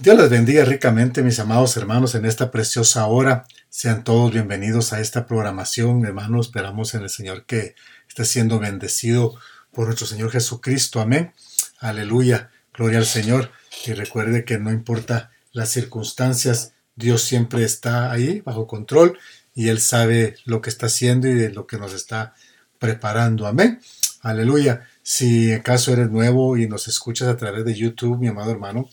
Dios 0.00 0.16
les 0.16 0.30
bendiga 0.30 0.64
ricamente, 0.64 1.22
mis 1.22 1.40
amados 1.40 1.76
hermanos, 1.76 2.14
en 2.14 2.24
esta 2.24 2.50
preciosa 2.50 3.04
hora. 3.04 3.44
Sean 3.68 4.02
todos 4.02 4.32
bienvenidos 4.32 4.94
a 4.94 5.00
esta 5.00 5.26
programación, 5.26 6.06
hermanos. 6.06 6.46
Esperamos 6.46 6.94
en 6.94 7.02
el 7.02 7.10
Señor 7.10 7.44
que 7.44 7.74
esté 8.08 8.24
siendo 8.24 8.58
bendecido 8.58 9.34
por 9.72 9.84
nuestro 9.84 10.06
Señor 10.06 10.30
Jesucristo. 10.30 11.02
Amén. 11.02 11.34
Aleluya. 11.80 12.50
Gloria 12.72 12.96
al 12.96 13.04
Señor. 13.04 13.50
Y 13.84 13.92
recuerde 13.92 14.46
que 14.46 14.58
no 14.58 14.72
importa 14.72 15.32
las 15.52 15.68
circunstancias, 15.68 16.72
Dios 16.96 17.20
siempre 17.20 17.62
está 17.62 18.10
ahí, 18.10 18.40
bajo 18.40 18.66
control, 18.66 19.18
y 19.54 19.68
Él 19.68 19.82
sabe 19.82 20.36
lo 20.46 20.62
que 20.62 20.70
está 20.70 20.86
haciendo 20.86 21.28
y 21.28 21.34
de 21.34 21.50
lo 21.50 21.66
que 21.66 21.76
nos 21.76 21.92
está 21.92 22.32
preparando. 22.78 23.46
Amén. 23.46 23.82
Aleluya. 24.22 24.88
Si 25.02 25.52
en 25.52 25.60
caso 25.60 25.92
eres 25.92 26.10
nuevo 26.10 26.56
y 26.56 26.66
nos 26.68 26.88
escuchas 26.88 27.28
a 27.28 27.36
través 27.36 27.66
de 27.66 27.74
YouTube, 27.74 28.18
mi 28.18 28.28
amado 28.28 28.50
hermano, 28.50 28.88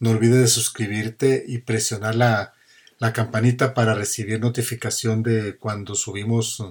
no 0.00 0.10
olvides 0.10 0.40
de 0.40 0.48
suscribirte 0.48 1.44
y 1.46 1.58
presionar 1.58 2.14
la, 2.14 2.54
campanita 3.12 3.74
para 3.74 3.94
recibir 3.94 4.40
notificación 4.40 5.22
de 5.22 5.56
cuando 5.56 5.94
subimos 5.94 6.62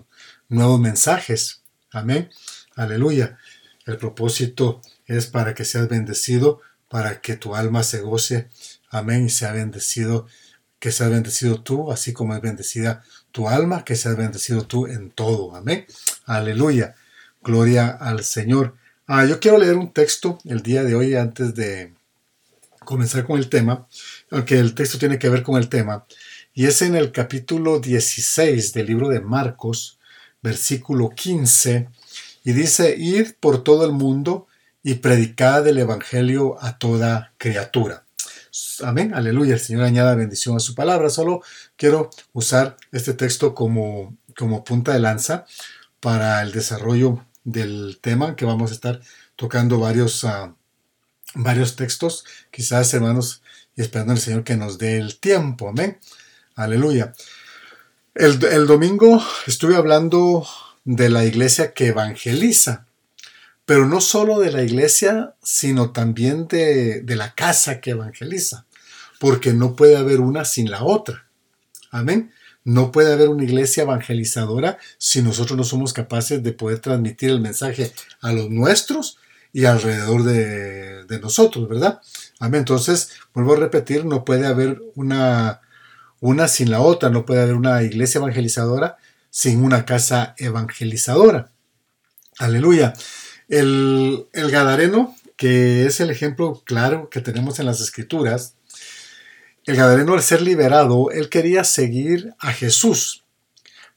nuevos 0.50 0.80
mensajes. 0.80 1.62
Amén. 1.92 2.30
Aleluya. 2.76 3.38
El 3.86 3.98
propósito 3.98 4.82
es 5.06 5.28
para 5.28 5.54
que 5.54 5.64
seas 5.64 5.88
bendecido, 5.88 6.62
para 6.90 7.22
que 7.22 7.38
tu 7.38 7.56
alma 7.56 7.84
se 7.84 8.02
goce. 8.02 8.50
Amén. 8.90 9.26
Y 9.26 9.30
sea 9.30 9.54
bendecido, 9.54 10.28
que 10.80 10.92
seas 10.92 11.10
bendecido 11.10 11.62
tú, 11.62 11.92
así 11.92 12.12
como 12.12 12.36
es 12.36 12.42
bendecida 12.42 13.04
tu 13.32 13.48
alma, 13.48 13.86
que 13.86 13.96
seas 13.96 14.18
bendecido 14.18 14.68
tú 14.68 14.88
en 14.88 15.12
todo. 15.12 15.56
Amén. 15.56 15.86
Aleluya. 16.26 16.96
Gloria 17.42 17.90
al 17.90 18.26
Señor. 18.26 18.76
Ah, 19.06 19.26
yo 19.26 19.40
quiero 19.40 19.58
leer 19.58 19.76
un 19.76 19.94
texto 19.94 20.40
el 20.44 20.62
día 20.62 20.84
de 20.84 20.96
hoy 20.96 21.16
antes 21.16 21.56
de, 21.56 21.94
comenzar 22.88 23.26
con 23.26 23.38
el 23.38 23.50
tema, 23.50 23.86
aunque 24.32 24.58
el 24.58 24.74
texto 24.74 24.98
tiene 24.98 25.20
que 25.20 25.28
ver 25.28 25.44
con 25.44 25.58
el 25.58 25.68
tema, 25.68 26.06
y 26.54 26.66
es 26.68 26.82
en 26.82 26.96
el 26.96 27.12
capítulo 27.12 27.80
16 27.80 28.72
del 28.72 28.88
libro 28.88 29.10
de 29.10 29.20
Marcos, 29.20 30.00
versículo 30.42 31.10
15, 31.10 31.90
y 32.46 32.54
dice, 32.54 32.96
id 32.98 33.34
por 33.42 33.62
todo 33.62 33.86
el 33.86 33.92
mundo 33.92 34.48
y 34.82 34.96
predicad 34.96 35.68
el 35.68 35.80
Evangelio 35.80 36.58
a 36.64 36.78
toda 36.78 37.34
criatura. 37.38 38.06
Amén, 38.82 39.14
aleluya, 39.14 39.56
el 39.56 39.60
Señor 39.60 39.84
añada 39.84 40.16
bendición 40.16 40.56
a 40.56 40.62
su 40.62 40.74
palabra. 40.74 41.10
Solo 41.10 41.42
quiero 41.76 42.10
usar 42.32 42.78
este 42.94 43.14
texto 43.14 43.54
como, 43.54 44.16
como 44.36 44.64
punta 44.64 44.94
de 44.94 45.00
lanza 45.00 45.46
para 46.00 46.42
el 46.42 46.54
desarrollo 46.54 47.26
del 47.44 48.00
tema 48.02 48.38
que 48.38 48.46
vamos 48.46 48.72
a 48.72 48.76
estar 48.76 49.02
tocando 49.36 49.78
varios 49.78 50.24
uh, 50.24 50.56
varios 51.34 51.76
textos, 51.76 52.26
quizás 52.52 52.94
hermanos, 52.94 53.42
y 53.76 53.82
esperando 53.82 54.14
al 54.14 54.20
Señor 54.20 54.44
que 54.44 54.58
nos 54.58 54.78
dé 54.78 54.98
el 54.98 55.20
tiempo. 55.20 55.70
Amén. 55.70 56.00
Aleluya. 56.56 57.14
El, 58.16 58.40
domingo 58.66 59.24
estuve 59.46 59.76
hablando 59.76 60.48
de 60.84 61.10
la 61.10 61.24
iglesia 61.24 61.74
que 61.74 61.88
evangeliza, 61.88 62.88
pero 63.66 63.86
no 63.86 64.02
solo 64.02 64.40
de 64.40 64.52
la 64.52 64.64
iglesia, 64.64 65.36
sino 65.44 65.92
también 65.92 66.48
de, 66.48 67.02
de 67.02 67.16
la 67.16 67.36
casa 67.36 67.80
que 67.80 67.92
evangeliza, 67.92 68.66
porque 69.20 69.54
no 69.54 69.76
puede 69.76 69.98
haber 69.98 70.20
una 70.20 70.46
sin 70.46 70.72
la 70.72 70.84
otra. 70.84 71.28
Amén. 71.92 72.34
No 72.64 72.92
puede 72.92 73.14
haber 73.14 73.30
una 73.30 73.44
iglesia 73.44 73.84
evangelizadora 73.84 74.80
si 74.98 75.22
nosotros 75.22 75.56
no 75.56 75.64
somos 75.64 75.94
capaces 75.94 76.42
de 76.42 76.54
poder 76.54 76.80
transmitir 76.80 77.30
el 77.30 77.40
mensaje 77.40 77.94
a 78.22 78.34
los 78.34 78.50
nuestros 78.50 79.20
y 79.58 79.66
alrededor 79.66 80.22
de, 80.22 81.20
nosotros, 81.20 81.68
¿verdad? 81.68 82.00
Amén. 82.38 82.60
Entonces, 82.60 83.14
vuelvo 83.34 83.54
a 83.54 83.58
repetir, 83.58 84.06
no 84.06 84.24
puede 84.24 84.46
haber 84.46 84.84
una, 84.94 85.62
una 86.20 86.48
sin 86.48 86.70
la 86.70 86.80
otra, 86.80 87.10
no 87.10 87.26
puede 87.26 87.42
haber 87.42 87.56
una 87.56 87.82
iglesia 87.82 88.20
evangelizadora 88.20 88.98
sin 89.32 89.66
una 89.66 89.84
casa 89.84 90.36
evangelizadora. 90.38 91.50
Aleluya. 92.38 92.94
El, 93.50 94.28
el 94.32 94.52
Gadareno, 94.52 95.16
que 95.38 95.88
es 95.88 96.02
el 96.02 96.12
ejemplo 96.12 96.62
claro 96.64 97.10
que 97.10 97.22
tenemos 97.22 97.58
en 97.58 97.66
las 97.66 97.82
escrituras, 97.82 98.54
el 99.66 99.76
Gadareno 99.76 100.14
al 100.14 100.22
ser 100.22 100.44
liberado, 100.44 101.10
él 101.10 101.30
quería 101.30 101.64
seguir 101.64 102.36
a 102.38 102.52
Jesús, 102.52 103.24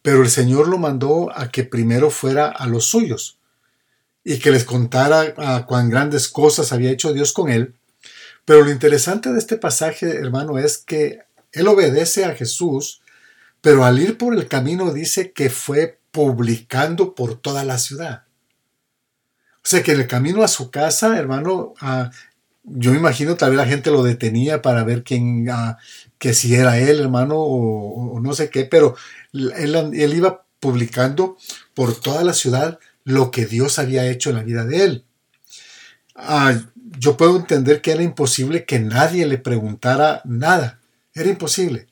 pero 0.00 0.22
el 0.22 0.30
Señor 0.30 0.68
lo 0.68 0.78
mandó 0.78 1.30
a 1.36 1.50
que 1.50 1.64
primero 1.64 2.08
fuera 2.08 2.48
a 2.48 2.66
los 2.66 2.86
suyos 2.86 3.39
y 4.30 4.38
que 4.38 4.52
les 4.52 4.62
contara 4.62 5.34
a 5.38 5.66
cuán 5.66 5.90
grandes 5.90 6.28
cosas 6.28 6.72
había 6.72 6.92
hecho 6.92 7.12
Dios 7.12 7.32
con 7.32 7.50
él. 7.50 7.74
Pero 8.44 8.62
lo 8.62 8.70
interesante 8.70 9.32
de 9.32 9.40
este 9.40 9.56
pasaje, 9.56 10.06
hermano, 10.08 10.56
es 10.56 10.78
que 10.78 11.22
él 11.50 11.66
obedece 11.66 12.24
a 12.24 12.36
Jesús, 12.36 13.02
pero 13.60 13.84
al 13.84 13.98
ir 13.98 14.18
por 14.18 14.32
el 14.34 14.46
camino 14.46 14.92
dice 14.92 15.32
que 15.32 15.50
fue 15.50 15.98
publicando 16.12 17.16
por 17.16 17.40
toda 17.40 17.64
la 17.64 17.76
ciudad. 17.78 18.22
O 19.56 19.64
sea 19.64 19.82
que 19.82 19.94
en 19.94 20.00
el 20.02 20.06
camino 20.06 20.44
a 20.44 20.48
su 20.48 20.70
casa, 20.70 21.18
hermano, 21.18 21.74
yo 22.62 22.92
me 22.92 22.98
imagino 22.98 23.34
tal 23.34 23.50
vez 23.50 23.56
la 23.56 23.66
gente 23.66 23.90
lo 23.90 24.04
detenía 24.04 24.62
para 24.62 24.84
ver 24.84 25.02
quién, 25.02 25.48
que 26.18 26.34
si 26.34 26.54
era 26.54 26.78
él, 26.78 27.00
hermano, 27.00 27.34
o, 27.36 28.20
no 28.20 28.32
sé 28.34 28.48
qué, 28.48 28.64
pero 28.64 28.94
él 29.32 30.14
iba 30.14 30.44
publicando 30.60 31.36
por 31.74 31.98
toda 31.98 32.22
la 32.22 32.32
ciudad 32.32 32.78
lo 33.10 33.30
que 33.30 33.46
Dios 33.46 33.78
había 33.78 34.06
hecho 34.06 34.30
en 34.30 34.36
la 34.36 34.42
vida 34.42 34.64
de 34.64 34.84
él. 34.84 35.04
Ah, 36.14 36.58
yo 36.98 37.16
puedo 37.16 37.36
entender 37.36 37.80
que 37.80 37.92
era 37.92 38.02
imposible 38.02 38.64
que 38.64 38.78
nadie 38.78 39.26
le 39.26 39.38
preguntara 39.38 40.22
nada. 40.24 40.80
Era 41.14 41.28
imposible. 41.28 41.88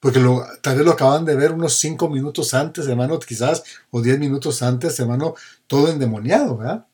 Porque 0.00 0.20
tal 0.62 0.76
vez 0.76 0.84
lo 0.84 0.92
acaban 0.92 1.24
de 1.26 1.36
ver 1.36 1.52
unos 1.52 1.78
cinco 1.78 2.08
minutos 2.08 2.54
antes, 2.54 2.86
hermano, 2.86 3.18
quizás, 3.18 3.62
o 3.90 4.00
diez 4.00 4.18
minutos 4.18 4.62
antes, 4.62 4.98
hermano, 4.98 5.34
todo 5.66 5.90
endemoniado, 5.90 6.56
¿verdad? 6.56 6.86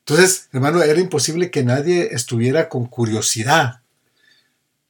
Entonces, 0.00 0.48
hermano, 0.52 0.82
era 0.82 1.00
imposible 1.00 1.50
que 1.50 1.62
nadie 1.62 2.08
estuviera 2.12 2.68
con 2.68 2.86
curiosidad. 2.86 3.80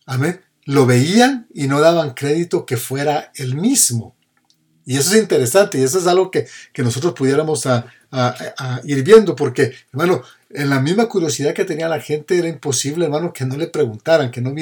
Amén. 0.07 0.41
Lo 0.65 0.87
veían 0.87 1.47
y 1.53 1.67
no 1.67 1.81
daban 1.81 2.15
crédito 2.15 2.65
que 2.65 2.79
fuera 2.79 3.31
el 3.37 3.55
mismo. 3.55 4.17
Y 4.87 4.97
eso 4.97 5.15
es 5.15 5.21
interesante 5.21 5.79
y 5.79 5.83
eso 5.83 5.99
es 5.99 6.07
algo 6.07 6.31
que, 6.31 6.47
nosotros 6.79 7.15
pudiéramos 7.15 7.67
a, 7.67 7.87
ir 8.85 9.03
viendo, 9.03 9.35
porque, 9.35 9.73
hermano, 9.93 10.23
en 10.51 10.71
la 10.71 10.81
misma 10.81 11.09
curiosidad 11.09 11.55
que 11.55 11.65
tenía 11.65 11.89
la 11.89 12.01
gente 12.01 12.39
era 12.39 12.49
imposible, 12.49 13.07
hermano, 13.07 13.33
que 13.33 13.45
no 13.45 13.57
le 13.57 13.67
preguntaran, 13.67 14.31
que 14.31 14.41
no, 14.41 14.55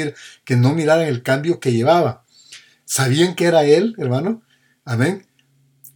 que 0.45 0.57
no 0.57 0.75
miraran 0.75 1.07
el 1.07 1.23
cambio 1.23 1.61
que 1.61 1.73
llevaba. 1.73 2.25
Sabían 2.85 3.35
que 3.35 3.45
era 3.45 3.65
él, 3.65 3.95
hermano, 3.99 4.43
amén. 4.85 5.27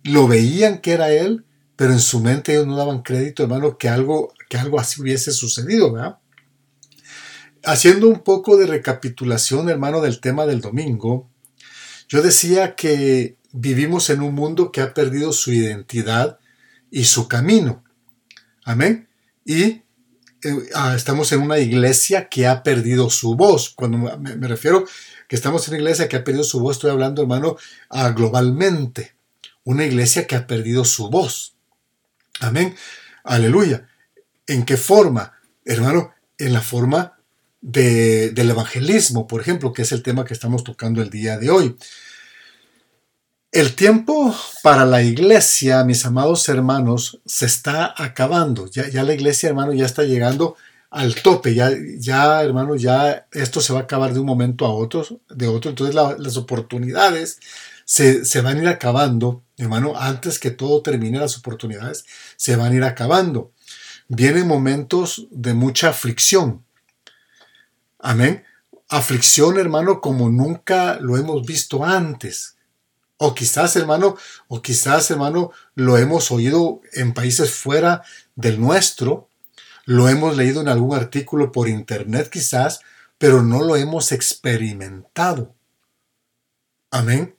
Lo 0.02 0.28
veían 0.28 0.78
que 0.78 0.92
era 0.92 1.10
él, 1.10 1.44
pero 1.76 1.92
en 1.92 2.00
su 2.00 2.20
mente 2.20 2.52
ellos 2.52 2.66
no 2.66 2.76
daban 2.76 3.02
crédito, 3.02 3.42
hermano, 3.42 3.78
que 3.78 3.88
algo, 3.88 4.32
que 4.48 4.58
algo 4.58 4.78
así 4.78 5.00
hubiese 5.00 5.32
sucedido, 5.32 5.92
¿verdad? 5.92 6.18
Haciendo 7.64 8.08
un 8.08 8.20
poco 8.20 8.56
de 8.56 8.66
recapitulación, 8.66 9.68
hermano, 9.68 10.00
del 10.00 10.20
tema 10.20 10.46
del 10.46 10.60
domingo, 10.60 11.28
yo 12.08 12.22
decía 12.22 12.76
que 12.76 13.36
vivimos 13.52 14.10
en 14.10 14.20
un 14.20 14.34
mundo 14.34 14.70
que 14.70 14.80
ha 14.80 14.94
perdido 14.94 15.32
su 15.32 15.52
identidad 15.52 16.38
y 16.90 17.04
su 17.04 17.28
camino. 17.28 17.84
Amén. 18.64 19.08
Y 19.44 19.62
eh, 19.62 19.82
ah, 20.74 20.94
estamos 20.94 21.32
en 21.32 21.40
una 21.40 21.58
iglesia 21.58 22.28
que 22.28 22.46
ha 22.46 22.62
perdido 22.62 23.10
su 23.10 23.36
voz. 23.36 23.70
Cuando 23.70 23.98
me, 24.18 24.48
refiero 24.48 24.84
que 25.28 25.36
estamos 25.36 25.66
en 25.66 25.74
una 25.74 25.82
iglesia 25.82 26.08
que 26.08 26.16
ha 26.16 26.24
perdido 26.24 26.44
su 26.44 26.60
voz, 26.60 26.76
estoy 26.76 26.90
hablando, 26.90 27.22
hermano, 27.22 27.56
ah, 27.90 28.10
globalmente. 28.10 29.14
Una 29.64 29.84
iglesia 29.84 30.26
que 30.26 30.36
ha 30.36 30.46
perdido 30.46 30.84
su 30.84 31.10
voz. 31.10 31.56
Amén. 32.40 32.76
Aleluya. 33.24 33.88
¿En 34.46 34.64
qué 34.64 34.76
forma? 34.76 35.32
Hermano, 35.64 36.14
en 36.38 36.52
la 36.52 36.60
forma 36.60 37.18
del 37.60 38.50
evangelismo, 38.50 39.26
por 39.26 39.40
ejemplo, 39.40 39.72
que 39.72 39.82
es 39.82 39.90
el 39.90 40.02
tema 40.02 40.24
que 40.24 40.34
estamos 40.34 40.62
tocando 40.62 41.02
el 41.02 41.10
día 41.10 41.38
de 41.38 41.50
hoy. 41.50 41.76
El 43.56 43.74
tiempo 43.74 44.36
para 44.62 44.84
la 44.84 45.02
iglesia, 45.02 45.82
mis 45.82 46.04
amados 46.04 46.46
hermanos, 46.50 47.20
se 47.24 47.46
está 47.46 47.94
acabando. 47.96 48.66
Ya, 48.66 48.86
ya 48.90 49.02
la 49.02 49.14
iglesia, 49.14 49.48
hermano, 49.48 49.72
ya 49.72 49.86
está 49.86 50.02
llegando 50.02 50.56
al 50.90 51.14
tope. 51.14 51.54
Ya, 51.54 51.70
ya, 51.96 52.42
hermano, 52.42 52.76
ya 52.76 53.26
esto 53.32 53.62
se 53.62 53.72
va 53.72 53.78
a 53.78 53.82
acabar 53.84 54.12
de 54.12 54.20
un 54.20 54.26
momento 54.26 54.66
a 54.66 54.74
otro, 54.74 55.06
de 55.30 55.48
otro. 55.48 55.70
Entonces 55.70 55.94
las 55.94 56.36
oportunidades 56.36 57.40
se, 57.86 58.26
se, 58.26 58.42
van 58.42 58.58
a 58.58 58.60
ir 58.60 58.68
acabando, 58.68 59.42
hermano, 59.56 59.94
antes 59.96 60.38
que 60.38 60.50
todo 60.50 60.82
termine 60.82 61.18
las 61.18 61.38
oportunidades, 61.38 62.04
se 62.36 62.56
van 62.56 62.72
a 62.72 62.76
ir 62.76 62.84
acabando. 62.84 63.52
Vienen 64.08 64.46
momentos 64.46 65.28
de 65.30 65.54
mucha 65.54 65.88
aflicción. 65.88 66.62
Amén. 68.00 68.44
Aflicción, 68.90 69.58
hermano, 69.58 70.02
como 70.02 70.28
nunca 70.28 70.98
lo 71.00 71.16
hemos 71.16 71.46
visto 71.46 71.86
antes. 71.86 72.55
O 73.18 73.34
quizás, 73.34 73.76
hermano, 73.76 74.16
o 74.48 74.60
quizás, 74.60 75.10
hermano, 75.10 75.50
lo 75.74 75.96
hemos 75.96 76.30
oído 76.30 76.82
en 76.92 77.14
países 77.14 77.50
fuera 77.50 78.02
del 78.34 78.60
nuestro, 78.60 79.28
lo 79.86 80.08
hemos 80.08 80.36
leído 80.36 80.60
en 80.60 80.68
algún 80.68 80.94
artículo 80.94 81.52
por 81.52 81.68
internet 81.68 82.28
quizás, 82.28 82.80
pero 83.18 83.42
no 83.42 83.62
lo 83.62 83.76
hemos 83.76 84.12
experimentado. 84.12 85.54
Amén. 86.90 87.36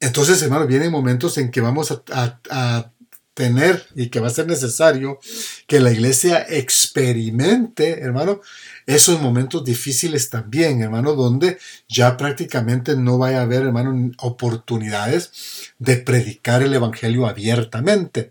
Entonces, 0.00 0.40
hermano, 0.42 0.66
vienen 0.66 0.92
momentos 0.92 1.38
en 1.38 1.50
que 1.50 1.60
vamos 1.60 1.90
a, 1.90 2.92
tener 3.34 3.86
y 3.94 4.08
que 4.08 4.18
va 4.18 4.28
a 4.28 4.30
ser 4.30 4.46
necesario 4.46 5.18
que 5.66 5.78
la 5.78 5.92
iglesia 5.92 6.46
experimente, 6.48 8.00
hermano, 8.00 8.40
esos 8.86 9.20
momentos 9.20 9.64
difíciles 9.64 10.30
también, 10.30 10.80
hermano, 10.80 11.14
donde 11.14 11.58
ya 11.88 12.16
prácticamente 12.16 12.96
no 12.96 13.18
vaya 13.18 13.40
a 13.40 13.42
haber, 13.42 13.62
hermano, 13.62 14.12
oportunidades 14.18 15.72
de 15.78 15.96
predicar 15.96 16.62
el 16.62 16.72
evangelio 16.72 17.26
abiertamente. 17.26 18.30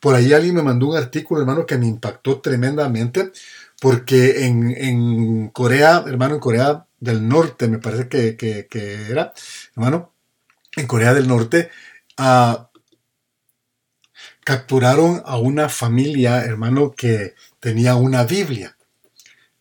Por 0.00 0.14
ahí 0.14 0.34
alguien 0.34 0.56
me 0.56 0.62
mandó 0.62 0.88
un 0.88 0.96
artículo, 0.98 1.40
hermano, 1.40 1.64
que 1.64 1.78
me 1.78 1.86
impactó 1.86 2.40
tremendamente, 2.42 3.32
porque 3.80 4.44
en, 4.46 5.48
Corea, 5.48 6.04
hermano, 6.06 6.34
en 6.34 6.40
Corea 6.40 6.86
del 7.00 7.26
Norte, 7.26 7.68
me 7.68 7.78
parece 7.78 8.08
que, 8.36 8.66
era, 9.10 9.32
hermano, 9.74 10.12
en 10.76 10.86
Corea 10.86 11.14
del 11.14 11.26
Norte, 11.26 11.70
ah, 12.18 12.68
capturaron 14.44 15.22
a 15.24 15.38
una 15.38 15.68
familia, 15.70 16.44
hermano, 16.44 16.92
que 16.92 17.34
tenía 17.58 17.96
una 17.96 18.24
Biblia. 18.24 18.73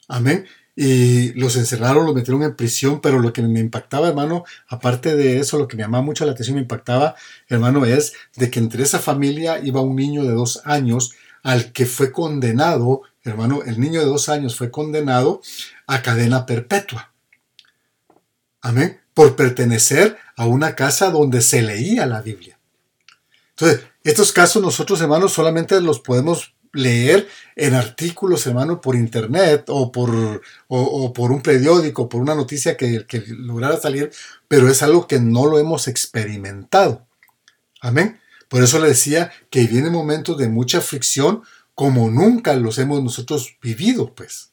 Amén 0.08 0.46
y 0.76 1.34
los 1.34 1.56
encerraron, 1.56 2.06
los 2.06 2.16
metieron 2.16 2.44
en 2.44 2.56
prisión, 2.56 3.00
pero 3.00 3.20
lo 3.20 3.32
que 3.32 3.42
me 3.44 3.60
impactaba, 3.60 4.08
hermano, 4.08 4.44
aparte 4.68 5.16
de 5.16 5.40
eso, 5.40 5.58
lo 5.58 5.68
que 5.68 5.78
me 5.78 5.84
llamaba 5.84 6.04
mucho 6.04 6.26
la 6.26 6.32
atención, 6.32 6.56
me 6.56 6.62
impactaba, 6.62 7.16
hermano, 7.48 7.86
es 7.86 8.14
de 8.36 8.50
que 8.50 8.60
entre 8.60 8.84
esa 8.84 9.00
familia 9.00 9.60
iba 9.64 9.82
un 9.82 9.96
niño 9.96 10.24
de 10.24 10.32
dos 10.32 10.62
años 10.66 11.14
al 11.44 11.72
que 11.74 11.86
fue 11.86 12.12
condenado, 12.12 13.04
hermano, 13.24 13.62
el 13.66 13.80
niño 13.80 14.00
de 14.00 14.08
dos 14.08 14.30
años 14.30 14.56
fue 14.56 14.72
condenado 14.72 15.42
a 15.86 16.02
cadena 16.02 16.46
perpetua. 16.46 17.14
Amén. 18.62 19.00
Por 19.14 19.36
pertenecer 19.36 20.18
a 20.38 20.48
una 20.48 20.74
casa 20.74 21.12
donde 21.12 21.42
se 21.42 21.62
leía 21.62 22.06
la 22.06 22.22
Biblia. 22.22 22.58
Entonces, 23.52 23.82
estos 24.04 24.32
casos 24.32 24.64
nosotros, 24.64 25.00
hermanos, 25.02 25.34
solamente 25.34 25.80
los 25.82 26.00
podemos 26.00 26.53
leer 26.74 27.28
en 27.56 27.75
artículos, 27.75 28.46
hermano, 28.48 28.81
por 28.81 28.96
internet 28.96 29.66
o 29.68 29.92
por, 29.92 30.42
o, 30.68 31.14
por 31.14 31.31
un 31.31 31.42
periódico, 31.42 32.10
por 32.10 32.22
una 32.22 32.36
noticia 32.36 32.75
que, 32.75 33.06
que 33.08 33.24
lograra 33.28 33.80
salir, 33.80 34.12
pero 34.48 34.70
es 34.70 34.84
algo 34.84 35.08
que 35.08 35.20
no 35.20 35.46
lo 35.46 35.60
hemos 35.60 35.88
experimentado. 35.88 37.06
Amén. 37.80 38.20
Por 38.50 38.64
eso 38.64 38.80
le 38.80 38.90
decía 38.90 39.31
que 39.50 39.66
vienen 39.68 39.92
momentos 39.92 40.38
de 40.38 40.50
mucha 40.50 40.81
fricción 40.81 41.44
como 41.75 42.10
nunca 42.10 42.56
los 42.56 42.78
hemos 42.78 43.02
nosotros 43.02 43.58
vivido, 43.62 44.14
pues. 44.14 44.52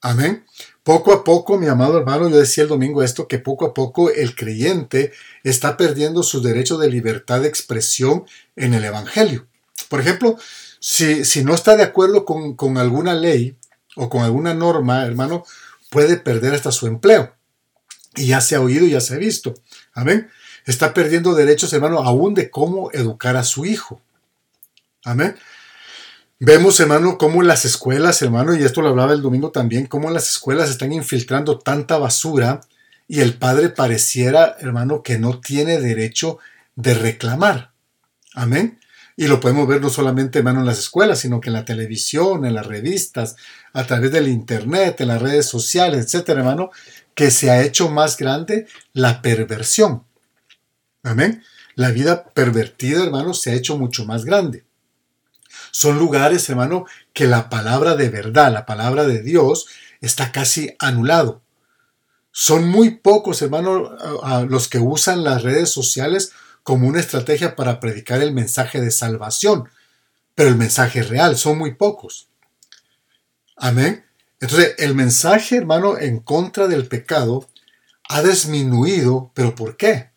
Amén. 0.00 0.44
Poco 0.84 1.12
a 1.12 1.24
poco, 1.24 1.58
mi 1.58 1.66
amado 1.66 1.98
hermano, 1.98 2.28
yo 2.28 2.36
decía 2.36 2.62
el 2.62 2.68
domingo 2.68 3.02
esto, 3.02 3.26
que 3.26 3.38
poco 3.38 3.66
a 3.66 3.74
poco 3.74 4.10
el 4.10 4.34
creyente 4.34 5.12
está 5.42 5.76
perdiendo 5.76 6.22
su 6.22 6.40
derecho 6.40 6.78
de 6.78 6.88
libertad 6.88 7.40
de 7.40 7.48
expresión 7.48 8.24
en 8.54 8.74
el 8.74 8.84
Evangelio. 8.84 9.46
Por 9.88 10.00
ejemplo, 10.00 10.38
si, 10.80 11.44
no 11.44 11.54
está 11.54 11.76
de 11.76 11.82
acuerdo 11.82 12.24
con, 12.24 12.78
alguna 12.78 13.14
ley 13.14 13.56
o 13.96 14.08
con 14.08 14.22
alguna 14.22 14.54
norma, 14.54 15.04
hermano, 15.04 15.44
puede 15.90 16.16
perder 16.16 16.54
hasta 16.54 16.72
su 16.72 16.86
empleo. 16.86 17.34
Y 18.14 18.28
ya 18.28 18.40
se 18.40 18.56
ha 18.56 18.60
oído 18.60 18.86
ya 18.86 19.00
se 19.00 19.14
ha 19.14 19.18
visto. 19.18 19.54
Amén. 19.92 20.30
Está 20.66 20.92
perdiendo 20.92 21.34
derechos, 21.34 21.72
hermano, 21.72 21.98
aún 22.00 22.34
de 22.34 22.50
cómo 22.50 22.90
educar 22.92 23.36
a 23.36 23.44
su 23.44 23.64
hijo. 23.64 24.00
Amén. 25.04 25.36
Vemos, 26.40 26.78
hermano, 26.78 27.18
cómo 27.18 27.42
las 27.42 27.64
escuelas, 27.64 28.22
hermano, 28.22 28.54
y 28.54 28.62
esto 28.62 28.80
lo 28.80 28.88
hablaba 28.88 29.12
el 29.12 29.22
domingo 29.22 29.50
también, 29.50 29.86
cómo 29.86 30.10
las 30.10 30.28
escuelas 30.28 30.70
están 30.70 30.92
infiltrando 30.92 31.58
tanta 31.58 31.98
basura 31.98 32.60
y 33.08 33.20
el 33.20 33.34
padre 33.34 33.70
pareciera, 33.70 34.56
hermano, 34.60 35.02
que 35.02 35.18
no 35.18 35.40
tiene 35.40 35.80
derecho 35.80 36.38
de 36.76 36.94
reclamar. 36.94 37.72
Amén. 38.34 38.78
Y 39.20 39.26
lo 39.26 39.40
podemos 39.40 39.66
ver 39.66 39.80
no 39.80 39.90
solamente, 39.90 40.38
hermano, 40.38 40.60
en 40.60 40.66
las 40.66 40.78
escuelas, 40.78 41.18
sino 41.18 41.40
que 41.40 41.48
en 41.48 41.54
la 41.54 41.64
televisión, 41.64 42.46
en 42.46 42.54
las 42.54 42.64
revistas, 42.64 43.34
a 43.72 43.84
través 43.84 44.12
del 44.12 44.28
internet, 44.28 45.00
en 45.00 45.08
las 45.08 45.20
redes 45.20 45.46
sociales, 45.46 46.04
etcétera, 46.04 46.38
hermano, 46.38 46.70
que 47.16 47.32
se 47.32 47.50
ha 47.50 47.60
hecho 47.62 47.88
más 47.88 48.16
grande 48.16 48.68
la 48.92 49.20
perversión. 49.20 50.04
Amén. 51.02 51.42
La 51.74 51.90
vida 51.90 52.28
pervertida, 52.28 53.02
hermano, 53.02 53.34
se 53.34 53.50
ha 53.50 53.54
hecho 53.54 53.76
mucho 53.76 54.04
más 54.04 54.24
grande. 54.24 54.64
Son 55.72 55.98
lugares, 55.98 56.48
hermano, 56.48 56.86
que 57.12 57.26
la 57.26 57.50
palabra 57.50 57.96
de 57.96 58.10
verdad, 58.10 58.52
la 58.52 58.66
palabra 58.66 59.04
de 59.04 59.20
Dios, 59.20 59.66
está 60.00 60.30
casi 60.30 60.76
anulado. 60.78 61.42
Son 62.30 62.68
muy 62.68 62.98
pocos, 62.98 63.42
hermano, 63.42 63.96
los 64.48 64.68
que 64.68 64.78
usan 64.78 65.24
las 65.24 65.42
redes 65.42 65.70
sociales 65.70 66.30
como 66.68 66.86
una 66.86 67.00
estrategia 67.00 67.56
para 67.56 67.80
predicar 67.80 68.20
el 68.20 68.34
mensaje 68.34 68.78
de 68.78 68.90
salvación, 68.90 69.70
pero 70.34 70.50
el 70.50 70.56
mensaje 70.56 71.02
real 71.02 71.38
son 71.38 71.56
muy 71.56 71.72
pocos. 71.76 72.28
Amén. 73.56 74.04
Entonces, 74.38 74.74
el 74.76 74.94
mensaje, 74.94 75.56
hermano, 75.56 75.96
en 75.96 76.20
contra 76.20 76.68
del 76.68 76.86
pecado 76.86 77.48
ha 78.10 78.22
disminuido, 78.22 79.30
pero 79.32 79.54
¿por 79.54 79.78
qué? 79.78 80.10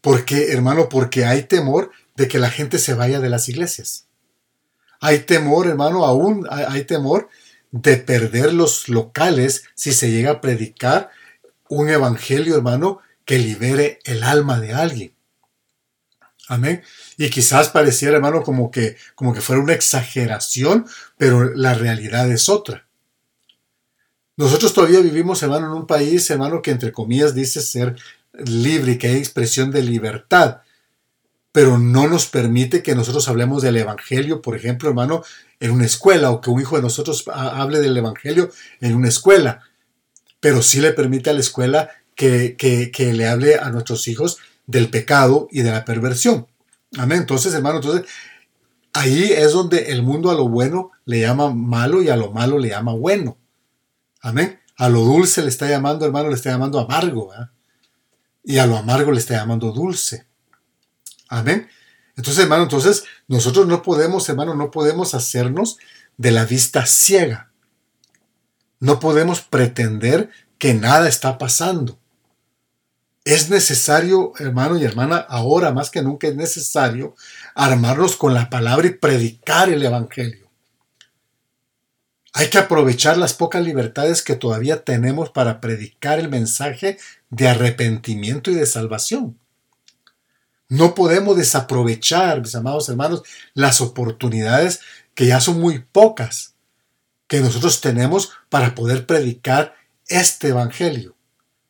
Porque, 0.00 0.52
hermano, 0.52 0.88
porque 0.88 1.24
hay 1.24 1.42
temor 1.42 1.90
de 2.14 2.28
que 2.28 2.38
la 2.38 2.50
gente 2.50 2.78
se 2.78 2.94
vaya 2.94 3.18
de 3.18 3.28
las 3.28 3.48
iglesias. 3.48 4.06
Hay 5.00 5.24
temor, 5.24 5.66
hermano, 5.66 6.04
aún 6.04 6.46
hay, 6.48 6.84
temor 6.84 7.28
de 7.72 7.96
perder 7.96 8.54
los 8.54 8.88
locales 8.88 9.64
si 9.74 9.92
se 9.92 10.12
llega 10.12 10.30
a 10.30 10.40
predicar 10.40 11.10
un 11.68 11.88
evangelio, 11.88 12.54
hermano, 12.54 13.00
que 13.24 13.38
libere 13.38 13.98
el 14.04 14.22
alma 14.22 14.60
de 14.60 14.72
alguien. 14.72 15.14
Amén. 16.48 16.82
Y 17.16 17.30
quizás 17.30 17.68
pareciera, 17.68 18.16
hermano, 18.16 18.42
como 18.42 18.70
que, 18.70 18.96
como 19.14 19.32
que 19.32 19.40
fuera 19.40 19.62
una 19.62 19.74
exageración, 19.74 20.86
pero 21.16 21.54
la 21.54 21.74
realidad 21.74 22.30
es 22.30 22.48
otra. 22.48 22.86
Nosotros 24.36 24.74
todavía 24.74 25.00
vivimos, 25.00 25.42
hermano, 25.42 25.66
en 25.66 25.72
un 25.72 25.86
país, 25.86 26.28
hermano, 26.30 26.62
que 26.62 26.70
entre 26.70 26.92
comillas 26.92 27.34
dice 27.34 27.60
ser 27.60 27.96
libre 28.32 28.92
y 28.92 28.98
que 28.98 29.08
hay 29.08 29.16
expresión 29.16 29.70
de 29.70 29.82
libertad, 29.82 30.62
pero 31.52 31.78
no 31.78 32.08
nos 32.08 32.26
permite 32.26 32.82
que 32.82 32.94
nosotros 32.94 33.28
hablemos 33.28 33.62
del 33.62 33.76
Evangelio, 33.76 34.40
por 34.40 34.56
ejemplo, 34.56 34.88
hermano, 34.88 35.22
en 35.60 35.70
una 35.70 35.84
escuela, 35.84 36.30
o 36.30 36.40
que 36.40 36.50
un 36.50 36.60
hijo 36.60 36.76
de 36.76 36.82
nosotros 36.82 37.24
hable 37.32 37.80
del 37.80 37.96
Evangelio 37.96 38.50
en 38.80 38.96
una 38.96 39.08
escuela, 39.08 39.62
pero 40.40 40.62
sí 40.62 40.80
le 40.80 40.92
permite 40.92 41.30
a 41.30 41.34
la 41.34 41.40
escuela 41.40 41.90
que, 42.14 43.12
le 43.14 43.28
hable 43.28 43.56
a 43.56 43.70
nuestros 43.70 44.06
hijos 44.08 44.38
del 44.66 44.90
pecado 44.90 45.48
y 45.50 45.62
de 45.62 45.70
la 45.70 45.84
perversión. 45.84 46.46
Amén. 46.98 47.18
Entonces, 47.18 47.54
hermano, 47.54 47.76
entonces 47.76 48.10
ahí 48.92 49.32
es 49.32 49.52
donde 49.52 49.92
el 49.92 50.02
mundo 50.02 50.30
a 50.30 50.34
lo 50.34 50.48
bueno 50.48 50.90
le 51.04 51.20
llama 51.20 51.50
malo 51.50 52.02
y 52.02 52.08
a 52.08 52.16
lo 52.16 52.30
malo 52.30 52.58
le 52.58 52.70
llama 52.70 52.92
bueno. 52.92 53.38
Amén. 54.20 54.60
A 54.76 54.88
lo 54.88 55.00
dulce 55.00 55.42
le 55.42 55.48
está 55.48 55.68
llamando, 55.68 56.04
hermano, 56.04 56.28
le 56.28 56.34
está 56.34 56.50
llamando 56.50 56.78
amargo. 56.78 57.30
Y 58.44 58.58
a 58.58 58.66
lo 58.66 58.76
amargo 58.76 59.12
le 59.12 59.18
está 59.18 59.34
llamando 59.34 59.72
dulce. 59.72 60.26
Amén. 61.28 61.68
Entonces, 62.16 62.42
hermano, 62.44 62.64
entonces 62.64 63.04
nosotros 63.26 63.66
no 63.66 63.82
podemos, 63.82 64.28
hermano, 64.28 64.54
no 64.54 64.70
podemos 64.70 65.14
hacernos 65.14 65.78
de 66.16 66.30
la 66.30 66.44
vista 66.44 66.86
ciega. 66.86 67.50
No 68.80 69.00
podemos 69.00 69.40
pretender 69.40 70.30
que 70.58 70.74
nada 70.74 71.08
está 71.08 71.38
pasando. 71.38 71.98
Es 73.24 73.50
necesario, 73.50 74.32
hermano 74.40 74.76
y 74.76 74.84
hermana, 74.84 75.16
ahora 75.16 75.72
más 75.72 75.90
que 75.90 76.02
nunca 76.02 76.26
es 76.26 76.34
necesario 76.34 77.14
armarnos 77.54 78.16
con 78.16 78.34
la 78.34 78.50
palabra 78.50 78.88
y 78.88 78.94
predicar 78.94 79.68
el 79.68 79.82
Evangelio. 79.82 80.50
Hay 82.32 82.48
que 82.48 82.58
aprovechar 82.58 83.16
las 83.18 83.34
pocas 83.34 83.62
libertades 83.62 84.22
que 84.22 84.34
todavía 84.34 84.82
tenemos 84.82 85.30
para 85.30 85.60
predicar 85.60 86.18
el 86.18 86.30
mensaje 86.30 86.98
de 87.30 87.48
arrepentimiento 87.48 88.50
y 88.50 88.54
de 88.54 88.66
salvación. 88.66 89.38
No 90.68 90.94
podemos 90.94 91.36
desaprovechar, 91.36 92.40
mis 92.40 92.54
amados 92.56 92.88
hermanos, 92.88 93.22
las 93.54 93.80
oportunidades 93.80 94.80
que 95.14 95.26
ya 95.26 95.40
son 95.40 95.60
muy 95.60 95.78
pocas 95.78 96.54
que 97.28 97.40
nosotros 97.40 97.80
tenemos 97.80 98.32
para 98.48 98.74
poder 98.74 99.06
predicar 99.06 99.76
este 100.08 100.48
Evangelio 100.48 101.14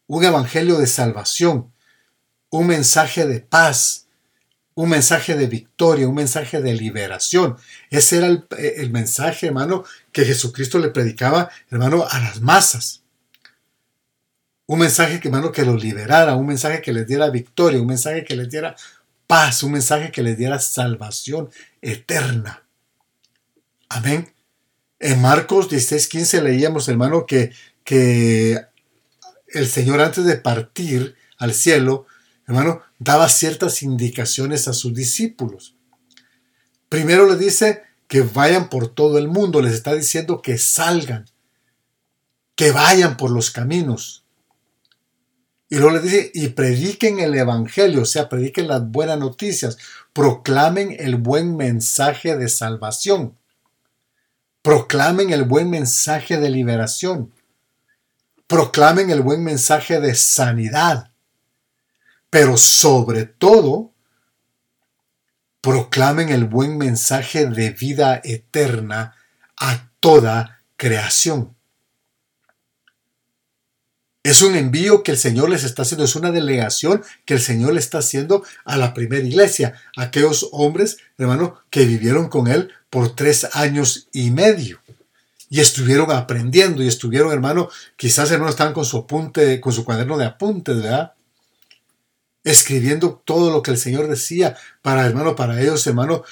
un 0.06 0.24
evangelio 0.24 0.78
de 0.78 0.86
salvación, 0.86 1.72
un 2.50 2.66
mensaje 2.66 3.26
de 3.26 3.40
paz, 3.40 4.06
un 4.74 4.88
mensaje 4.88 5.36
de 5.36 5.46
victoria, 5.46 6.08
un 6.08 6.14
mensaje 6.14 6.60
de 6.60 6.74
liberación. 6.74 7.56
Ese 7.90 8.18
era 8.18 8.26
el, 8.26 8.90
mensaje, 8.90 9.46
hermano, 9.46 9.84
que 10.12 10.24
Jesucristo 10.24 10.78
le 10.78 10.88
predicaba, 10.88 11.50
hermano, 11.70 12.06
a 12.08 12.20
las 12.20 12.40
masas. 12.40 13.02
Un 14.66 14.78
mensaje, 14.78 15.20
hermano, 15.22 15.52
que 15.52 15.64
los 15.64 15.82
liberara, 15.82 16.36
un 16.36 16.46
mensaje 16.46 16.80
que 16.80 16.92
les 16.92 17.06
diera 17.06 17.28
victoria, 17.30 17.80
un 17.80 17.86
mensaje 17.86 18.24
que 18.24 18.36
les 18.36 18.48
diera 18.48 18.76
paz, 19.26 19.62
un 19.62 19.72
mensaje 19.72 20.10
que 20.10 20.22
les 20.22 20.38
diera 20.38 20.58
salvación 20.58 21.50
eterna. 21.82 22.62
Amén. 23.88 24.32
En 24.98 25.20
Marcos 25.20 25.68
16:15 25.68 26.42
leíamos, 26.42 26.88
hermano, 26.88 27.26
que, 27.26 27.52
que 27.84 28.64
el 29.52 29.68
Señor 29.68 30.00
antes 30.00 30.24
de 30.24 30.36
partir 30.36 31.14
al 31.38 31.54
cielo, 31.54 32.06
hermano, 32.46 32.82
daba 32.98 33.28
ciertas 33.28 33.82
indicaciones 33.82 34.68
a 34.68 34.72
sus 34.72 34.94
discípulos. 34.94 35.74
Primero 36.88 37.26
les 37.26 37.38
dice 37.38 37.82
que 38.06 38.22
vayan 38.22 38.68
por 38.68 38.88
todo 38.88 39.18
el 39.18 39.28
mundo, 39.28 39.62
les 39.62 39.72
está 39.72 39.94
diciendo 39.94 40.42
que 40.42 40.58
salgan, 40.58 41.24
que 42.54 42.70
vayan 42.70 43.16
por 43.16 43.30
los 43.30 43.50
caminos. 43.50 44.24
Y 45.70 45.76
luego 45.76 45.92
les 45.92 46.02
dice, 46.02 46.30
y 46.34 46.48
prediquen 46.48 47.18
el 47.18 47.34
Evangelio, 47.34 48.02
o 48.02 48.04
sea, 48.04 48.28
prediquen 48.28 48.68
las 48.68 48.86
buenas 48.86 49.18
noticias, 49.18 49.78
proclamen 50.12 50.94
el 50.98 51.16
buen 51.16 51.56
mensaje 51.56 52.36
de 52.36 52.50
salvación, 52.50 53.38
proclamen 54.60 55.30
el 55.30 55.44
buen 55.44 55.70
mensaje 55.70 56.36
de 56.36 56.50
liberación, 56.50 57.32
proclamen 58.46 59.10
el 59.10 59.22
buen 59.22 59.42
mensaje 59.42 60.00
de 60.00 60.14
sanidad, 60.14 61.10
pero 62.30 62.56
sobre 62.56 63.24
todo, 63.24 63.92
proclamen 65.60 66.28
el 66.28 66.44
buen 66.44 66.76
mensaje 66.76 67.46
de 67.46 67.70
vida 67.70 68.20
eterna 68.24 69.14
a 69.56 69.88
toda 70.00 70.60
creación. 70.76 71.54
Es 74.24 74.42
un 74.42 74.54
envío 74.54 75.02
que 75.02 75.12
el 75.12 75.18
Señor 75.18 75.50
les 75.50 75.64
está 75.64 75.82
haciendo, 75.82 76.04
es 76.04 76.14
una 76.14 76.30
delegación 76.30 77.02
que 77.24 77.34
el 77.34 77.40
Señor 77.40 77.72
le 77.72 77.80
está 77.80 77.98
haciendo 77.98 78.44
a 78.64 78.76
la 78.76 78.94
primera 78.94 79.24
iglesia, 79.24 79.74
a 79.96 80.02
aquellos 80.02 80.48
hombres, 80.52 80.98
hermano, 81.18 81.60
que 81.70 81.86
vivieron 81.86 82.28
con 82.28 82.46
Él 82.46 82.70
por 82.88 83.16
tres 83.16 83.48
años 83.52 84.08
y 84.12 84.30
medio. 84.30 84.81
Y 85.52 85.60
estuvieron 85.60 86.10
aprendiendo 86.10 86.82
y 86.82 86.88
estuvieron, 86.88 87.30
hermano, 87.30 87.68
quizás 87.96 88.30
hermano 88.30 88.50
estaban 88.50 88.72
con 88.72 88.86
su 88.86 88.96
apunte, 88.96 89.60
con 89.60 89.74
su 89.74 89.84
cuaderno 89.84 90.16
de 90.16 90.24
apuntes, 90.24 90.76
¿verdad? 90.80 91.12
escribiendo 92.44 93.22
todo 93.24 93.52
lo 93.52 93.62
que 93.62 93.70
el 93.70 93.78
Señor 93.78 94.08
decía 94.08 94.56
para, 94.80 95.06
hermano, 95.06 95.36
para 95.36 95.60
ellos, 95.60 95.86
hermano, 95.86 96.24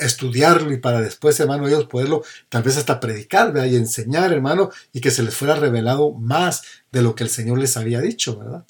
estudiarlo 0.00 0.72
y 0.72 0.78
para 0.78 1.00
después, 1.00 1.38
hermano, 1.38 1.68
ellos 1.68 1.84
poderlo 1.84 2.24
tal 2.48 2.62
vez 2.62 2.76
hasta 2.76 2.98
predicar 2.98 3.52
¿verdad? 3.52 3.68
y 3.68 3.76
enseñar, 3.76 4.32
hermano, 4.32 4.70
y 4.92 5.00
que 5.00 5.10
se 5.10 5.22
les 5.22 5.36
fuera 5.36 5.54
revelado 5.54 6.12
más 6.12 6.62
de 6.90 7.02
lo 7.02 7.14
que 7.14 7.24
el 7.24 7.30
Señor 7.30 7.58
les 7.58 7.76
había 7.76 8.00
dicho, 8.00 8.38
¿verdad? 8.38 8.64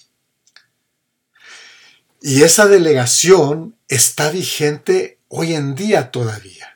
Y 2.21 2.43
esa 2.43 2.67
delegación 2.67 3.77
está 3.87 4.31
vigente 4.31 5.19
hoy 5.29 5.55
en 5.55 5.75
día 5.75 6.11
todavía. 6.11 6.74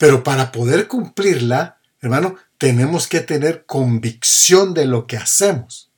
Pero 0.00 0.24
para 0.24 0.50
poder 0.50 0.88
cumplirla, 0.88 1.78
hermano, 2.00 2.36
tenemos 2.56 3.06
que 3.06 3.20
tener 3.20 3.66
convicción 3.66 4.72
de 4.72 4.86
lo 4.86 5.06
que 5.06 5.18
hacemos. 5.18 5.90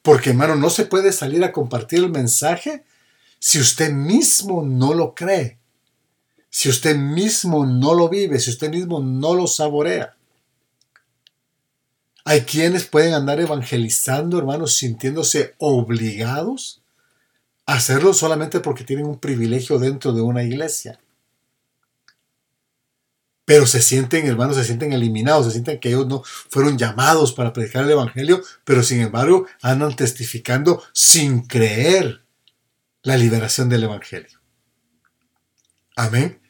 Porque, 0.00 0.30
hermano, 0.30 0.56
no 0.56 0.70
se 0.70 0.86
puede 0.86 1.12
salir 1.12 1.44
a 1.44 1.52
compartir 1.52 1.98
el 1.98 2.08
mensaje 2.08 2.84
si 3.38 3.60
usted 3.60 3.92
mismo 3.92 4.62
no 4.64 4.94
lo 4.94 5.14
cree, 5.14 5.58
si 6.48 6.70
usted 6.70 6.96
mismo 6.96 7.66
no 7.66 7.92
lo 7.92 8.08
vive, 8.08 8.40
si 8.40 8.48
usted 8.48 8.70
mismo 8.70 9.00
no 9.00 9.34
lo 9.34 9.46
saborea. 9.46 10.16
Hay 12.24 12.44
quienes 12.46 12.86
pueden 12.86 13.12
andar 13.12 13.40
evangelizando, 13.40 14.38
hermanos, 14.38 14.78
sintiéndose 14.78 15.54
obligados 15.58 16.80
a 17.66 17.74
hacerlo 17.74 18.14
solamente 18.14 18.60
porque 18.60 18.84
tienen 18.84 19.04
un 19.04 19.18
privilegio 19.18 19.78
dentro 19.78 20.14
de 20.14 20.22
una 20.22 20.42
iglesia 20.44 20.98
pero 23.44 23.66
se 23.66 23.82
sienten, 23.82 24.26
hermanos, 24.26 24.56
se 24.56 24.64
sienten 24.64 24.92
eliminados, 24.92 25.46
se 25.46 25.52
sienten 25.52 25.78
que 25.78 25.88
ellos 25.88 26.06
no 26.06 26.22
fueron 26.24 26.78
llamados 26.78 27.32
para 27.32 27.52
predicar 27.52 27.84
el 27.84 27.90
Evangelio, 27.90 28.42
pero 28.64 28.82
sin 28.82 29.00
embargo 29.00 29.46
andan 29.60 29.94
testificando 29.96 30.82
sin 30.92 31.42
creer 31.42 32.24
la 33.02 33.16
liberación 33.16 33.68
del 33.68 33.84
Evangelio. 33.84 34.40
Amén. 35.96 36.40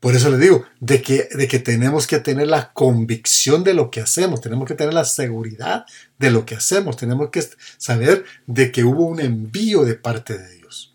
Por 0.00 0.14
eso 0.14 0.28
le 0.28 0.36
digo, 0.36 0.66
de 0.80 1.00
que, 1.00 1.28
de 1.32 1.48
que 1.48 1.58
tenemos 1.60 2.06
que 2.06 2.18
tener 2.18 2.48
la 2.48 2.74
convicción 2.74 3.64
de 3.64 3.72
lo 3.72 3.90
que 3.90 4.02
hacemos, 4.02 4.42
tenemos 4.42 4.68
que 4.68 4.74
tener 4.74 4.92
la 4.92 5.06
seguridad 5.06 5.86
de 6.18 6.30
lo 6.30 6.44
que 6.44 6.56
hacemos, 6.56 6.98
tenemos 6.98 7.30
que 7.30 7.42
saber 7.78 8.26
de 8.46 8.70
que 8.70 8.84
hubo 8.84 9.06
un 9.06 9.20
envío 9.20 9.82
de 9.84 9.94
parte 9.94 10.36
de 10.36 10.56
Dios. 10.56 10.94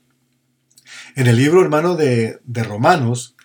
En 1.15 1.25
el 1.25 1.37
libro, 1.37 1.63
hermano, 1.63 1.95
de, 1.95 2.39
de 2.43 2.63
Romanos, 2.63 3.35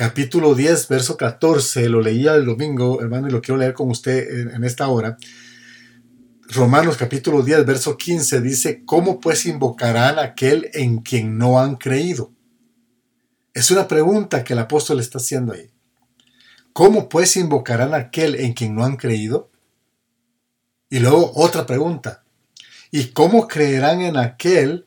capítulo 0.00 0.54
10, 0.54 0.88
verso 0.88 1.18
14, 1.18 1.90
lo 1.90 2.00
leía 2.00 2.34
el 2.34 2.46
domingo, 2.46 3.02
hermano, 3.02 3.28
y 3.28 3.30
lo 3.30 3.42
quiero 3.42 3.58
leer 3.58 3.74
con 3.74 3.90
usted 3.90 4.54
en, 4.54 4.64
esta 4.64 4.88
hora. 4.88 5.18
Romanos 6.48 6.96
capítulo 6.96 7.42
10, 7.42 7.66
verso 7.66 7.98
15 7.98 8.40
dice, 8.40 8.82
¿cómo 8.86 9.20
pues 9.20 9.44
invocarán 9.44 10.18
a 10.18 10.22
aquel 10.22 10.70
en 10.72 11.00
quien 11.02 11.36
no 11.36 11.60
han 11.60 11.76
creído? 11.76 12.32
Es 13.52 13.70
una 13.70 13.86
pregunta 13.86 14.42
que 14.42 14.54
el 14.54 14.60
apóstol 14.60 15.00
está 15.00 15.18
haciendo 15.18 15.52
ahí. 15.52 15.70
¿Cómo 16.72 17.10
pues 17.10 17.36
invocarán 17.36 17.92
a 17.92 17.98
aquel 17.98 18.36
en 18.36 18.54
quien 18.54 18.74
no 18.74 18.86
han 18.86 18.96
creído? 18.96 19.50
Y 20.88 21.00
luego 21.00 21.30
otra 21.34 21.66
pregunta. 21.66 22.24
¿Y 22.90 23.08
cómo 23.08 23.46
creerán 23.46 24.00
en 24.00 24.16
aquel 24.16 24.86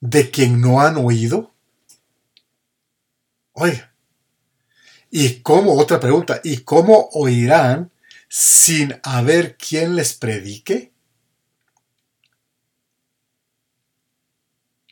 de 0.00 0.30
quien 0.30 0.60
no 0.60 0.82
han 0.82 0.98
oído? 0.98 1.54
Oiga, 3.54 3.91
¿Y 5.14 5.40
cómo, 5.42 5.74
otra 5.74 6.00
pregunta, 6.00 6.40
¿y 6.42 6.62
cómo 6.62 7.10
oirán 7.12 7.90
sin 8.30 8.98
haber 9.02 9.58
quien 9.58 9.94
les 9.94 10.14
predique? 10.14 10.90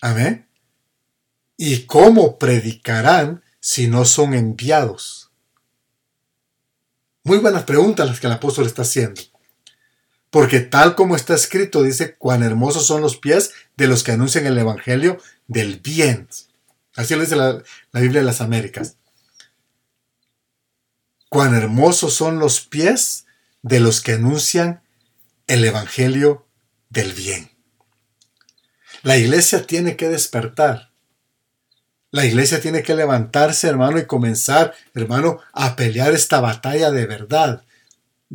Amén. 0.03 0.47
¿Y 1.57 1.87
cómo 1.87 2.39
predicarán 2.39 3.43
si 3.61 3.89
no 3.89 4.05
son 4.05 4.35
enviados? 4.35 5.31
Muy 7.23 7.39
buenas 7.39 7.62
preguntas 7.62 8.07
las 8.07 8.21
que 8.21 8.27
el 8.27 8.35
apóstol 8.35 8.67
está 8.67 8.83
haciendo. 8.83 9.23
Porque 10.29 10.61
tal 10.61 10.97
como 10.97 11.17
está 11.17 11.35
escrito, 11.35 11.83
dice, 11.83 12.17
cuán 12.17 12.43
hermosos 12.43 12.87
son 12.87 13.00
los 13.00 13.17
pies 13.17 13.53
de 13.79 13.87
los 13.87 14.03
que 14.03 14.12
anuncian 14.12 14.45
el 14.45 14.59
Evangelio 14.59 15.17
del 15.47 15.81
bien. 15.81 16.29
Así 16.95 17.15
lo 17.15 17.23
dice 17.23 17.37
la, 17.37 17.62
la 17.93 18.00
Biblia 18.03 18.21
de 18.21 18.27
las 18.27 18.43
Américas 18.43 19.00
cuán 21.30 21.54
hermosos 21.54 22.12
son 22.12 22.38
los 22.38 22.60
pies 22.60 23.25
de 23.62 23.80
los 23.80 24.02
que 24.02 24.14
anuncian 24.14 24.82
el 25.46 25.64
Evangelio 25.64 26.44
del 26.90 27.12
bien. 27.12 27.50
La 29.02 29.16
iglesia 29.16 29.66
tiene 29.66 29.96
que 29.96 30.08
despertar. 30.08 30.90
La 32.10 32.26
iglesia 32.26 32.60
tiene 32.60 32.82
que 32.82 32.96
levantarse, 32.96 33.68
hermano, 33.68 33.99
y 33.99 34.06
comenzar, 34.06 34.75
hermano, 34.94 35.38
a 35.52 35.76
pelear 35.76 36.12
esta 36.12 36.40
batalla 36.40 36.90
de 36.90 37.06
verdad. 37.06 37.62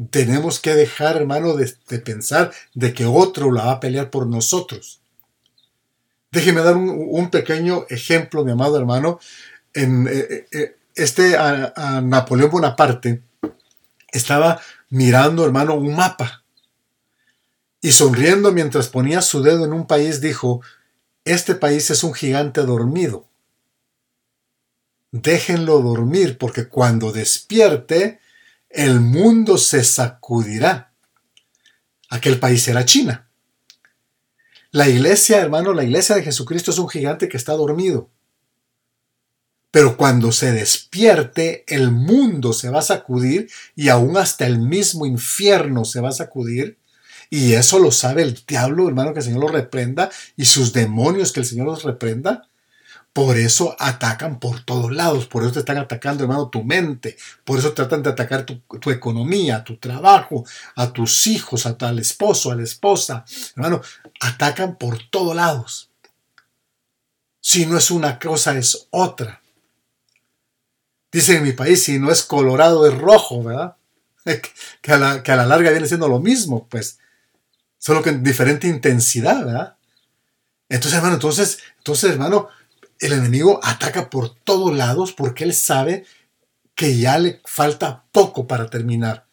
Tenemos 0.09 0.61
que 0.61 0.73
dejar, 0.73 1.17
hermano, 1.17 1.55
de, 1.55 1.99
pensar 1.99 2.53
de 2.73 2.93
que 2.93 3.05
otro 3.05 3.51
la 3.51 3.65
va 3.65 3.71
a 3.73 3.79
pelear 3.81 4.09
por 4.09 4.25
nosotros. 4.25 5.01
Déjeme 6.31 6.61
dar 6.61 6.77
un, 6.77 7.29
pequeño 7.29 7.85
ejemplo, 7.89 8.45
mi 8.45 8.51
amado 8.51 8.77
hermano. 8.77 9.19
En, 9.73 10.07
eh, 10.07 10.11
eh, 10.29 10.47
eh, 10.53 10.75
este 10.95 11.37
Napoleón 12.03 12.49
Bonaparte 12.49 13.23
estaba 14.11 14.61
mirando, 14.89 15.45
hermano, 15.45 15.75
un 15.75 15.95
mapa. 15.95 16.43
Y 17.81 17.91
sonriendo 17.91 18.51
mientras 18.51 18.87
ponía 18.87 19.21
su 19.21 19.43
dedo 19.43 19.65
en 19.65 19.73
un 19.73 19.85
país, 19.85 20.21
dijo, 20.21 20.61
este 21.25 21.53
país 21.55 21.91
es 21.91 22.03
un 22.03 22.13
gigante 22.13 22.61
dormido. 22.61 23.27
Déjenlo 25.11 25.81
dormir, 25.81 26.37
porque 26.37 26.67
cuando 26.67 27.11
despierte, 27.11 28.19
el 28.69 28.99
mundo 28.99 29.57
se 29.57 29.83
sacudirá. 29.83 30.91
Aquel 32.09 32.39
país 32.39 32.67
era 32.67 32.85
China. 32.85 33.27
La 34.71 34.89
iglesia, 34.89 35.39
hermano, 35.39 35.73
la 35.73 35.83
iglesia 35.83 36.15
de 36.15 36.23
Jesucristo 36.23 36.71
es 36.71 36.79
un 36.79 36.89
gigante 36.89 37.29
que 37.29 37.37
está 37.37 37.53
dormido. 37.53 38.09
Pero 39.75 39.97
cuando 39.97 40.31
se 40.31 40.53
despierte, 40.53 41.65
el 41.67 41.91
mundo 41.91 42.53
se 42.53 42.69
va 42.69 42.79
a 42.79 42.81
sacudir 42.81 43.49
y 43.75 43.89
aún 43.89 44.15
hasta 44.15 44.47
el 44.47 44.57
mismo 44.57 45.05
infierno 45.05 45.83
se 45.83 45.99
va 45.99 46.07
a 46.07 46.13
sacudir. 46.13 46.77
Y 47.29 47.51
eso 47.55 47.77
lo 47.79 47.91
sabe 47.91 48.21
el 48.21 48.41
diablo, 48.47 48.87
hermano, 48.87 49.11
que 49.11 49.19
el 49.19 49.25
Señor 49.25 49.41
lo 49.41 49.47
reprenda 49.49 50.09
y 50.37 50.45
sus 50.45 50.71
demonios 50.71 51.33
que 51.33 51.41
el 51.41 51.45
Señor 51.45 51.65
los 51.65 51.83
reprenda. 51.83 52.47
Por 53.11 53.37
eso 53.37 53.75
atacan 53.77 54.39
por 54.39 54.63
todos 54.63 54.93
lados, 54.93 55.25
por 55.25 55.43
eso 55.43 55.51
te 55.51 55.59
están 55.59 55.77
atacando, 55.77 56.23
hermano, 56.23 56.47
tu 56.47 56.63
mente, 56.63 57.17
por 57.43 57.59
eso 57.59 57.73
tratan 57.73 58.01
de 58.01 58.11
atacar 58.11 58.45
tu, 58.45 58.89
economía, 58.89 59.61
tu 59.65 59.75
trabajo, 59.75 60.45
a 60.77 60.93
tus 60.93 61.27
hijos, 61.27 61.65
a 61.65 61.75
al 61.81 61.99
esposo, 61.99 62.49
a 62.49 62.55
la 62.55 62.63
esposa. 62.63 63.25
Hermano, 63.57 63.81
atacan 64.21 64.77
por 64.77 64.99
todos 65.09 65.35
lados. 65.35 65.89
Si 67.41 67.65
no 67.65 67.77
es 67.77 67.91
una 67.91 68.17
cosa, 68.17 68.57
es 68.57 68.87
otra. 68.91 69.41
Dicen 71.15 71.37
en 71.37 71.43
mi 71.43 71.53
país, 71.53 71.81
si 71.81 71.97
no 71.97 72.11
es 72.11 72.23
colorado 72.23 72.85
es 72.85 72.93
rojo, 72.93 73.41
¿verdad? 73.41 73.77
Que 74.81 74.91
a, 74.91 74.97
la, 74.97 75.23
que 75.23 75.31
a 75.31 75.37
la 75.37 75.45
larga 75.45 75.71
viene 75.71 75.87
siendo 75.87 76.09
lo 76.09 76.19
mismo, 76.19 76.67
pues. 76.67 76.99
Solo 77.77 78.03
que 78.03 78.09
en 78.09 78.21
diferente 78.21 78.67
intensidad, 78.67 79.45
¿verdad? 79.45 79.77
Entonces, 80.67 80.97
hermano, 80.97 81.13
entonces, 81.13 81.59
entonces, 81.77 82.11
hermano, 82.11 82.49
el 82.99 83.13
enemigo 83.13 83.61
ataca 83.63 84.09
por 84.09 84.35
todos 84.35 84.75
lados 84.75 85.13
porque 85.13 85.45
él 85.45 85.53
sabe 85.53 86.05
que 86.75 86.97
ya 86.97 87.17
le 87.17 87.39
falta 87.45 88.03
poco 88.11 88.45
para 88.45 88.69
terminar, 88.69 89.25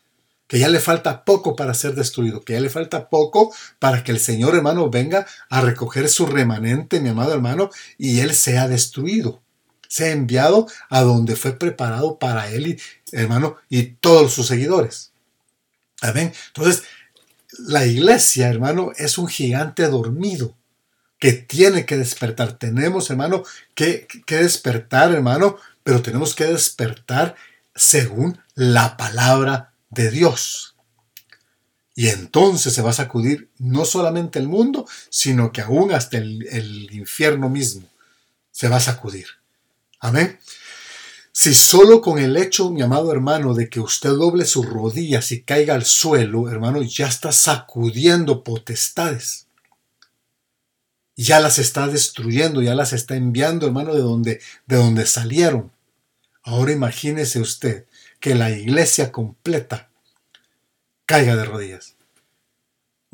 que 0.46 0.60
ya 0.60 0.68
le 0.68 0.78
falta 0.78 1.24
poco 1.24 1.56
para 1.56 1.74
ser 1.74 1.96
destruido, 1.96 2.42
que 2.42 2.52
ya 2.52 2.60
le 2.60 2.70
falta 2.70 3.08
poco 3.08 3.52
para 3.80 4.04
que 4.04 4.12
el 4.12 4.20
Señor 4.20 4.54
hermano 4.54 4.88
venga 4.88 5.26
a 5.50 5.60
recoger 5.60 6.08
su 6.08 6.26
remanente, 6.26 7.00
mi 7.00 7.08
amado 7.08 7.32
hermano, 7.32 7.70
y 7.98 8.20
él 8.20 8.36
sea 8.36 8.68
destruido, 8.68 9.41
sea 9.92 10.10
enviado 10.10 10.66
a 10.88 11.02
donde 11.02 11.36
fue 11.36 11.52
preparado 11.52 12.18
para 12.18 12.48
él, 12.48 12.66
y, 12.66 12.80
hermano, 13.12 13.56
y 13.68 13.82
todos 14.00 14.32
sus 14.32 14.46
seguidores. 14.46 15.12
Amén. 16.00 16.32
Entonces, 16.46 16.84
la 17.58 17.84
iglesia, 17.84 18.48
hermano, 18.48 18.92
es 18.96 19.18
un 19.18 19.28
gigante 19.28 19.86
dormido 19.88 20.56
que 21.18 21.34
tiene 21.34 21.84
que 21.84 21.98
despertar. 21.98 22.54
Tenemos, 22.54 23.10
hermano, 23.10 23.42
que, 23.74 24.08
despertar, 24.26 25.12
hermano, 25.12 25.58
pero 25.82 26.00
tenemos 26.00 26.34
que 26.34 26.46
despertar 26.46 27.36
según 27.74 28.40
la 28.54 28.96
palabra 28.96 29.74
de 29.90 30.10
Dios. 30.10 30.74
Y 31.94 32.08
entonces 32.08 32.72
se 32.72 32.80
va 32.80 32.90
a 32.90 32.94
sacudir 32.94 33.50
no 33.58 33.84
solamente 33.84 34.38
el 34.38 34.48
mundo, 34.48 34.88
sino 35.10 35.52
que 35.52 35.60
aún 35.60 35.92
hasta 35.92 36.16
el, 36.16 36.46
el, 36.48 36.90
infierno 36.94 37.50
mismo 37.50 37.86
se 38.50 38.68
va 38.68 38.76
a 38.76 38.80
sacudir. 38.80 39.41
Amén. 40.02 40.38
Si 41.32 41.54
solo 41.54 42.02
con 42.02 42.18
el 42.18 42.36
hecho, 42.36 42.70
mi 42.70 42.82
amado 42.82 43.10
hermano, 43.10 43.54
de 43.54 43.70
que 43.70 43.80
usted 43.80 44.10
doble 44.10 44.44
sus 44.44 44.66
rodillas 44.66 45.32
y 45.32 45.42
caiga 45.42 45.74
al 45.74 45.86
suelo, 45.86 46.50
hermano, 46.50 46.82
ya 46.82 47.06
está 47.06 47.32
sacudiendo 47.32 48.44
potestades 48.44 49.46
ya 51.16 51.40
las 51.40 51.58
está 51.58 51.88
destruyendo, 51.88 52.62
ya 52.62 52.74
las 52.74 52.92
está 52.92 53.16
enviando, 53.16 53.66
hermano, 53.66 53.94
de 53.94 54.00
donde, 54.00 54.40
de 54.66 54.76
donde 54.76 55.06
salieron. 55.06 55.70
Ahora 56.42 56.72
imagínese 56.72 57.40
usted 57.40 57.86
que 58.20 58.34
la 58.34 58.50
iglesia 58.50 59.12
completa 59.12 59.88
caiga 61.06 61.36
de 61.36 61.44
rodillas. 61.44 61.91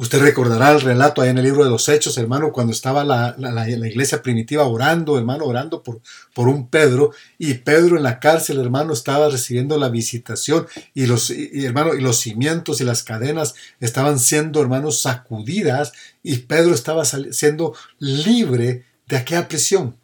Usted 0.00 0.20
recordará 0.20 0.70
el 0.70 0.80
relato 0.80 1.22
ahí 1.22 1.30
en 1.30 1.38
el 1.38 1.44
libro 1.44 1.64
de 1.64 1.70
los 1.70 1.88
Hechos, 1.88 2.16
hermano, 2.18 2.52
cuando 2.52 2.72
estaba 2.72 3.02
la, 3.02 3.68
iglesia 3.68 4.22
primitiva 4.22 4.62
orando, 4.62 5.18
hermano, 5.18 5.44
orando 5.44 5.82
por, 5.82 6.00
por, 6.32 6.46
un 6.46 6.68
Pedro, 6.68 7.10
y 7.36 7.54
Pedro 7.54 7.96
en 7.96 8.04
la 8.04 8.20
cárcel, 8.20 8.60
hermano, 8.60 8.92
estaba 8.92 9.28
recibiendo 9.28 9.76
la 9.76 9.88
visitación, 9.88 10.68
y 10.94 11.06
los, 11.06 11.30
hermano, 11.30 11.94
y 11.94 12.00
los 12.00 12.20
cimientos 12.20 12.80
y 12.80 12.84
las 12.84 13.02
cadenas 13.02 13.56
estaban 13.80 14.20
siendo, 14.20 14.62
hermanos, 14.62 15.02
sacudidas, 15.02 15.90
y 16.22 16.36
Pedro 16.36 16.74
estaba 16.74 17.04
siendo 17.04 17.74
libre 17.98 18.84
de 19.08 19.16
aquella 19.16 19.48
prisión. 19.48 19.96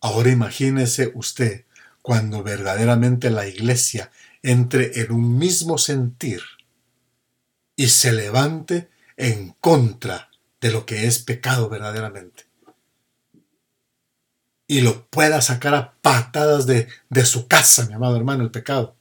Ahora 0.00 0.30
imagínese 0.30 1.10
usted 1.16 1.64
cuando 2.00 2.44
verdaderamente 2.44 3.28
la 3.28 3.48
iglesia 3.48 4.12
entre 4.44 5.00
en 5.00 5.10
un 5.10 5.36
mismo 5.36 5.78
sentir 5.78 6.42
y 7.80 7.88
se 7.88 8.12
levante 8.12 8.90
en 9.16 9.56
contra 9.58 10.28
de 10.60 10.70
lo 10.70 10.84
que 10.84 11.06
es 11.06 11.18
pecado 11.18 11.70
verdaderamente. 11.70 12.44
Y 14.66 14.82
lo 14.82 15.06
pueda 15.06 15.40
sacar 15.40 15.74
a 15.74 15.94
patadas 16.02 16.66
de, 16.66 16.88
su 17.24 17.48
casa, 17.48 17.86
mi 17.86 17.94
amado 17.94 18.18
hermano, 18.18 18.44
el 18.44 18.50
pecado. 18.50 18.96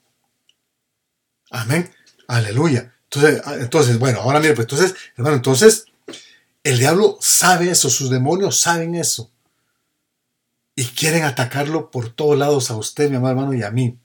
Amén. 1.51 1.93
Aleluya. 2.29 2.95
Entonces, 3.03 3.41
ah, 3.43 3.55
entonces 3.59 3.99
bueno, 3.99 4.21
ahora 4.21 4.39
mire, 4.39 4.53
pues 4.53 4.63
entonces, 4.63 4.95
hermano, 5.17 5.35
entonces, 5.35 5.83
el 6.63 6.79
diablo 6.79 7.17
sabe 7.19 7.71
eso, 7.71 7.89
sus 7.89 8.09
demonios 8.09 8.61
saben 8.61 8.95
eso. 8.95 9.29
Y 10.73 10.85
quieren 10.85 11.25
atacarlo 11.25 11.91
por 11.91 12.13
todos 12.13 12.37
lados 12.37 12.71
a 12.71 12.77
usted, 12.77 13.09
mi 13.09 13.17
amado 13.17 13.33
hermano, 13.33 13.53
y 13.53 13.61
a 13.61 13.71
mí. 13.71 13.99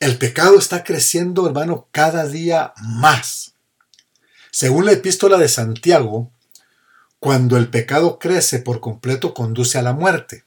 El 0.00 0.18
pecado 0.18 0.58
está 0.58 0.82
creciendo, 0.82 1.46
hermano, 1.46 1.86
cada 1.92 2.26
día 2.26 2.74
más. 2.82 3.52
Según 4.56 4.86
la 4.86 4.92
epístola 4.92 5.36
de 5.36 5.50
Santiago, 5.50 6.32
cuando 7.20 7.58
el 7.58 7.68
pecado 7.68 8.18
crece 8.18 8.58
por 8.58 8.80
completo 8.80 9.34
conduce 9.34 9.76
a 9.76 9.82
la 9.82 9.92
muerte. 9.92 10.44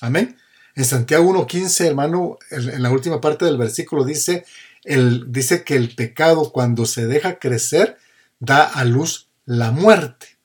Amén. 0.00 0.38
En 0.74 0.86
Santiago 0.86 1.30
1.15, 1.30 1.84
hermano, 1.84 2.38
en 2.50 2.82
la 2.82 2.90
última 2.90 3.20
parte 3.20 3.44
del 3.44 3.58
versículo 3.58 4.04
dice, 4.04 4.46
el, 4.82 5.30
dice 5.30 5.62
que 5.62 5.76
el 5.76 5.94
pecado 5.94 6.52
cuando 6.52 6.86
se 6.86 7.06
deja 7.06 7.38
crecer 7.38 7.98
da 8.38 8.64
a 8.64 8.82
luz 8.86 9.28
la 9.44 9.72
muerte. 9.72 10.38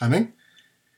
Amén. 0.00 0.34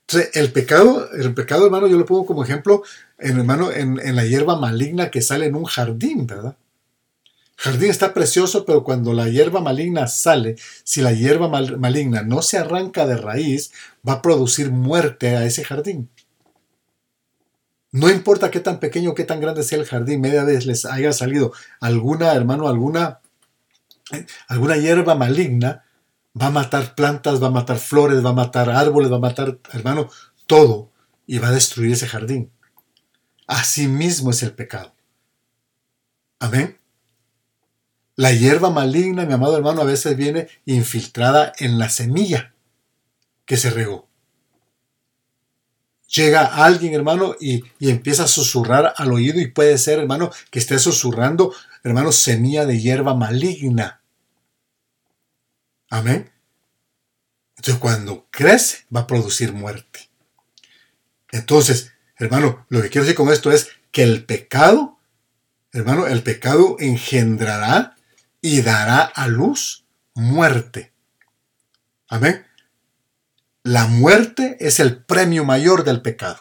Entonces, 0.06 0.30
el 0.32 0.52
pecado, 0.52 1.10
el 1.12 1.34
pecado, 1.34 1.66
hermano, 1.66 1.86
yo 1.86 1.98
lo 1.98 2.06
pongo 2.06 2.24
como 2.24 2.44
ejemplo, 2.44 2.82
en, 3.18 3.40
hermano, 3.40 3.70
en, 3.70 4.00
en 4.00 4.16
la 4.16 4.24
hierba 4.24 4.58
maligna 4.58 5.10
que 5.10 5.20
sale 5.20 5.44
en 5.44 5.56
un 5.56 5.64
jardín, 5.64 6.26
¿verdad? 6.26 6.56
Jardín 7.62 7.90
está 7.90 8.12
precioso, 8.12 8.64
pero 8.64 8.82
cuando 8.82 9.12
la 9.12 9.28
hierba 9.28 9.60
maligna 9.60 10.08
sale, 10.08 10.56
si 10.82 11.00
la 11.00 11.12
hierba 11.12 11.46
maligna 11.46 12.22
no 12.22 12.42
se 12.42 12.58
arranca 12.58 13.06
de 13.06 13.16
raíz, 13.16 13.70
va 14.06 14.14
a 14.14 14.22
producir 14.22 14.72
muerte 14.72 15.36
a 15.36 15.44
ese 15.44 15.62
jardín. 15.62 16.10
No 17.92 18.10
importa 18.10 18.50
qué 18.50 18.58
tan 18.58 18.80
pequeño 18.80 19.10
o 19.10 19.14
qué 19.14 19.22
tan 19.22 19.40
grande 19.40 19.62
sea 19.62 19.78
el 19.78 19.86
jardín, 19.86 20.20
media 20.20 20.42
vez 20.42 20.66
les 20.66 20.84
haya 20.84 21.12
salido 21.12 21.52
alguna, 21.78 22.32
hermano, 22.32 22.66
alguna, 22.66 23.20
alguna 24.48 24.76
hierba 24.76 25.14
maligna, 25.14 25.84
va 26.40 26.46
a 26.46 26.50
matar 26.50 26.96
plantas, 26.96 27.40
va 27.40 27.46
a 27.46 27.50
matar 27.50 27.78
flores, 27.78 28.24
va 28.24 28.30
a 28.30 28.34
matar 28.34 28.70
árboles, 28.70 29.12
va 29.12 29.18
a 29.18 29.20
matar, 29.20 29.60
hermano, 29.72 30.10
todo 30.48 30.90
y 31.28 31.38
va 31.38 31.48
a 31.48 31.52
destruir 31.52 31.92
ese 31.92 32.08
jardín. 32.08 32.50
Así 33.46 33.86
mismo 33.86 34.32
es 34.32 34.42
el 34.42 34.52
pecado. 34.52 34.92
Amén. 36.40 36.81
La 38.16 38.32
hierba 38.32 38.70
maligna, 38.70 39.24
mi 39.24 39.32
amado 39.32 39.56
hermano, 39.56 39.80
a 39.80 39.86
veces 39.86 40.16
viene 40.16 40.48
infiltrada 40.66 41.52
en 41.58 41.78
la 41.78 41.88
semilla 41.88 42.52
que 43.46 43.56
se 43.56 43.70
regó. 43.70 44.08
Llega 46.14 46.44
alguien, 46.44 46.92
hermano, 46.92 47.34
y, 47.40 47.64
empieza 47.80 48.24
a 48.24 48.28
susurrar 48.28 48.92
al 48.96 49.12
oído 49.12 49.40
y 49.40 49.46
puede 49.46 49.78
ser, 49.78 49.98
hermano, 49.98 50.30
que 50.50 50.58
esté 50.58 50.78
susurrando, 50.78 51.54
hermano, 51.82 52.12
semilla 52.12 52.66
de 52.66 52.78
hierba 52.78 53.14
maligna. 53.14 54.02
Amén. 55.88 56.30
Entonces, 57.56 57.80
cuando 57.80 58.26
crece, 58.30 58.84
va 58.94 59.00
a 59.00 59.06
producir 59.06 59.54
muerte. 59.54 60.10
Entonces, 61.30 61.92
hermano, 62.16 62.66
lo 62.68 62.82
que 62.82 62.90
quiero 62.90 63.04
decir 63.04 63.16
con 63.16 63.32
esto 63.32 63.50
es 63.50 63.68
que 63.90 64.02
el 64.02 64.24
pecado, 64.26 64.98
hermano, 65.72 66.06
el 66.06 66.22
pecado 66.22 66.76
engendrará 66.78 67.96
y 68.42 68.60
dará 68.60 69.02
a 69.02 69.28
luz 69.28 69.86
muerte. 70.14 70.92
Amén. 72.08 72.44
La 73.62 73.86
muerte 73.86 74.58
es 74.60 74.80
el 74.80 75.02
premio 75.02 75.44
mayor 75.44 75.84
del 75.84 76.02
pecado. 76.02 76.40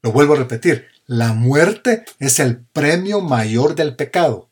Lo 0.00 0.12
vuelvo 0.12 0.34
a 0.34 0.38
repetir, 0.38 0.88
la 1.06 1.32
muerte 1.32 2.04
es 2.20 2.38
el 2.38 2.58
premio 2.58 3.20
mayor 3.20 3.74
del 3.74 3.96
pecado. 3.96 4.48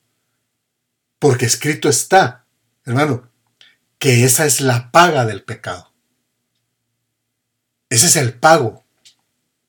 Porque 1.20 1.47
escrito 1.47 1.88
está, 1.88 2.44
hermano, 2.85 3.31
que 3.99 4.25
esa 4.25 4.44
es 4.44 4.61
la 4.61 4.90
paga 4.90 5.25
del 5.25 5.44
pecado. 5.44 5.92
Ese 7.88 8.07
es 8.07 8.16
el 8.16 8.35
pago 8.35 8.85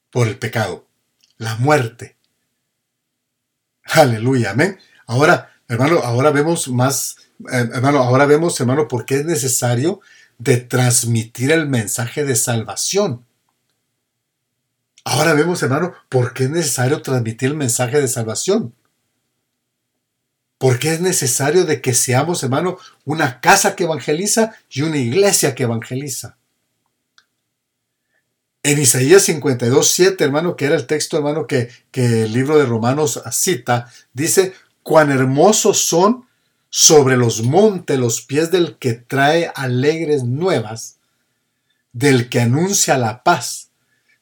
por 0.10 0.28
el 0.28 0.39
pecado, 0.39 0.88
la 1.38 1.56
muerte. 1.58 2.17
Aleluya, 3.84 4.51
amén. 4.51 4.80
Ahora, 5.06 5.54
Hermano, 5.67 5.99
ahora 5.99 6.32
vemos 6.32 6.67
más, 6.67 7.15
eh, 7.51 7.69
hermano, 7.73 7.99
ahora 7.99 8.25
vemos, 8.25 8.60
hermano, 8.60 8.88
por 8.88 9.06
qué 9.06 9.15
es 9.15 9.25
necesario 9.25 9.99
de 10.38 10.58
transmitir 10.58 11.51
el 11.51 11.67
mensaje 11.67 12.23
de 12.23 12.36
salvación. 12.36 13.25
Ahora 15.04 15.34
vemos, 15.34 15.62
hermano, 15.63 15.93
por 16.10 16.34
qué 16.34 16.45
es 16.45 16.49
necesario 16.49 17.01
transmitir 17.01 17.49
el 17.49 17.56
mensaje 17.56 17.99
de 17.99 18.08
salvación. 18.08 18.73
Porque 20.58 20.93
es 20.93 21.01
necesario 21.01 21.65
de 21.65 21.82
que 21.82 21.93
seamos, 21.93 22.43
hermano, 22.43 22.78
una 23.04 23.39
casa 23.41 23.75
que 23.75 23.84
evangeliza 23.84 24.56
y 24.69 24.82
una 24.82 24.97
iglesia 24.97 25.54
que 25.54 25.63
evangeliza. 25.63 26.38
En 28.63 28.80
Isaías 28.80 29.21
52, 29.23 29.88
7, 29.88 30.23
hermano, 30.23 30.56
que 30.56 30.65
era 30.65 30.75
el 30.75 30.88
texto, 30.88 31.17
hermano, 31.17 31.45
que, 31.45 31.69
que 31.91 32.23
el 32.23 32.34
libro 32.34 32.58
de 32.58 32.65
Romanos 32.65 33.21
cita, 33.32 33.91
dice, 34.13 34.54
cuán 34.85 35.09
hermosos 35.09 35.83
son 35.87 36.27
sobre 36.69 37.17
los 37.17 37.41
montes 37.41 37.97
los 37.97 38.21
pies 38.21 38.51
del 38.51 38.77
que 38.77 38.93
trae 38.93 39.51
alegres 39.55 40.25
nuevas, 40.25 40.97
del 41.91 42.29
que 42.29 42.41
anuncia 42.41 42.95
la 42.99 43.23
paz, 43.23 43.71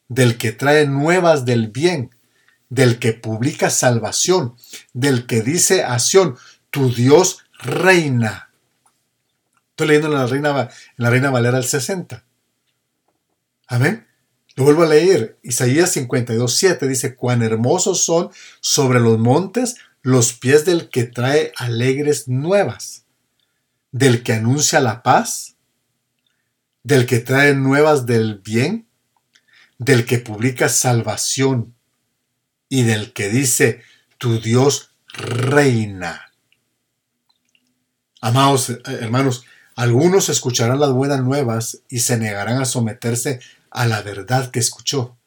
del 0.08 0.38
que 0.38 0.54
trae 0.54 0.88
nuevas 0.88 1.43
del 1.43 1.67
bien, 1.67 2.15
del 2.69 2.97
que 2.97 3.12
publica 3.12 3.69
salvación, 3.69 4.56
del 4.93 5.28
que 5.28 5.41
dice 5.41 5.84
acción, 5.84 6.38
tu 6.69 6.93
Dios 6.93 7.39
reina. 7.60 8.49
Estoy 9.71 9.88
leyendo 9.88 10.08
en 10.08 10.13
la 10.13 10.28
Reina, 10.28 10.62
en 10.62 10.69
la 10.95 11.10
Reina 11.10 11.30
Valera 11.30 11.58
del 11.58 11.67
60. 11.67 12.23
Amén. 13.67 14.08
Lo 14.56 14.63
vuelvo 14.63 14.84
a 14.84 14.88
leer. 14.88 15.38
Isaías 15.43 15.91
52, 15.91 16.56
7 16.56 16.88
dice, 16.88 17.17
cuán 17.17 17.41
hermosos 17.41 18.06
son 18.06 18.30
sobre 18.62 19.02
los 19.02 19.19
montes 19.19 19.76
los 20.04 20.34
pies 20.34 20.66
del 20.66 20.89
que 20.89 21.06
trae 21.06 21.54
alegres 21.58 22.28
nuevas, 22.28 23.06
del 23.92 24.22
que 24.22 24.34
anuncia 24.34 24.82
la 24.82 25.02
paz, 25.02 25.56
del 26.84 27.06
que 27.06 27.20
trae 27.20 27.56
nuevas 27.56 28.06
del 28.06 28.39
bien, 28.39 28.86
del 29.78 30.06
que 30.06 30.20
publica 30.20 30.68
salvación 30.68 31.74
y 32.68 32.84
del 32.84 33.13
que 33.13 33.30
dice, 33.30 33.82
tu 34.18 34.39
Dios 34.42 34.92
reina. 35.13 36.34
Amados 38.20 38.72
eh, 38.72 38.82
hermanos, 38.86 39.46
algunos 39.76 40.28
escucharán 40.28 40.82
las 40.82 40.92
buenas 40.92 41.24
nuevas 41.24 41.82
y 41.89 42.00
se 42.00 42.18
negarán 42.18 42.62
a 42.62 42.66
someterse 42.66 43.39
a 43.72 43.86
la 43.86 44.02
verdad 44.02 44.52
que 44.52 44.60
escuchó. 44.60 45.18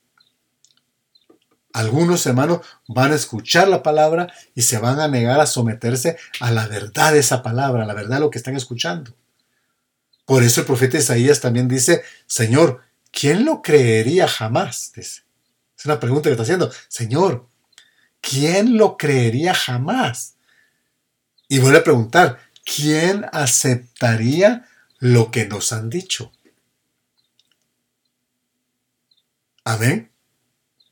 Algunos 1.76 2.24
hermanos 2.24 2.60
van 2.88 3.12
a 3.12 3.16
escuchar 3.16 3.68
la 3.68 3.82
palabra 3.82 4.32
y 4.54 4.62
se 4.62 4.78
van 4.78 4.98
a 4.98 5.08
negar 5.08 5.40
a 5.40 5.46
someterse 5.46 6.16
a 6.40 6.50
la 6.50 6.66
verdad 6.68 7.12
de 7.12 7.18
esa 7.18 7.42
palabra, 7.42 7.82
a 7.82 7.86
la 7.86 7.92
verdad 7.92 8.16
de 8.16 8.20
lo 8.20 8.30
que 8.30 8.38
están 8.38 8.56
escuchando. 8.56 9.14
Por 10.24 10.42
eso 10.42 10.62
el 10.62 10.66
profeta 10.66 10.96
Isaías 10.96 11.42
también 11.42 11.68
dice, 11.68 12.02
Señor, 12.26 12.80
¿quién 13.10 13.44
lo 13.44 13.60
creería 13.60 14.26
jamás? 14.26 14.92
Es 14.96 15.22
una 15.84 16.00
pregunta 16.00 16.30
que 16.30 16.32
está 16.32 16.44
haciendo. 16.44 16.72
Señor, 16.88 17.46
¿quién 18.22 18.78
lo 18.78 18.96
creería 18.96 19.52
jamás? 19.52 20.36
Y 21.46 21.58
vuelve 21.58 21.80
a 21.80 21.84
preguntar, 21.84 22.38
¿quién 22.64 23.26
aceptaría 23.32 24.66
lo 24.98 25.30
que 25.30 25.46
nos 25.46 25.74
han 25.74 25.90
dicho? 25.90 26.32
Amén. 29.62 30.10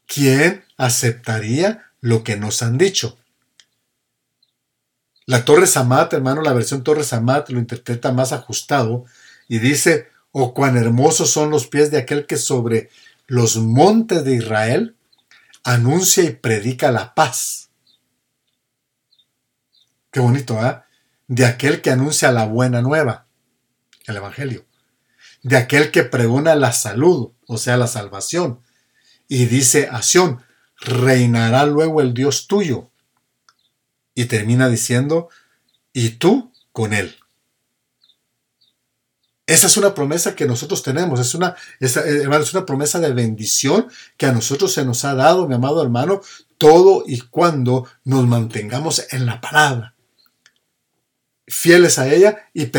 ¿Quién 0.06 0.63
aceptaría 0.84 1.90
lo 2.00 2.22
que 2.24 2.36
nos 2.36 2.62
han 2.62 2.78
dicho? 2.78 3.18
La 5.26 5.44
Torre 5.44 5.66
Samat, 5.66 6.12
hermano, 6.12 6.42
la 6.42 6.52
versión 6.52 6.84
Torre 6.84 7.04
Samat 7.04 7.48
lo 7.48 7.58
interpreta 7.58 8.12
más 8.12 8.32
ajustado 8.32 9.06
y 9.48 9.58
dice, 9.58 10.08
oh 10.32 10.52
cuán 10.52 10.76
hermosos 10.76 11.30
son 11.30 11.50
los 11.50 11.66
pies 11.66 11.90
de 11.90 11.98
aquel 11.98 12.26
que 12.26 12.36
sobre 12.36 12.90
los 13.26 13.56
montes 13.56 14.24
de 14.24 14.34
Israel 14.34 14.96
anuncia 15.62 16.24
y 16.24 16.30
predica 16.30 16.92
la 16.92 17.14
paz. 17.14 17.70
Qué 20.10 20.20
bonito, 20.20 20.64
¿eh? 20.64 20.80
De 21.26 21.46
aquel 21.46 21.80
que 21.80 21.90
anuncia 21.90 22.30
la 22.30 22.44
buena 22.44 22.82
nueva, 22.82 23.26
el 24.06 24.16
Evangelio. 24.16 24.66
De 25.42 25.56
aquel 25.56 25.90
que 25.90 26.04
pregona 26.04 26.54
la 26.54 26.72
salud, 26.72 27.32
o 27.46 27.56
sea, 27.56 27.78
la 27.78 27.86
salvación 27.86 28.60
y 29.28 29.46
dice 29.46 29.88
acción, 29.90 30.43
reinará 30.84 31.66
luego 31.66 32.00
el 32.00 32.14
Dios 32.14 32.46
tuyo. 32.46 32.90
Y 34.14 34.26
termina 34.26 34.68
diciendo, 34.68 35.28
y 35.92 36.10
tú 36.10 36.52
con 36.72 36.92
él. 36.92 37.16
Esa 39.46 39.66
es 39.66 39.76
una 39.76 39.94
promesa 39.94 40.34
que 40.34 40.46
nosotros 40.46 40.82
tenemos, 40.82 41.20
es 41.20 41.34
una, 41.34 41.54
es, 41.78 41.96
eh, 41.98 42.22
es 42.22 42.54
una 42.54 42.64
promesa 42.64 42.98
de 42.98 43.12
bendición 43.12 43.88
que 44.16 44.26
a 44.26 44.32
nosotros 44.32 44.72
se 44.72 44.86
nos 44.86 45.04
ha 45.04 45.14
dado, 45.14 45.46
mi 45.46 45.54
amado 45.54 45.82
hermano, 45.82 46.22
todo 46.56 47.04
y 47.06 47.20
cuando 47.20 47.86
nos 48.04 48.26
mantengamos 48.26 49.06
en 49.10 49.26
la 49.26 49.40
palabra. 49.42 49.94
Fieles 51.46 51.98
a 51.98 52.12
ella 52.12 52.48
y, 52.54 52.70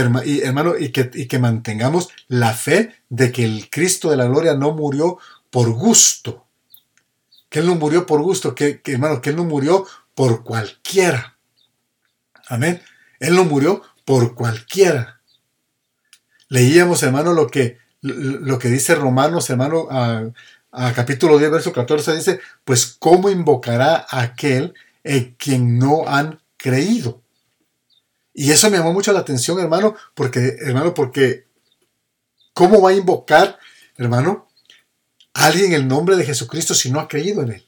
hermano, 0.41 0.75
y 0.75 0.91
que, 0.91 1.11
y 1.13 1.27
que 1.27 1.37
mantengamos 1.37 2.09
la 2.27 2.53
fe 2.53 2.95
de 3.09 3.31
que 3.31 3.45
el 3.45 3.69
Cristo 3.69 4.09
de 4.09 4.17
la 4.17 4.25
gloria 4.25 4.55
no 4.55 4.71
murió 4.71 5.19
por 5.51 5.69
gusto. 5.71 6.44
Que 7.55 7.61
Él 7.61 7.67
no 7.67 7.75
murió 7.75 8.05
por 8.05 8.21
gusto, 8.21 8.53
que, 8.53 8.81
hermano, 8.83 9.21
que 9.21 9.29
Él 9.29 9.37
no 9.37 9.45
murió 9.45 9.87
por 10.13 10.43
cualquiera. 10.43 11.37
Amén. 12.49 12.81
Él 13.17 13.33
no 13.33 13.45
murió 13.45 13.81
por 14.03 14.35
cualquiera. 14.35 15.21
Leíamos, 16.49 17.01
hermano, 17.01 17.31
lo 17.31 17.47
que, 17.47 17.77
lo 18.01 18.59
que 18.59 18.67
dice 18.67 18.93
Romanos, 18.93 19.49
hermano, 19.49 19.87
a, 19.89 20.33
capítulo 20.93 21.37
10, 21.37 21.49
verso 21.49 21.71
14, 21.71 22.17
dice, 22.17 22.41
pues 22.65 22.97
¿cómo 22.99 23.29
invocará 23.29 24.05
a 24.09 24.23
aquel 24.23 24.73
en 25.05 25.35
quien 25.35 25.79
no 25.79 26.09
han 26.09 26.41
creído? 26.57 27.21
Y 28.33 28.51
eso 28.51 28.69
me 28.69 28.79
llamó 28.79 28.91
mucho 28.91 29.13
la 29.13 29.19
atención, 29.19 29.61
hermano, 29.61 29.95
porque, 30.13 30.57
hermano, 30.59 30.93
porque 30.93 31.45
¿cómo 32.53 32.81
va 32.81 32.89
a 32.89 32.95
invocar, 32.95 33.57
hermano, 33.95 34.44
alguien 35.35 35.73
el 35.73 35.87
nombre 35.87 36.15
de 36.15 36.25
Jesucristo 36.25 36.73
si 36.73 36.89
no 36.89 36.99
ha 36.99 37.07
creído 37.07 37.43
en 37.43 37.51
él. 37.51 37.65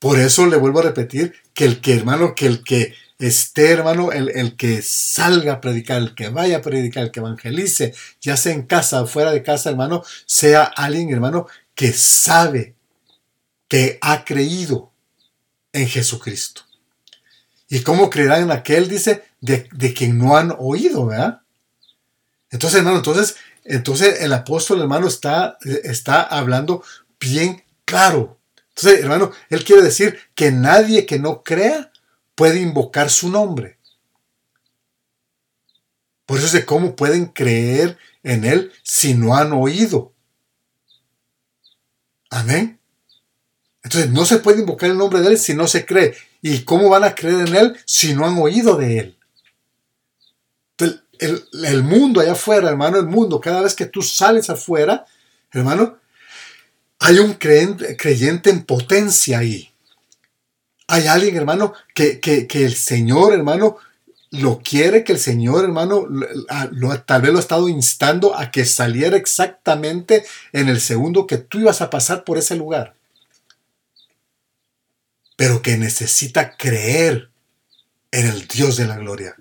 Por 0.00 0.18
eso 0.18 0.46
le 0.46 0.56
vuelvo 0.56 0.80
a 0.80 0.84
repetir 0.84 1.34
que 1.52 1.64
el 1.64 1.80
que, 1.80 1.94
hermano, 1.94 2.34
que 2.34 2.46
el 2.46 2.64
que 2.64 2.94
esté, 3.18 3.70
hermano, 3.70 4.10
el, 4.10 4.30
el, 4.30 4.56
que 4.56 4.82
salga 4.82 5.54
a 5.54 5.60
predicar, 5.60 5.98
el 5.98 6.14
que 6.14 6.30
vaya 6.30 6.58
a 6.58 6.62
predicar, 6.62 7.04
el 7.04 7.10
que 7.10 7.20
evangelice, 7.20 7.94
ya 8.20 8.36
sea 8.36 8.52
en 8.52 8.66
casa 8.66 9.02
o 9.02 9.06
fuera 9.06 9.32
de 9.32 9.42
casa, 9.42 9.70
hermano, 9.70 10.02
sea 10.26 10.64
alguien, 10.64 11.10
hermano, 11.10 11.46
que 11.74 11.92
sabe, 11.92 12.74
que 13.68 13.98
ha 14.00 14.24
creído 14.24 14.92
en 15.72 15.88
Jesucristo. 15.88 16.62
¿Y 17.68 17.80
cómo 17.80 18.10
creerán 18.10 18.42
en 18.42 18.50
aquel? 18.50 18.88
Dice, 18.88 19.24
de, 19.40 19.68
de 19.72 19.94
quien 19.94 20.18
no 20.18 20.36
han 20.36 20.54
oído, 20.58 21.06
¿verdad? 21.06 21.42
Entonces, 22.50 22.78
hermano, 22.78 22.98
entonces 22.98 23.36
entonces 23.64 24.20
el 24.20 24.32
apóstol, 24.32 24.80
hermano, 24.80 25.08
está, 25.08 25.58
está 25.82 26.22
hablando 26.22 26.84
bien 27.18 27.64
claro. 27.84 28.38
Entonces, 28.68 29.00
hermano, 29.00 29.32
él 29.48 29.64
quiere 29.64 29.82
decir 29.82 30.18
que 30.34 30.52
nadie 30.52 31.06
que 31.06 31.18
no 31.18 31.42
crea 31.42 31.90
puede 32.34 32.60
invocar 32.60 33.10
su 33.10 33.30
nombre. 33.30 33.78
Por 36.26 36.38
eso 36.38 36.46
es 36.46 36.52
de 36.52 36.64
cómo 36.64 36.96
pueden 36.96 37.26
creer 37.26 37.98
en 38.22 38.44
él 38.44 38.72
si 38.82 39.14
no 39.14 39.36
han 39.36 39.52
oído. 39.52 40.12
Amén. 42.30 42.80
Entonces 43.82 44.10
no 44.10 44.24
se 44.24 44.38
puede 44.38 44.60
invocar 44.60 44.90
el 44.90 44.98
nombre 44.98 45.20
de 45.20 45.28
él 45.28 45.38
si 45.38 45.54
no 45.54 45.68
se 45.68 45.84
cree. 45.86 46.16
¿Y 46.42 46.64
cómo 46.64 46.88
van 46.88 47.04
a 47.04 47.14
creer 47.14 47.48
en 47.48 47.54
él 47.54 47.76
si 47.84 48.14
no 48.14 48.26
han 48.26 48.38
oído 48.38 48.76
de 48.76 48.98
él? 48.98 49.18
El, 51.24 51.82
mundo 51.82 52.20
allá 52.20 52.32
afuera, 52.32 52.68
hermano, 52.68 52.98
el 52.98 53.06
mundo, 53.06 53.40
cada 53.40 53.62
vez 53.62 53.74
que 53.74 53.86
tú 53.86 54.02
sales 54.02 54.50
afuera, 54.50 55.04
hermano, 55.52 55.98
hay 56.98 57.18
un 57.18 57.34
creyente, 57.34 57.96
creyente 57.96 58.50
en 58.50 58.64
potencia 58.64 59.38
ahí. 59.38 59.70
Hay 60.86 61.06
alguien, 61.06 61.36
hermano, 61.36 61.74
que, 61.94 62.20
el 62.52 62.74
Señor, 62.74 63.32
hermano, 63.32 63.78
lo 64.30 64.60
quiere, 64.60 65.04
que 65.04 65.12
el 65.12 65.18
Señor, 65.18 65.64
hermano, 65.64 66.06
lo, 66.08 67.00
tal 67.02 67.22
vez 67.22 67.32
lo 67.32 67.38
ha 67.38 67.42
estado 67.42 67.68
instando 67.68 68.36
a 68.36 68.50
que 68.50 68.64
saliera 68.64 69.16
exactamente 69.16 70.24
en 70.52 70.68
el 70.68 70.80
segundo 70.80 71.26
que 71.26 71.38
tú 71.38 71.60
ibas 71.60 71.80
a 71.80 71.90
pasar 71.90 72.24
por 72.24 72.38
ese 72.38 72.56
lugar. 72.56 72.94
Pero 75.36 75.62
que 75.62 75.76
necesita 75.76 76.56
creer 76.56 77.30
en 78.10 78.26
el 78.26 78.46
Dios 78.46 78.76
de 78.76 78.86
la 78.86 78.96
gloria. 78.96 79.36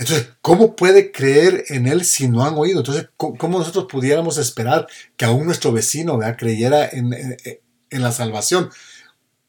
Entonces, 0.00 0.30
¿cómo 0.40 0.76
puede 0.76 1.12
creer 1.12 1.64
en 1.68 1.86
Él 1.86 2.06
si 2.06 2.26
no 2.26 2.42
han 2.42 2.54
oído? 2.54 2.78
Entonces, 2.78 3.10
¿cómo 3.18 3.58
nosotros 3.58 3.84
pudiéramos 3.84 4.38
esperar 4.38 4.88
que 5.14 5.26
aún 5.26 5.44
nuestro 5.44 5.72
vecino 5.72 6.18
creyera 6.38 6.88
en, 6.88 7.12
en, 7.12 8.02
la 8.02 8.10
salvación 8.10 8.70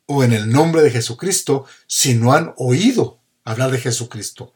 o 0.08 0.26
en 0.26 0.34
el 0.34 0.50
nombre 0.50 0.82
de 0.82 0.92
Jesucristo 0.92 1.66
si 1.88 2.16
no 2.16 2.34
han 2.34 2.54
oído 2.58 3.22
hablar 3.46 3.72
de 3.72 3.78
Jesucristo? 3.78 4.54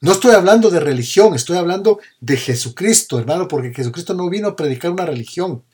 No 0.00 0.12
estoy 0.12 0.36
hablando 0.36 0.70
de 0.70 0.78
religión, 0.78 1.34
estoy 1.34 1.56
hablando 1.56 1.98
de 2.20 2.36
Jesucristo, 2.36 3.18
hermano, 3.18 3.48
porque 3.48 3.74
Jesucristo 3.74 4.14
no 4.14 4.30
vino 4.30 4.46
a 4.46 4.54
predicar 4.54 4.92
una 4.92 5.04
religión. 5.04 5.64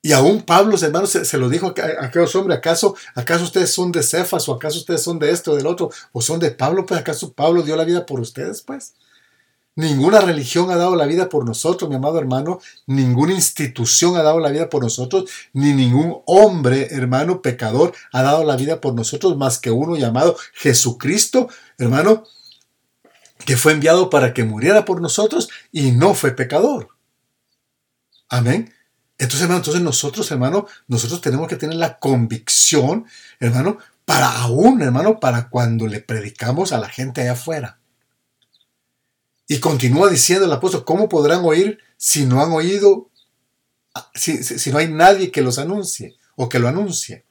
Y 0.00 0.12
aún 0.12 0.42
Pablo, 0.42 0.76
hermanos, 0.80 1.10
se, 1.10 1.24
se, 1.24 1.38
lo 1.38 1.48
dijo 1.48 1.74
a, 1.76 2.04
aquellos 2.04 2.34
hombres, 2.36 2.58
¿acaso, 2.58 2.94
¿acaso 3.14 3.44
ustedes 3.44 3.72
son 3.72 3.90
de 3.90 4.02
Cefas 4.02 4.48
o 4.48 4.54
acaso 4.54 4.78
ustedes 4.78 5.02
son 5.02 5.18
de 5.18 5.30
esto 5.30 5.52
o 5.52 5.56
del 5.56 5.66
otro 5.66 5.90
o 6.12 6.22
son 6.22 6.38
de 6.38 6.50
Pablo? 6.52 6.86
Pues 6.86 7.00
acaso 7.00 7.32
Pablo 7.32 7.62
dio 7.62 7.76
la 7.76 7.84
vida 7.84 8.06
por 8.06 8.20
ustedes, 8.20 8.62
pues. 8.62 8.94
Ninguna 9.74 10.20
religión 10.20 10.72
ha 10.72 10.76
dado 10.76 10.96
la 10.96 11.06
vida 11.06 11.28
por 11.28 11.44
nosotros, 11.44 11.88
mi 11.88 11.94
amado 11.94 12.18
hermano, 12.18 12.58
ninguna 12.86 13.32
institución 13.32 14.16
ha 14.16 14.24
dado 14.24 14.40
la 14.40 14.48
vida 14.50 14.68
por 14.68 14.82
nosotros, 14.82 15.30
ni 15.52 15.72
ningún 15.72 16.20
hombre, 16.26 16.88
hermano, 16.90 17.42
pecador 17.42 17.92
ha 18.12 18.22
dado 18.22 18.42
la 18.42 18.56
vida 18.56 18.80
por 18.80 18.94
nosotros, 18.94 19.36
más 19.36 19.60
que 19.60 19.70
uno 19.70 19.94
llamado 19.96 20.36
Jesucristo, 20.54 21.48
hermano, 21.78 22.24
que 23.46 23.56
fue 23.56 23.70
enviado 23.70 24.10
para 24.10 24.34
que 24.34 24.42
muriera 24.42 24.84
por 24.84 25.00
nosotros 25.00 25.48
y 25.70 25.92
no 25.92 26.14
fue 26.14 26.32
pecador. 26.32 26.88
Amén. 28.28 28.74
Entonces, 29.18 29.42
hermano, 29.42 29.58
entonces 29.58 29.82
nosotros, 29.82 30.30
hermano, 30.30 30.66
nosotros 30.86 31.20
tenemos 31.20 31.48
que 31.48 31.56
tener 31.56 31.76
la 31.76 31.98
convicción, 31.98 33.06
hermano, 33.40 33.78
para 34.04 34.30
aún, 34.42 34.80
hermano, 34.80 35.18
para 35.18 35.50
cuando 35.50 35.86
le 35.86 36.00
predicamos 36.00 36.72
a 36.72 36.78
la 36.78 36.88
gente 36.88 37.20
allá 37.20 37.32
afuera. 37.32 37.80
Y 39.48 39.58
continúa 39.58 40.08
diciendo 40.08 40.46
el 40.46 40.52
apóstol, 40.52 40.84
¿cómo 40.84 41.08
podrán 41.08 41.44
oír 41.44 41.78
si 41.96 42.26
no 42.26 42.42
han 42.42 42.52
oído, 42.52 43.10
si, 44.14 44.42
si 44.44 44.70
no 44.70 44.78
hay 44.78 44.88
nadie 44.88 45.32
que 45.32 45.42
los 45.42 45.58
anuncie 45.58 46.16
o 46.36 46.48
que 46.48 46.58
lo 46.60 46.68
anuncie? 46.68 47.24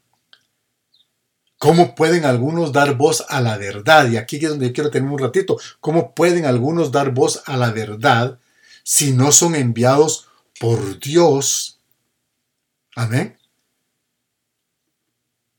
¿Cómo 1.58 1.96
pueden 1.96 2.26
algunos 2.26 2.72
dar 2.72 2.96
voz 2.96 3.26
a 3.30 3.42
la 3.42 3.58
verdad? 3.58 4.10
Y 4.10 4.18
aquí 4.18 4.36
es 4.36 4.50
donde 4.50 4.68
yo 4.68 4.74
quiero 4.74 4.92
tener 4.92 5.10
un 5.10 5.18
ratito. 5.18 5.58
¿Cómo 5.80 6.14
pueden 6.14 6.46
algunos 6.46 6.92
dar 6.92 7.12
voz 7.12 7.42
a 7.46 7.58
la 7.58 7.72
verdad 7.72 8.40
si 8.84 9.12
no 9.12 9.32
son 9.32 9.56
enviados 9.56 10.28
por 10.60 11.00
Dios? 11.00 11.77
Amén. 12.98 13.38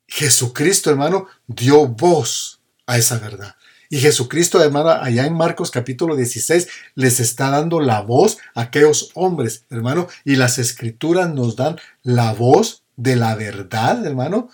Jesucristo, 0.09 0.90
hermano, 0.90 1.29
dio 1.46 1.87
voz 1.87 2.61
a 2.85 2.98
esa 2.98 3.20
verdad. 3.20 3.55
Y 3.88 3.98
Jesucristo, 3.98 4.61
hermano, 4.61 4.90
allá 4.90 5.24
en 5.24 5.35
Marcos 5.35 5.70
capítulo 5.70 6.16
16, 6.16 6.66
les 6.96 7.20
está 7.20 7.51
dando 7.51 7.79
la 7.79 8.01
voz 8.01 8.38
a 8.57 8.62
aquellos 8.62 9.12
hombres, 9.14 9.64
hermano, 9.70 10.09
y 10.24 10.35
las 10.35 10.59
escrituras 10.59 11.33
nos 11.33 11.55
dan 11.55 11.77
la 12.03 12.33
voz 12.33 12.83
de 12.96 13.14
la 13.14 13.37
verdad, 13.37 14.05
hermano, 14.05 14.51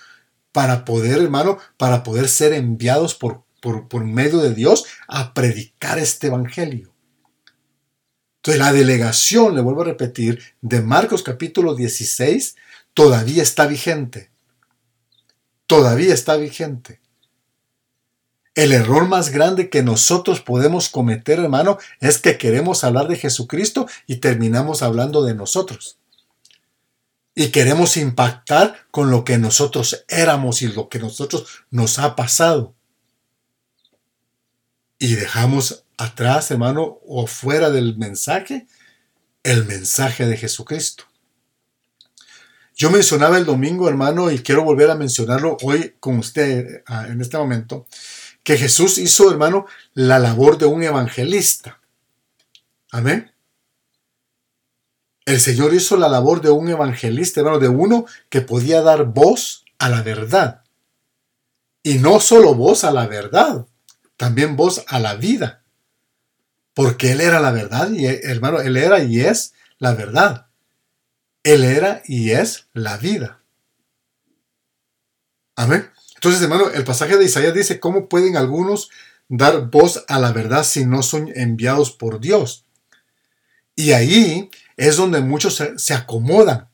para 0.53 0.85
poder, 0.85 1.23
hermano, 1.23 1.57
para 1.79 2.03
poder 2.03 2.29
ser 2.29 2.53
enviados 2.53 3.15
por, 3.15 3.45
por, 3.63 4.05
medio 4.05 4.41
de 4.41 4.53
Dios 4.53 4.85
a 5.09 5.33
predicar 5.33 5.99
este 5.99 6.27
evangelio. 6.27 6.93
Entonces 8.43 8.61
la 8.61 8.75
delegación, 8.75 9.55
le 9.55 9.63
vuelvo 9.63 9.81
a 9.81 9.87
repetir, 9.87 10.43
de 10.61 10.83
Marcos 10.83 11.23
capítulo 11.23 11.75
16 11.75 12.57
todavía 12.95 13.43
está 13.43 13.67
vigente. 13.67 14.31
Todavía 15.67 16.15
está 16.15 16.37
vigente. 16.37 17.01
El 18.55 18.73
error 18.73 19.09
más 19.09 19.31
grande 19.31 19.69
que 19.69 19.83
nosotros 19.83 20.41
podemos 20.41 20.89
cometer, 20.89 21.41
hermano, 21.41 21.79
es 22.01 22.19
que 22.19 22.39
queremos 22.39 22.85
hablar 22.85 23.09
de 23.09 23.17
Jesucristo 23.17 23.89
y 24.07 24.17
terminamos 24.17 24.83
hablando 24.83 25.25
de 25.25 25.35
nosotros 25.35 25.99
y 27.35 27.49
queremos 27.51 27.97
impactar 27.97 28.87
con 28.91 29.11
lo 29.11 29.25
que 29.25 29.39
nosotros 29.39 30.05
éramos 30.09 30.63
y 30.63 30.69
lo 30.69 30.89
que 30.89 31.01
nosotros 31.01 31.65
nos 31.71 31.99
ha 31.99 32.15
pasado. 32.15 32.75
Y 34.99 35.15
dejamos 35.15 35.85
atrás, 35.99 36.51
hermano, 36.51 37.01
o 37.07 37.27
fuera 37.27 37.71
del 37.71 37.97
mensaje, 37.97 38.67
el 39.43 39.65
mensaje 39.65 40.27
de 40.27 40.37
Jesucristo. 40.37 41.05
Yo 42.77 42.91
mencionaba 42.91 43.39
el 43.39 43.45
domingo, 43.45 43.89
hermano, 43.89 44.31
y 44.31 44.41
quiero 44.41 44.65
volver 44.65 44.91
a 44.91 44.97
mencionarlo 44.97 45.57
hoy 45.63 45.95
con 46.01 46.19
usted 46.19 46.83
ah, 46.87 47.07
en 47.07 47.21
este 47.21 47.39
momento, 47.39 47.87
que 48.43 48.59
Jesús 48.59 48.99
hizo, 48.99 49.31
hermano, 49.31 49.67
la 49.93 50.19
labor 50.19 50.59
de 50.59 50.67
un 50.67 50.83
evangelista. 50.83 51.81
Amén. 52.91 53.31
El 55.25 55.41
Señor 55.41 55.73
hizo 55.73 55.97
la 55.97 56.09
labor 56.09 56.43
de 56.43 56.51
un 56.51 56.69
evangelista, 56.69 57.41
hermano, 57.41 57.59
de 57.59 57.69
uno 57.69 58.07
que 58.29 58.41
podía 58.41 58.83
dar 58.83 59.05
voz 59.05 59.65
a 59.79 59.89
la 59.89 60.03
verdad. 60.03 60.63
Y 61.83 61.99
no 61.99 62.19
solo 62.19 62.55
voz 62.55 62.83
a 62.85 62.91
la 62.91 63.07
verdad, 63.07 63.67
también 64.17 64.57
voz 64.57 64.85
a 64.89 64.99
la 64.99 65.15
vida. 65.15 65.63
Porque 66.75 67.13
Él 67.13 67.21
era 67.21 67.41
la 67.41 67.53
verdad 67.53 67.91
y, 67.93 68.07
hermano, 68.07 68.61
Él 68.61 68.77
era 68.77 69.03
y 69.03 69.21
es 69.21 69.55
la 69.79 69.95
verdad. 69.95 70.49
Él 71.45 71.63
era 71.63 72.03
y 72.07 72.31
es 72.31 72.69
la 72.73 72.97
vida. 72.97 73.41
Amén. 75.57 75.89
Entonces, 76.15 76.43
hermano, 76.43 76.71
el 76.71 76.85
pasaje 76.85 77.17
de 77.17 77.25
Isaías 77.25 77.55
dice, 77.55 77.79
¿cómo 77.79 78.09
pueden 78.09 78.37
algunos 78.37 78.91
dar 79.29 79.71
voz 79.71 80.05
a 80.09 80.19
la 80.19 80.33
verdad 80.33 80.65
si 80.65 80.87
no 80.87 81.03
son 81.03 81.31
enviados 81.35 81.93
por 81.93 82.19
Dios? 82.19 82.65
Y 83.77 83.93
ahí 83.93 84.51
es 84.77 84.97
donde 84.97 85.21
muchos 85.21 85.63
se, 85.77 85.95
acomodan. 85.95 86.71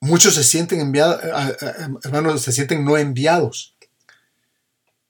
Muchos 0.00 0.34
se 0.34 0.44
sienten 0.44 0.80
enviados, 0.80 1.20
hermanos, 2.04 2.40
se 2.40 2.52
sienten 2.52 2.84
no 2.84 2.96
enviados. 2.96 3.76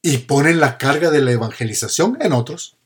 Y 0.03 0.19
ponen 0.19 0.59
la 0.61 0.79
carga 0.79 1.11
de 1.11 1.21
la 1.21 1.33
evangelización 1.33 2.19
en 2.21 2.33
otros. 2.33 2.78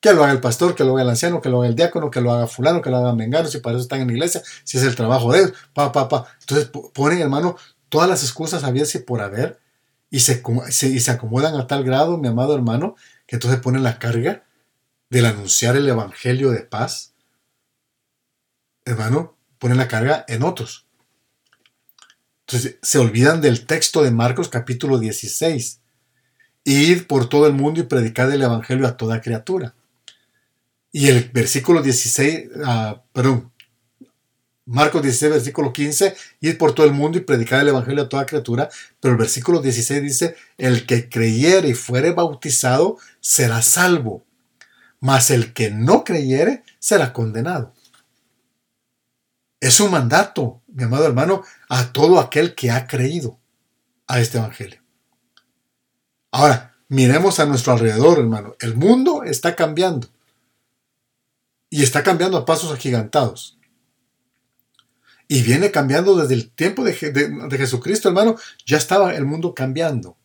Que 0.00 0.12
lo 0.12 0.22
haga 0.22 0.32
el 0.32 0.40
pastor, 0.40 0.74
que 0.74 0.84
lo 0.84 0.92
haga 0.92 1.02
el 1.02 1.10
anciano, 1.10 1.40
que 1.40 1.48
lo 1.48 1.58
haga 1.58 1.68
el 1.68 1.74
diácono, 1.74 2.10
que 2.10 2.20
lo 2.20 2.32
haga 2.32 2.46
fulano, 2.46 2.82
que 2.82 2.90
lo 2.90 2.98
haga 2.98 3.14
mengano, 3.14 3.48
si 3.48 3.58
para 3.58 3.76
eso 3.76 3.82
están 3.82 4.00
en 4.00 4.08
la 4.08 4.12
iglesia, 4.12 4.42
si 4.64 4.78
es 4.78 4.84
el 4.84 4.94
trabajo 4.94 5.32
de 5.32 5.40
ellos, 5.40 5.52
pa, 5.72 5.92
pa, 5.92 6.08
pa. 6.08 6.26
Entonces 6.40 6.70
ponen, 6.94 7.20
hermano, 7.20 7.56
todas 7.88 8.08
las 8.08 8.22
excusas 8.22 8.64
había 8.64 8.84
y 8.92 8.98
por 8.98 9.20
haber 9.20 9.58
y 10.10 10.20
se, 10.20 10.42
y 10.82 11.00
se 11.00 11.10
acomodan 11.10 11.56
a 11.56 11.66
tal 11.66 11.82
grado, 11.82 12.18
mi 12.18 12.28
amado 12.28 12.54
hermano, 12.54 12.94
que 13.26 13.36
entonces 13.36 13.60
ponen 13.60 13.82
la 13.82 13.98
carga 13.98 14.44
del 15.10 15.26
anunciar 15.26 15.76
el 15.76 15.88
evangelio 15.88 16.50
de 16.50 16.60
paz 16.60 17.14
hermano, 18.86 19.36
ponen 19.58 19.76
la 19.76 19.88
carga 19.88 20.24
en 20.28 20.42
otros. 20.42 20.86
Entonces 22.46 22.78
se 22.80 22.98
olvidan 22.98 23.40
del 23.40 23.66
texto 23.66 24.02
de 24.02 24.12
Marcos 24.12 24.48
capítulo 24.48 24.98
16. 24.98 25.80
Ir 26.64 27.06
por 27.06 27.28
todo 27.28 27.46
el 27.46 27.52
mundo 27.52 27.80
y 27.80 27.84
predicar 27.84 28.30
el 28.30 28.42
Evangelio 28.42 28.86
a 28.86 28.96
toda 28.96 29.20
criatura. 29.20 29.74
Y 30.96 31.08
el 31.08 31.28
versículo 31.28 31.82
16, 31.82 32.52
ah, 32.64 33.02
perdón, 33.12 33.52
Marcos 34.64 35.02
16, 35.02 35.30
versículo 35.30 35.70
15, 35.70 36.16
ir 36.40 36.56
por 36.56 36.74
todo 36.74 36.86
el 36.86 36.92
mundo 36.92 37.18
y 37.18 37.20
predicar 37.20 37.60
el 37.60 37.68
Evangelio 37.68 38.04
a 38.04 38.08
toda 38.08 38.24
criatura. 38.24 38.70
Pero 38.98 39.12
el 39.12 39.18
versículo 39.18 39.60
16 39.60 40.00
dice, 40.02 40.36
el 40.56 40.86
que 40.86 41.10
creyere 41.10 41.68
y 41.68 41.74
fuere 41.74 42.12
bautizado 42.12 42.96
será 43.20 43.60
salvo, 43.60 44.24
mas 44.98 45.30
el 45.30 45.52
que 45.52 45.70
no 45.70 46.02
creyere 46.02 46.64
será 46.78 47.12
condenado. 47.12 47.74
Es 49.60 49.80
un 49.80 49.90
mandato, 49.90 50.62
mi 50.68 50.84
amado 50.84 51.04
hermano, 51.04 51.42
a 51.68 51.92
todo 51.92 52.20
aquel 52.20 52.54
que 52.54 52.70
ha 52.70 52.86
creído 52.86 53.38
a 54.06 54.18
este 54.18 54.38
Evangelio. 54.38 54.80
Ahora, 56.30 56.74
miremos 56.88 57.38
a 57.38 57.44
nuestro 57.44 57.74
alrededor, 57.74 58.18
hermano. 58.18 58.56
El 58.60 58.76
mundo 58.76 59.24
está 59.24 59.54
cambiando. 59.54 60.15
Y 61.70 61.82
está 61.82 62.02
cambiando 62.02 62.36
a 62.36 62.44
pasos 62.44 62.72
agigantados. 62.72 63.58
Y 65.28 65.42
viene 65.42 65.70
cambiando 65.70 66.16
desde 66.16 66.34
el 66.34 66.50
tiempo 66.50 66.84
de, 66.84 66.94
Jesucristo, 66.94 68.08
hermano. 68.08 68.36
Ya 68.64 68.76
estaba 68.76 69.14
el 69.14 69.24
mundo 69.24 69.54
cambiando. 69.54 70.16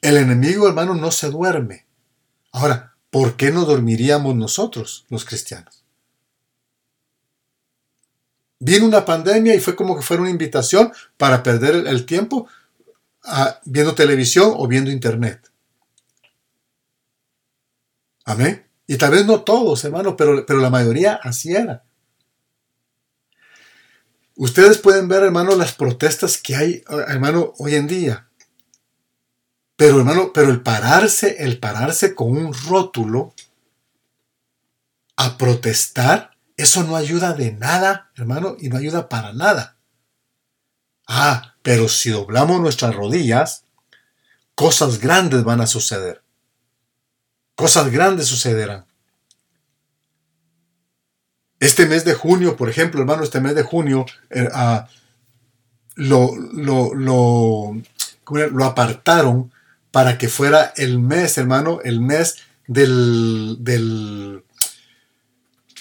El 0.00 0.16
enemigo, 0.16 0.66
hermano, 0.66 0.94
no 0.94 1.10
se 1.10 1.30
duerme. 1.30 1.86
Ahora, 2.52 2.94
¿por 3.10 3.36
qué 3.36 3.50
no 3.50 3.64
dormiríamos 3.64 4.34
nosotros, 4.34 5.06
los 5.08 5.24
cristianos? 5.24 5.84
Vino 8.58 8.86
una 8.86 9.04
pandemia 9.04 9.54
y 9.54 9.60
fue 9.60 9.76
como 9.76 9.96
que 9.96 10.02
fuera 10.02 10.22
una 10.22 10.30
invitación 10.30 10.92
para 11.18 11.42
perder 11.42 11.86
el 11.86 12.06
tiempo 12.06 12.48
ah, 13.24 13.60
viendo 13.64 13.94
televisión 13.94 14.52
o 14.56 14.66
viendo 14.66 14.90
internet. 14.90 15.50
Amén. 18.24 18.66
Y 18.86 18.96
tal 18.96 19.12
vez 19.12 19.24
no 19.24 19.42
todos, 19.42 19.84
hermano, 19.84 20.16
pero, 20.16 20.44
pero 20.44 20.60
la 20.60 20.70
mayoría 20.70 21.18
así 21.22 21.54
era. 21.54 21.84
Ustedes 24.36 24.78
pueden 24.78 25.06
ver, 25.08 25.22
hermano, 25.22 25.54
las 25.54 25.72
protestas 25.72 26.38
que 26.38 26.56
hay, 26.56 26.84
hermano, 27.08 27.52
hoy 27.58 27.76
en 27.76 27.86
día. 27.86 28.28
Pero, 29.76 29.98
hermano, 29.98 30.32
pero 30.32 30.50
el 30.50 30.62
pararse, 30.62 31.36
el 31.38 31.58
pararse 31.58 32.14
con 32.14 32.36
un 32.36 32.52
rótulo 32.52 33.32
a 35.16 35.38
protestar, 35.38 36.36
eso 36.56 36.82
no 36.82 36.96
ayuda 36.96 37.32
de 37.32 37.52
nada, 37.52 38.10
hermano, 38.16 38.56
y 38.58 38.68
no 38.68 38.76
ayuda 38.76 39.08
para 39.08 39.32
nada. 39.32 39.76
Ah, 41.06 41.54
pero 41.62 41.88
si 41.88 42.10
doblamos 42.10 42.60
nuestras 42.60 42.94
rodillas, 42.94 43.64
cosas 44.56 44.98
grandes 44.98 45.44
van 45.44 45.60
a 45.60 45.66
suceder. 45.66 46.23
Cosas 47.54 47.90
grandes 47.90 48.26
sucederán. 48.26 48.84
Este 51.60 51.86
mes 51.86 52.04
de 52.04 52.14
junio, 52.14 52.56
por 52.56 52.68
ejemplo, 52.68 53.00
hermano, 53.00 53.22
este 53.22 53.40
mes 53.40 53.54
de 53.54 53.62
junio, 53.62 54.04
eh, 54.30 54.48
ah, 54.52 54.88
lo, 55.94 56.34
lo, 56.36 56.92
lo, 56.94 58.64
apartaron 58.64 59.52
para 59.90 60.18
que 60.18 60.28
fuera 60.28 60.72
el 60.76 60.98
mes, 60.98 61.38
hermano, 61.38 61.80
el 61.84 62.00
mes 62.00 62.38
del, 62.66 63.56
del 63.60 64.44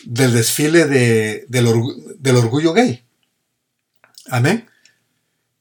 del 0.05 0.33
desfile 0.33 0.85
de, 0.85 1.45
del, 1.47 2.35
orgullo 2.35 2.73
gay. 2.73 3.03
Amén. 4.29 4.67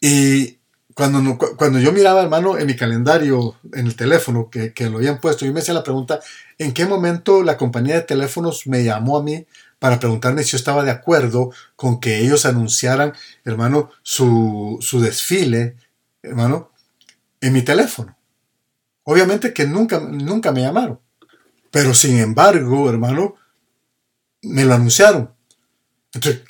Y 0.01 0.59
cuando, 0.94 1.38
cuando 1.57 1.78
yo 1.78 1.92
miraba, 1.92 2.22
hermano, 2.22 2.59
en 2.59 2.66
mi 2.66 2.76
calendario, 2.76 3.57
en 3.72 3.87
el 3.87 3.96
teléfono 3.96 4.50
que, 4.50 4.72
lo 4.88 4.98
habían 4.98 5.20
puesto, 5.20 5.44
yo 5.44 5.52
me 5.52 5.61
hacía 5.61 5.74
la 5.74 5.83
pregunta, 5.83 6.20
¿en 6.59 6.72
qué 6.72 6.87
momento 6.87 7.42
la 7.42 7.57
compañía 7.57 7.94
de 7.94 8.02
teléfonos 8.02 8.66
me 8.66 8.85
llamó 8.85 9.18
a 9.18 9.22
mí 9.22 9.46
para 9.78 9.98
preguntarme 9.98 10.44
si 10.44 10.50
yo 10.50 10.59
estaba 10.59 10.85
de 10.85 10.90
acuerdo 10.90 11.50
con 11.76 12.00
que 12.00 12.20
ellos 12.20 12.46
anunciaran, 12.46 13.14
hermano, 13.44 13.90
su, 14.02 14.78
su 14.81 15.00
desfile, 15.00 15.76
hermano, 16.22 16.70
en 17.40 17.52
mi 17.52 17.62
teléfono. 17.62 18.16
Obviamente 19.05 19.52
que 19.52 19.66
nunca, 19.66 19.98
nunca 20.00 20.52
me 20.52 20.62
llamaron. 20.62 21.00
Pero 21.70 21.94
sin 21.94 22.18
embargo, 22.18 22.88
hermano, 22.88 23.35
me 24.42 24.64
lo 24.64 24.74
anunciaron. 24.74 25.35
Entonces, 26.12 26.42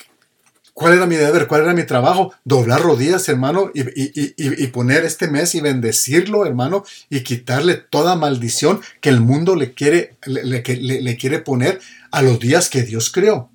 ¿cuál 0.72 0.94
era 0.94 1.06
mi 1.06 1.16
deber? 1.16 1.46
¿Cuál 1.46 1.62
era 1.62 1.74
mi 1.74 1.84
trabajo? 1.84 2.32
Doblar 2.44 2.82
rodillas, 2.82 3.28
hermano, 3.28 3.70
y, 3.74 4.66
poner 4.68 5.04
este 5.04 5.28
mes 5.28 5.54
y 5.54 5.60
bendecirlo, 5.60 6.46
hermano, 6.46 6.84
y 7.10 7.22
quitarle 7.22 7.74
toda 7.74 8.16
maldición 8.16 8.80
que 9.00 9.08
el 9.08 9.20
mundo 9.20 9.56
le 9.56 9.74
quiere, 9.74 10.16
le, 10.26 10.42
le 10.42 11.16
quiere 11.16 11.38
poner 11.40 11.80
a 12.10 12.22
los 12.22 12.38
días 12.38 12.68
que 12.68 12.82
Dios 12.82 13.10
creó. 13.10 13.50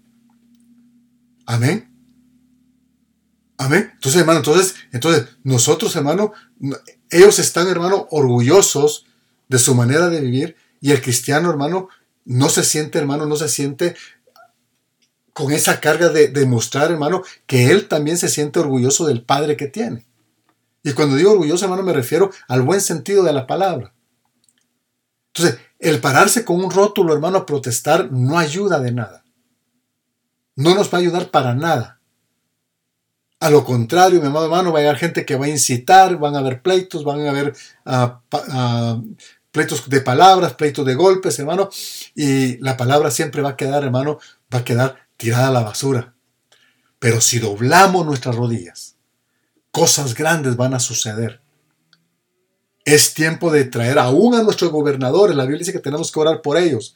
Amén. 1.45 1.89
Amén. 3.57 3.89
Entonces, 3.93 4.21
hermano, 4.21 4.39
entonces, 4.39 4.75
entonces, 4.91 5.25
nosotros, 5.43 5.95
hermano, 5.95 6.33
ellos 7.09 7.39
están, 7.39 7.67
hermano, 7.67 8.07
orgullosos 8.11 9.05
de 9.47 9.57
su 9.57 9.73
manera 9.73 10.09
de 10.09 10.21
vivir 10.21 10.55
y 10.79 10.91
el 10.91 11.01
cristiano, 11.01 11.49
hermano, 11.49 11.89
no 12.25 12.49
se 12.49 12.63
siente, 12.63 12.99
hermano, 12.99 13.25
no 13.25 13.35
se 13.35 13.47
siente 13.47 13.95
con 15.37 15.51
esa 15.51 15.79
carga 15.79 16.09
de 16.09 16.29
demostrar, 16.29 16.89
hermano, 16.89 17.21
que 17.45 17.69
él 17.69 17.87
también 17.87 18.17
se 18.17 18.27
siente 18.27 18.57
orgulloso 18.57 19.05
del 19.05 19.21
padre 19.21 19.55
que 19.55 19.67
tiene. 19.67 20.07
Y 20.81 20.93
cuando 20.93 21.15
digo 21.15 21.33
orgulloso, 21.33 21.65
hermano, 21.65 21.83
me 21.83 21.93
refiero 21.93 22.31
al 22.47 22.63
buen 22.63 22.81
sentido 22.81 23.21
de 23.21 23.33
la 23.33 23.45
palabra. 23.45 23.93
Entonces, 25.27 25.59
el 25.77 26.01
pararse 26.01 26.43
con 26.43 26.59
un 26.59 26.71
rótulo, 26.71 27.13
hermano, 27.13 27.37
a 27.37 27.45
protestar 27.45 28.11
no 28.11 28.39
ayuda 28.39 28.79
de 28.79 28.91
nada. 28.91 29.23
No 30.55 30.73
nos 30.73 30.91
va 30.91 30.97
a 30.97 31.01
ayudar 31.01 31.29
para 31.29 31.53
nada. 31.53 32.01
A 33.39 33.51
lo 33.51 33.63
contrario, 33.63 34.19
mi 34.19 34.25
amado 34.25 34.45
hermano, 34.45 34.73
va 34.73 34.79
a 34.79 34.81
haber 34.81 34.97
gente 34.97 35.23
que 35.23 35.35
va 35.35 35.45
a 35.45 35.49
incitar, 35.49 36.17
van 36.17 36.35
a 36.35 36.39
haber 36.39 36.63
pleitos, 36.63 37.03
van 37.03 37.27
a 37.27 37.29
haber 37.29 37.55
ah, 37.85 38.21
ah, 38.31 38.99
pleitos 39.51 39.87
de 39.87 40.01
palabras, 40.01 40.55
pleitos 40.55 40.83
de 40.83 40.95
golpes, 40.95 41.37
hermano, 41.37 41.69
y 42.15 42.57
la 42.57 42.75
palabra 42.75 43.11
siempre 43.11 43.43
va 43.43 43.49
a 43.49 43.55
quedar, 43.55 43.83
hermano, 43.83 44.17
va 44.51 44.59
a 44.59 44.63
quedar 44.63 45.06
tirada 45.17 45.49
a 45.49 45.51
la 45.51 45.63
basura. 45.63 46.13
Pero 46.99 47.21
si 47.21 47.39
doblamos 47.39 48.05
nuestras 48.05 48.35
rodillas, 48.35 48.95
cosas 49.71 50.15
grandes 50.15 50.55
van 50.55 50.73
a 50.73 50.79
suceder. 50.79 51.41
Es 52.85 53.13
tiempo 53.13 53.51
de 53.51 53.65
traer 53.65 53.99
aún 53.99 54.33
a 54.33 54.43
nuestros 54.43 54.71
gobernadores. 54.71 55.35
La 55.35 55.43
Biblia 55.43 55.59
dice 55.59 55.73
que 55.73 55.79
tenemos 55.79 56.11
que 56.11 56.19
orar 56.19 56.41
por 56.41 56.57
ellos. 56.57 56.95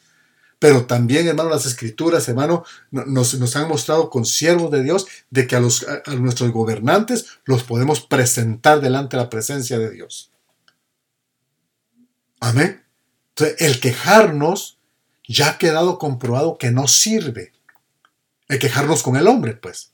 Pero 0.58 0.86
también, 0.86 1.28
hermano, 1.28 1.50
las 1.50 1.66
escrituras, 1.66 2.30
hermano, 2.30 2.64
nos, 2.92 3.34
nos 3.34 3.56
han 3.56 3.68
mostrado 3.68 4.10
con 4.10 4.26
siervos 4.26 4.72
de 4.72 4.84
Dios 4.84 5.08
de 5.32 5.48
que 5.48 5.56
a, 5.56 5.60
los, 5.60 5.86
a 5.88 6.14
nuestros 6.16 6.52
gobernantes 6.52 7.26
los 7.46 7.64
podemos 7.64 8.02
presentar 8.02 8.80
delante 8.80 9.18
de 9.18 9.24
la 9.24 9.30
presencia 9.30 9.80
de 9.80 9.90
Dios. 9.90 10.32
Amén. 12.40 12.84
Entonces, 13.30 13.56
el 13.60 13.80
quejarnos 13.80 14.78
ya 15.28 15.50
ha 15.50 15.58
quedado 15.58 15.98
comprobado 15.98 16.58
que 16.58 16.72
no 16.72 16.88
sirve. 16.88 17.54
Quejarnos 18.60 19.04
con 19.04 19.16
el 19.16 19.28
hombre, 19.28 19.54
pues. 19.54 19.94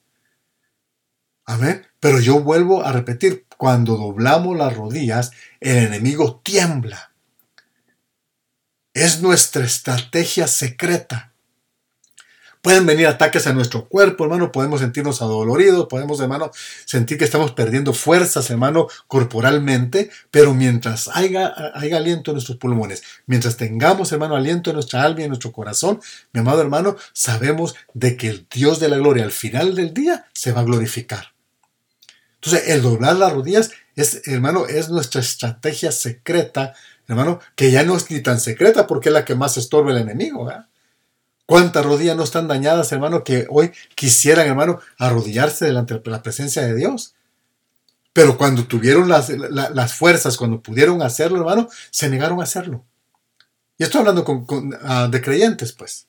Amén. 1.45 1.87
Pero 1.99 2.19
yo 2.19 2.41
vuelvo 2.41 2.83
a 2.83 2.91
repetir, 2.91 3.45
cuando 3.57 3.95
doblamos 3.97 4.57
las 4.57 4.75
rodillas, 4.75 5.31
el 5.59 5.77
enemigo 5.77 6.41
tiembla. 6.43 7.11
Es 8.93 9.21
nuestra 9.21 9.65
estrategia 9.65 10.47
secreta. 10.47 11.33
Pueden 12.67 12.85
venir 12.85 13.07
ataques 13.07 13.47
a 13.47 13.53
nuestro 13.53 13.87
cuerpo, 13.87 14.25
hermano, 14.25 14.51
podemos 14.51 14.81
sentirnos 14.81 15.21
adoloridos, 15.21 15.87
podemos, 15.87 16.19
hermano, 16.19 16.51
sentir 16.83 17.17
que 17.17 17.23
estamos 17.23 17.53
perdiendo 17.53 17.93
fuerzas, 17.93 18.49
hermano, 18.49 18.89
corporalmente, 19.07 20.09
pero 20.31 20.53
mientras 20.53 21.09
haya, 21.13 21.53
haya 21.75 21.95
aliento 21.95 22.31
en 22.31 22.35
nuestros 22.35 22.57
pulmones, 22.57 23.03
mientras 23.25 23.55
tengamos, 23.55 24.11
hermano, 24.11 24.35
aliento 24.35 24.69
en 24.69 24.73
nuestra 24.73 25.03
alma 25.03 25.21
y 25.21 25.23
en 25.23 25.29
nuestro 25.29 25.53
corazón, 25.53 26.01
mi 26.33 26.41
amado 26.41 26.59
hermano, 26.59 26.97
sabemos 27.13 27.73
de 27.93 28.17
que 28.17 28.27
el 28.27 28.47
Dios 28.53 28.81
de 28.81 28.89
la 28.89 28.97
gloria 28.97 29.23
al 29.23 29.31
final 29.31 29.73
del 29.73 29.93
día 29.93 30.25
se 30.33 30.51
va 30.51 30.59
a 30.59 30.65
glorificar. 30.65 31.27
Entonces, 32.41 32.67
el 32.67 32.81
doblar 32.81 33.15
las 33.15 33.31
rodillas 33.31 33.71
es, 33.95 34.27
hermano, 34.27 34.67
es 34.67 34.89
nuestra 34.89 35.21
estrategia 35.21 35.93
secreta, 35.93 36.73
hermano, 37.07 37.39
que 37.55 37.71
ya 37.71 37.83
no 37.83 37.95
es 37.95 38.11
ni 38.11 38.19
tan 38.19 38.41
secreta 38.41 38.87
porque 38.87 39.07
es 39.07 39.13
la 39.13 39.23
que 39.23 39.35
más 39.35 39.55
estorba 39.55 39.91
el 39.91 39.99
enemigo, 39.99 40.43
¿verdad? 40.43 40.67
¿Cuántas 41.47 41.85
rodillas 41.85 42.17
no 42.17 42.25
están 42.25 42.49
dañadas, 42.49 42.91
hermano, 42.91 43.23
que 43.23 43.47
hoy 43.49 43.71
quisieran, 43.95 44.47
hermano, 44.47 44.81
arrodillarse 44.97 45.63
delante 45.63 45.97
de 45.97 46.11
la 46.11 46.21
presencia 46.21 46.61
de 46.61 46.75
Dios? 46.75 47.15
Pero 48.11 48.37
cuando 48.37 48.65
tuvieron 48.65 49.07
las, 49.07 49.93
fuerzas, 49.95 50.35
cuando 50.35 50.61
pudieron 50.61 51.01
hacerlo, 51.01 51.39
hermano, 51.39 51.69
se 51.89 52.09
negaron 52.09 52.41
a 52.41 52.43
hacerlo. 52.43 52.83
Y 53.77 53.83
estoy 53.83 54.01
hablando 54.01 54.25
ah, 54.81 55.07
de 55.09 55.21
creyentes, 55.21 55.71
pues. 55.71 56.07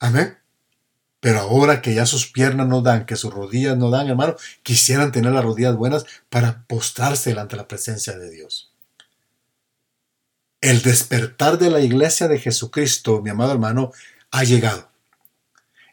Amén. 0.00 0.38
Pero 1.20 1.40
ahora 1.40 1.82
que 1.82 1.92
ya 1.92 2.06
sus 2.06 2.26
piernas 2.32 2.68
no 2.68 2.80
dan, 2.80 3.04
que 3.04 3.16
sus 3.16 3.34
rodillas 3.34 3.76
no 3.76 3.90
dan, 3.90 4.08
hermano, 4.08 4.36
quisieran 4.62 5.12
tener 5.12 5.32
las 5.32 5.44
rodillas 5.44 5.76
buenas 5.76 6.06
para 6.30 6.64
postrarse 6.66 7.30
delante 7.30 7.56
de 7.56 7.62
la 7.62 7.68
presencia 7.68 8.16
de 8.16 8.30
Dios. 8.30 8.71
El 10.62 10.80
despertar 10.80 11.58
de 11.58 11.70
la 11.70 11.80
iglesia 11.80 12.28
de 12.28 12.38
Jesucristo, 12.38 13.20
mi 13.20 13.30
amado 13.30 13.50
hermano, 13.50 13.90
ha 14.30 14.44
llegado. 14.44 14.88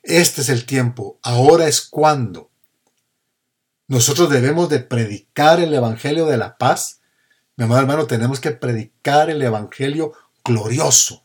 Este 0.04 0.42
es 0.42 0.50
el 0.50 0.68
tiempo, 0.68 1.18
ahora 1.24 1.68
es 1.68 1.82
cuando. 1.82 2.52
Nosotros 3.88 4.30
debemos 4.30 4.70
de 4.70 4.80
predicar 4.80 5.60
el 5.60 5.74
Evangelio 5.74 6.28
de 6.28 6.38
la 6.38 6.56
paz. 6.60 7.02
Mi 7.56 7.66
amado 7.66 7.82
hermano, 7.82 8.06
tenemos 8.06 8.40
que 8.40 8.52
predicar 8.52 9.32
el 9.32 9.42
Evangelio 9.42 10.14
glorioso. 10.46 11.24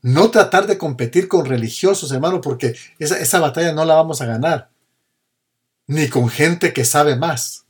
No 0.00 0.30
tratar 0.30 0.68
de 0.68 0.78
competir 0.78 1.26
con 1.26 1.46
religiosos, 1.46 2.12
hermano, 2.12 2.40
porque 2.40 2.76
esa, 3.00 3.18
esa 3.18 3.40
batalla 3.40 3.72
no 3.72 3.84
la 3.84 3.96
vamos 3.96 4.20
a 4.20 4.26
ganar. 4.26 4.70
Ni 5.88 6.08
con 6.08 6.28
gente 6.28 6.72
que 6.72 6.84
sabe 6.84 7.16
más. 7.16 7.66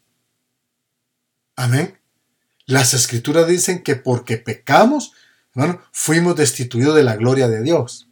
Amén. 1.57 1.98
Las 2.69 2.93
escrituras 2.93 3.49
dicen 3.49 3.83
que 3.83 3.97
porque 3.97 4.37
pecamos, 4.37 5.13
hermano, 5.55 5.81
fuimos 5.91 6.37
destituidos 6.37 6.95
de 6.95 7.03
la 7.03 7.17
gloria 7.17 7.49
de 7.49 7.63
Dios. 7.63 8.11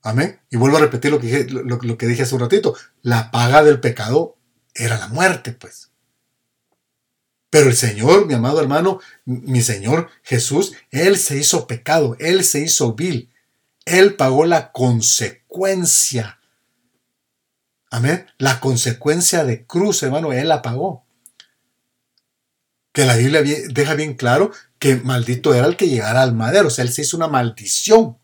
Amén. 0.00 0.40
Y 0.48 0.56
vuelvo 0.56 0.78
a 0.78 0.80
repetir 0.80 1.12
lo 1.12 1.20
que, 1.20 2.06
dije, 2.06 2.22
hace 2.22 2.34
un 2.34 2.40
ratito. 2.40 2.74
La 3.02 3.30
paga 3.30 3.62
del 3.62 3.80
pecado 3.80 4.38
era 4.74 4.96
la 4.96 5.08
muerte, 5.08 5.52
pues. 5.52 5.90
Pero 7.50 7.68
el 7.68 7.76
Señor, 7.76 8.24
mi 8.24 8.32
amado 8.32 8.62
hermano, 8.62 8.98
mi 9.26 9.60
Señor 9.60 10.08
Jesús, 10.22 10.72
Él 10.90 11.18
se 11.18 11.36
hizo 11.36 11.66
pecado, 11.66 12.16
Él 12.18 12.44
se 12.44 12.60
hizo 12.60 12.94
vil. 12.94 13.30
Él 13.84 14.14
pagó 14.14 14.46
la 14.46 14.72
consecuencia. 14.72 16.40
Amén. 17.90 18.24
La 18.38 18.58
consecuencia 18.58 19.44
de 19.44 19.66
cruz, 19.66 20.02
hermano, 20.02 20.32
Él 20.32 20.48
la 20.48 20.62
pagó 20.62 21.04
que 22.92 23.06
la 23.06 23.16
Biblia 23.16 23.42
deja 23.70 23.94
bien 23.94 24.14
claro 24.14 24.52
que 24.78 24.96
maldito 24.96 25.54
era 25.54 25.66
el 25.66 25.76
que 25.76 25.88
llegara 25.88 26.22
al 26.22 26.34
madero, 26.34 26.68
o 26.68 26.70
sea, 26.70 26.84
él 26.84 26.92
se 26.92 27.02
hizo 27.02 27.16
una 27.16 27.28
maldición. 27.28 28.18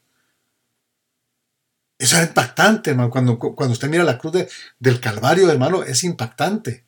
Eso 1.98 2.16
es 2.16 2.28
impactante, 2.28 2.90
hermano. 2.90 3.11
Cuando, 3.11 3.72
usted 3.72 3.88
mira 3.88 4.04
la 4.04 4.18
cruz 4.18 4.46
del 4.78 5.00
Calvario, 5.00 5.50
hermano, 5.50 5.83
es 5.83 6.04
impactante. 6.04 6.85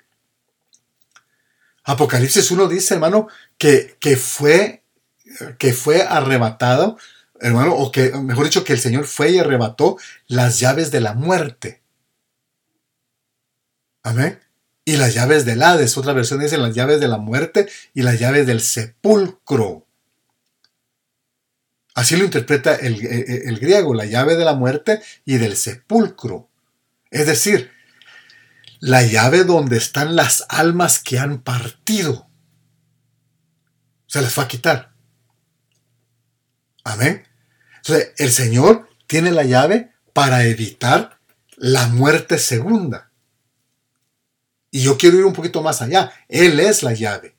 Apocalipsis 1.84 2.50
1 2.50 2.68
dice, 2.68 2.94
hermano, 2.94 3.28
que, 3.58 3.96
que, 3.98 4.16
fue, 4.16 4.84
que 5.58 5.72
fue 5.72 6.02
arrebatado, 6.02 6.98
hermano, 7.40 7.74
o 7.74 7.90
que, 7.90 8.12
mejor 8.12 8.44
dicho, 8.44 8.62
que 8.62 8.74
el 8.74 8.80
Señor 8.80 9.06
fue 9.06 9.30
y 9.30 9.38
arrebató 9.38 9.96
las 10.28 10.60
llaves 10.60 10.90
de 10.90 11.00
la 11.00 11.14
muerte. 11.14 11.82
Amén 14.02 14.49
y 14.90 14.96
las 14.96 15.14
llaves 15.14 15.44
del 15.44 15.62
Hades. 15.62 15.96
Otra 15.96 16.12
versión 16.12 16.40
dice 16.40 16.58
las 16.58 16.74
llaves 16.74 16.98
de 16.98 17.06
la 17.06 17.18
muerte 17.18 17.68
y 17.94 18.02
las 18.02 18.18
llaves 18.18 18.44
del 18.44 18.60
sepulcro. 18.60 19.86
Así 21.94 22.16
lo 22.16 22.24
interpreta 22.24 22.74
el, 22.74 23.58
griego, 23.60 23.94
la 23.94 24.06
llave 24.06 24.34
de 24.34 24.44
la 24.44 24.54
muerte 24.54 25.00
y 25.24 25.36
del 25.36 25.56
sepulcro. 25.56 26.48
Es 27.08 27.26
decir, 27.26 27.70
la 28.80 29.02
llave 29.02 29.44
donde 29.44 29.76
están 29.76 30.16
las 30.16 30.44
almas 30.48 30.98
que 30.98 31.20
han 31.20 31.40
partido. 31.40 32.28
Se 34.06 34.20
les 34.20 34.36
va 34.36 34.42
a 34.42 34.48
quitar. 34.48 34.92
Amén. 36.82 37.28
Entonces, 37.76 38.12
el 38.16 38.32
Señor 38.32 38.88
tiene 39.06 39.30
la 39.30 39.44
llave 39.44 39.92
para 40.12 40.44
evitar 40.46 41.20
la 41.56 41.86
muerte 41.86 42.38
segunda. 42.38 43.09
Y 44.70 44.82
yo 44.82 44.96
quiero 44.96 45.18
ir 45.18 45.24
un 45.24 45.32
poquito 45.32 45.62
más 45.62 45.82
allá. 45.82 46.12
Él 46.28 46.60
es 46.60 46.82
la 46.82 46.92
llave, 46.94 47.34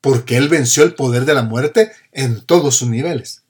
porque 0.00 0.36
Él 0.36 0.48
venció 0.48 0.82
el 0.82 0.94
poder 0.94 1.24
de 1.24 1.34
la 1.34 1.42
muerte 1.42 1.92
en 2.12 2.44
todos 2.44 2.76
sus 2.76 2.88
niveles. 2.88 3.42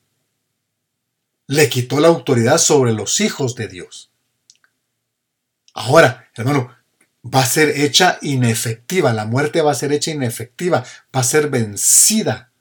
le 1.47 1.69
quitó 1.69 1.99
la 1.99 2.07
autoridad 2.07 2.59
sobre 2.59 2.93
los 2.93 3.19
hijos 3.19 3.57
de 3.57 3.67
Dios. 3.67 4.13
Ahora, 5.75 6.29
hermano, 6.37 6.73
va 7.25 7.41
a 7.41 7.47
ser 7.47 7.71
hecha 7.71 8.19
inefectiva, 8.23 9.13
la 9.13 9.27
muerte 9.27 9.61
va 9.61 9.73
a 9.73 9.75
ser 9.75 9.93
hecha 9.93 10.13
inefectiva, 10.13 10.85
va 11.15 11.21
a 11.21 11.25
ser 11.25 11.51
vencida, 11.51 12.53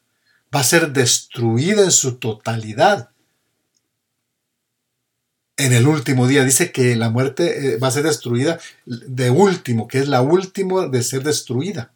va 0.53 0.61
a 0.61 0.63
ser 0.63 0.91
destruida 0.91 1.83
en 1.83 1.91
su 1.91 2.17
totalidad. 2.17 3.08
En 5.59 5.73
el 5.73 5.89
último 5.89 6.25
día 6.25 6.45
dice 6.45 6.71
que 6.71 6.95
la 6.95 7.09
muerte 7.09 7.73
eh, 7.73 7.77
va 7.77 7.89
a 7.89 7.91
ser 7.91 8.03
destruida 8.03 8.61
de 8.85 9.29
último, 9.29 9.89
que 9.89 9.99
es 9.99 10.07
la 10.07 10.21
última 10.21 10.87
de 10.87 11.03
ser 11.03 11.21
destruida. 11.21 11.91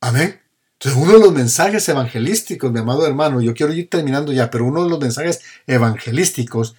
Amén. 0.00 0.40
Entonces, 0.74 1.02
uno 1.02 1.14
de 1.14 1.18
los 1.18 1.32
mensajes 1.32 1.88
evangelísticos, 1.88 2.70
mi 2.70 2.78
amado 2.78 3.04
hermano, 3.08 3.40
yo 3.40 3.54
quiero 3.54 3.72
ir 3.72 3.90
terminando 3.90 4.30
ya, 4.32 4.50
pero 4.50 4.66
uno 4.66 4.84
de 4.84 4.90
los 4.90 5.00
mensajes 5.00 5.40
evangelísticos 5.66 6.76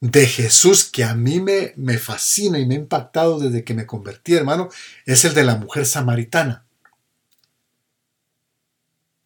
de 0.00 0.26
Jesús 0.26 0.84
que 0.84 1.04
a 1.04 1.14
mí 1.14 1.38
me, 1.38 1.74
me 1.76 1.98
fascina 1.98 2.58
y 2.58 2.64
me 2.64 2.76
ha 2.76 2.78
impactado 2.78 3.38
desde 3.38 3.62
que 3.62 3.74
me 3.74 3.84
convertí, 3.84 4.32
hermano, 4.32 4.70
es 5.04 5.22
el 5.26 5.34
de 5.34 5.44
la 5.44 5.56
mujer 5.56 5.84
samaritana. 5.84 6.63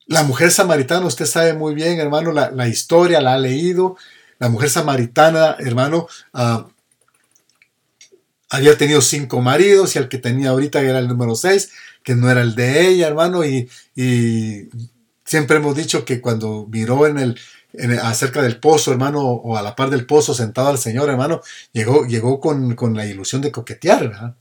La 0.09 0.25
mujer 0.25 0.51
samaritana, 0.51 1.07
usted 1.07 1.27
sabe 1.27 1.53
muy 1.53 1.75
bien, 1.75 2.01
hermano, 2.01 2.33
la, 2.33 2.69
historia 2.69 3.21
la 3.21 3.35
ha 3.35 3.39
leído. 3.39 3.97
La 4.39 4.49
mujer 4.49 4.71
samaritana, 4.71 5.57
hermano, 5.61 6.09
ah, 6.33 6.67
había 8.49 8.77
tenido 8.77 9.03
cinco 9.03 9.41
maridos 9.43 9.95
y 9.95 9.99
el 9.99 10.09
que 10.09 10.19
tenía 10.19 10.51
ahorita 10.51 10.81
era 10.81 10.99
el 10.99 11.09
número 11.09 11.35
seis, 11.35 11.71
que 12.03 12.15
no 12.15 12.31
era 12.31 12.41
el 12.41 12.55
de 12.55 12.89
ella, 12.89 13.07
hermano, 13.07 13.45
y, 13.45 13.69
y 13.95 14.71
siempre 15.25 15.59
hemos 15.59 15.77
dicho 15.77 16.07
que 16.07 16.23
cuando 16.23 16.67
miró 16.71 17.07
en 17.07 17.19
el, 17.19 17.39
acerca 18.03 18.41
del 18.43 18.59
pozo, 18.59 18.93
hermano, 18.93 19.21
o 19.21 19.57
a 19.57 19.63
la 19.63 19.77
par 19.77 19.91
del 19.91 20.07
pozo 20.07 20.35
sentado 20.35 20.69
al 20.69 20.79
Señor, 20.79 21.11
hermano, 21.11 21.43
llegó, 21.73 22.07
llegó 22.07 22.41
con, 22.41 22.97
la 22.97 23.07
ilusión 23.07 23.43
de 23.43 23.53
coquetear, 23.53 24.09
¿verdad? 24.09 24.37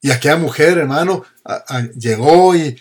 Y 0.00 0.10
aquella 0.10 0.36
mujer, 0.36 0.78
hermano, 0.78 1.24
llegó 1.98 2.54
y, 2.54 2.76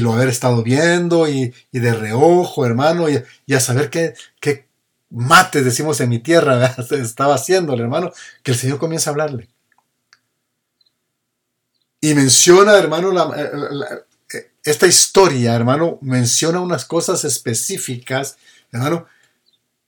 lo 0.00 0.12
haber 0.12 0.28
estado 0.28 0.62
viendo 0.62 1.28
y, 1.28 1.54
de 1.72 1.94
reojo, 1.94 2.66
hermano, 2.66 3.08
y, 3.08 3.54
a 3.54 3.60
saber 3.60 3.90
qué, 3.90 4.14
qué 4.40 4.68
mates, 5.10 5.64
decimos 5.64 6.00
en 6.00 6.10
mi 6.10 6.18
tierra, 6.18 6.74
estaba 6.90 7.34
haciendo 7.34 7.74
el 7.74 7.80
hermano, 7.80 8.12
que 8.42 8.52
el 8.52 8.58
Señor 8.58 8.78
comienza 8.78 9.10
a 9.10 9.12
hablarle. 9.12 9.48
Y 12.00 12.14
menciona, 12.14 12.76
hermano, 12.76 13.12
la, 13.12 14.04
esta 14.62 14.86
historia, 14.86 15.54
hermano, 15.54 15.98
menciona 16.00 16.60
unas 16.60 16.84
cosas 16.84 17.24
específicas, 17.24 18.36
hermano, 18.72 19.06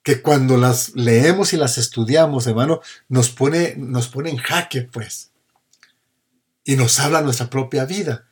que 0.03 0.23
cuando 0.23 0.57
las 0.57 0.95
leemos 0.95 1.53
y 1.53 1.57
las 1.57 1.79
estudiamos, 1.79 2.47
hermano, 2.47 2.81
nos 3.09 3.31
pone, 3.31 3.75
nos 3.77 4.09
pone 4.09 4.31
en 4.31 4.37
jaque, 4.37 4.83
pues. 4.83 5.33
Y 6.67 6.77
nos 6.77 7.01
habla 7.01 7.23
nuestra 7.23 7.49
propia 7.49 7.87
vida. 7.87 8.27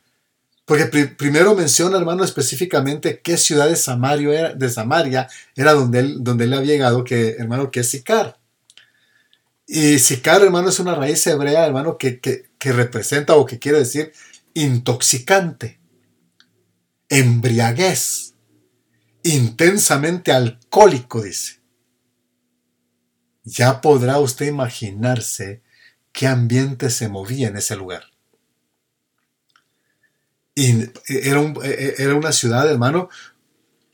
Porque 0.65 0.85
primero 0.85 1.55
menciona, 1.55 1.97
hermano, 1.97 2.23
específicamente 2.23 3.21
qué 3.21 3.37
ciudad 3.37 3.67
de 3.67 3.75
Samaria 3.75 4.39
era, 4.39 4.53
de 4.53 4.69
Samaria 4.69 5.27
era 5.55 5.73
donde 5.73 5.99
él, 5.99 6.23
donde 6.23 6.43
él 6.43 6.53
había 6.53 6.73
llegado, 6.73 7.03
que, 7.03 7.29
hermano, 7.39 7.71
que 7.71 7.79
es 7.79 7.89
Sicar. 7.89 8.37
Y 9.65 9.97
Sicar, 9.97 10.43
hermano, 10.43 10.69
es 10.69 10.79
una 10.79 10.93
raíz 10.93 11.25
hebrea, 11.25 11.65
hermano, 11.65 11.97
que, 11.97 12.19
que 12.19 12.73
representa 12.73 13.35
o 13.35 13.47
que 13.47 13.57
quiere 13.57 13.79
decir 13.79 14.13
intoxicante 14.53 15.79
embriaguez, 17.09 18.33
intensamente 19.23 20.31
alcohólico, 20.31 21.21
dice. 21.21 21.59
Ya 23.43 23.81
podrá 23.81 24.19
usted 24.19 24.47
imaginarse 24.47 25.61
qué 26.11 26.27
ambiente 26.27 26.89
se 26.89 27.09
movía 27.09 27.47
en 27.47 27.57
ese 27.57 27.75
lugar. 27.75 28.14
Y 30.55 30.89
era, 31.07 31.43
era 31.97 32.15
una 32.15 32.31
ciudad, 32.31 32.69
hermano, 32.69 33.09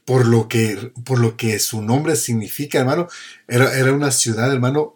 por 0.05 0.27
lo, 0.27 0.47
que, 0.47 0.93
por 1.03 1.19
lo 1.19 1.35
que 1.37 1.57
su 1.59 1.81
nombre 1.81 2.15
significa, 2.15 2.79
hermano, 2.79 3.07
era, 3.47 3.75
era 3.75 3.91
una 3.91 4.11
ciudad, 4.11 4.51
hermano, 4.51 4.93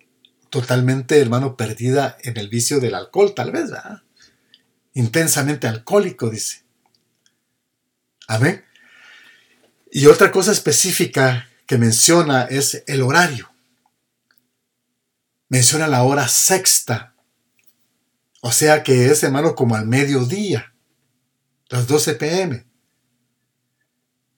totalmente, 0.49 1.20
hermano, 1.20 1.57
perdida 1.57 2.18
en 2.22 2.38
el 2.38 2.49
vicio 2.49 2.80
del 2.80 2.95
alcohol, 2.95 3.34
tal 3.36 3.51
vez, 3.51 3.72
¿verdad? 3.72 4.03
Intensamente 4.93 5.68
alcohólico, 5.68 6.30
dice. 6.30 6.63
Amén. 8.28 8.63
Y 9.91 10.07
otra 10.07 10.32
cosa 10.32 10.51
específica 10.51 11.49
que 11.66 11.78
menciona 11.78 12.43
es 12.43 12.84
el 12.88 13.01
horario. 13.01 13.51
Menciona 15.49 15.88
la 15.88 16.03
hora 16.03 16.28
sexta. 16.28 17.16
O 18.41 18.51
sea 18.51 18.84
que 18.84 19.07
es, 19.07 19.24
hermano, 19.24 19.55
como 19.55 19.76
al 19.76 19.88
mediodía. 19.88 20.74
Las 21.76 21.88
12 21.88 22.15
pm. 22.15 22.65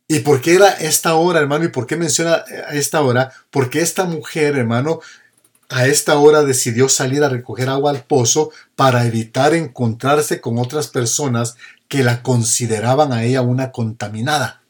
¿Y 0.07 0.21
por 0.21 0.41
qué 0.41 0.55
era 0.55 0.69
esta 0.69 1.13
hora, 1.13 1.39
hermano? 1.39 1.65
¿Y 1.65 1.67
por 1.67 1.85
qué 1.85 1.95
menciona 1.95 2.43
a 2.67 2.73
esta 2.73 3.03
hora? 3.03 3.31
Porque 3.51 3.81
esta 3.81 4.05
mujer, 4.05 4.55
hermano, 4.55 5.01
a 5.69 5.85
esta 5.85 6.17
hora 6.17 6.41
decidió 6.41 6.89
salir 6.89 7.23
a 7.23 7.29
recoger 7.29 7.69
agua 7.69 7.91
al 7.91 8.05
pozo 8.05 8.49
para 8.75 9.05
evitar 9.05 9.53
encontrarse 9.53 10.41
con 10.41 10.57
otras 10.57 10.87
personas 10.87 11.57
que 11.87 12.03
la 12.03 12.23
consideraban 12.23 13.13
a 13.13 13.23
ella 13.23 13.41
una 13.43 13.71
contaminada 13.71 14.63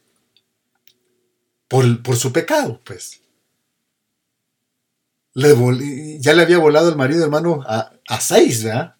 por, 1.70 2.18
su 2.18 2.34
pecado, 2.34 2.82
pues. 2.84 3.22
ya 5.34 6.34
le 6.34 6.41
había 6.41 6.57
volado 6.57 6.89
el 6.89 6.97
marido, 6.97 7.24
hermano, 7.24 7.63
a, 7.65 7.93
a 8.09 8.20
seis, 8.20 8.61
¿verdad? 8.65 8.97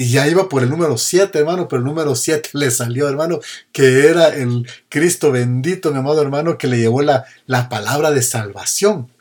Y 0.00 0.12
ya 0.12 0.26
iba 0.26 0.48
por 0.48 0.62
el 0.62 0.70
número 0.70 0.96
siete, 0.96 1.40
hermano, 1.40 1.68
pero 1.68 1.80
el 1.80 1.84
número 1.84 2.14
siete 2.14 2.48
le 2.54 2.70
salió, 2.70 3.06
hermano, 3.06 3.38
que 3.70 4.06
era 4.06 4.28
el 4.28 4.66
Cristo 4.88 5.30
bendito, 5.30 5.92
mi 5.92 5.98
amado 5.98 6.22
hermano, 6.22 6.56
que 6.56 6.68
le 6.68 6.78
llevó 6.78 7.02
la, 7.02 7.26
la 7.44 7.68
palabra 7.68 8.10
de 8.10 8.22
salvación. 8.22 9.12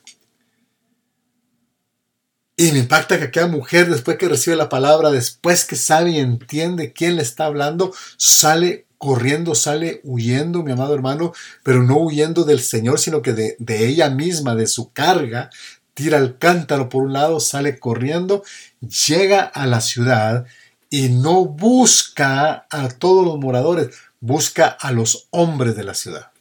Y 2.55 2.71
me 2.71 2.79
impacta 2.79 3.17
que 3.17 3.25
aquella 3.25 3.47
mujer, 3.47 3.89
después 3.89 4.15
que 4.15 4.29
recibe 4.29 4.55
la 4.55 4.69
palabra, 4.69 5.11
después 5.11 5.65
que 5.65 5.75
sabe 5.75 6.11
y 6.11 6.19
entiende 6.19 6.93
quién 6.93 7.17
le 7.17 7.23
está 7.23 7.47
hablando, 7.47 7.93
sale 8.15 8.85
corriendo, 8.97 9.55
sale 9.55 9.99
huyendo, 10.05 10.63
mi 10.63 10.71
amado 10.71 10.95
hermano, 10.95 11.33
pero 11.61 11.83
no 11.83 11.97
huyendo 11.97 12.45
del 12.45 12.61
Señor, 12.61 13.01
sino 13.01 13.21
que 13.21 13.33
de, 13.33 13.57
de 13.59 13.85
ella 13.85 14.09
misma, 14.09 14.55
de 14.55 14.65
su 14.65 14.93
carga, 14.93 15.49
tira 15.93 16.19
el 16.19 16.37
cántaro 16.37 16.87
por 16.87 17.03
un 17.03 17.11
lado, 17.11 17.41
sale 17.41 17.79
corriendo, 17.79 18.43
llega 18.79 19.41
a 19.41 19.67
la 19.67 19.81
ciudad 19.81 20.45
y 20.89 21.09
no 21.09 21.45
busca 21.45 22.67
a 22.69 22.89
todos 22.89 23.25
los 23.25 23.37
moradores, 23.37 23.95
busca 24.19 24.67
a 24.67 24.91
los 24.91 25.27
hombres 25.31 25.75
de 25.75 25.83
la 25.83 25.93
ciudad. 25.93 26.31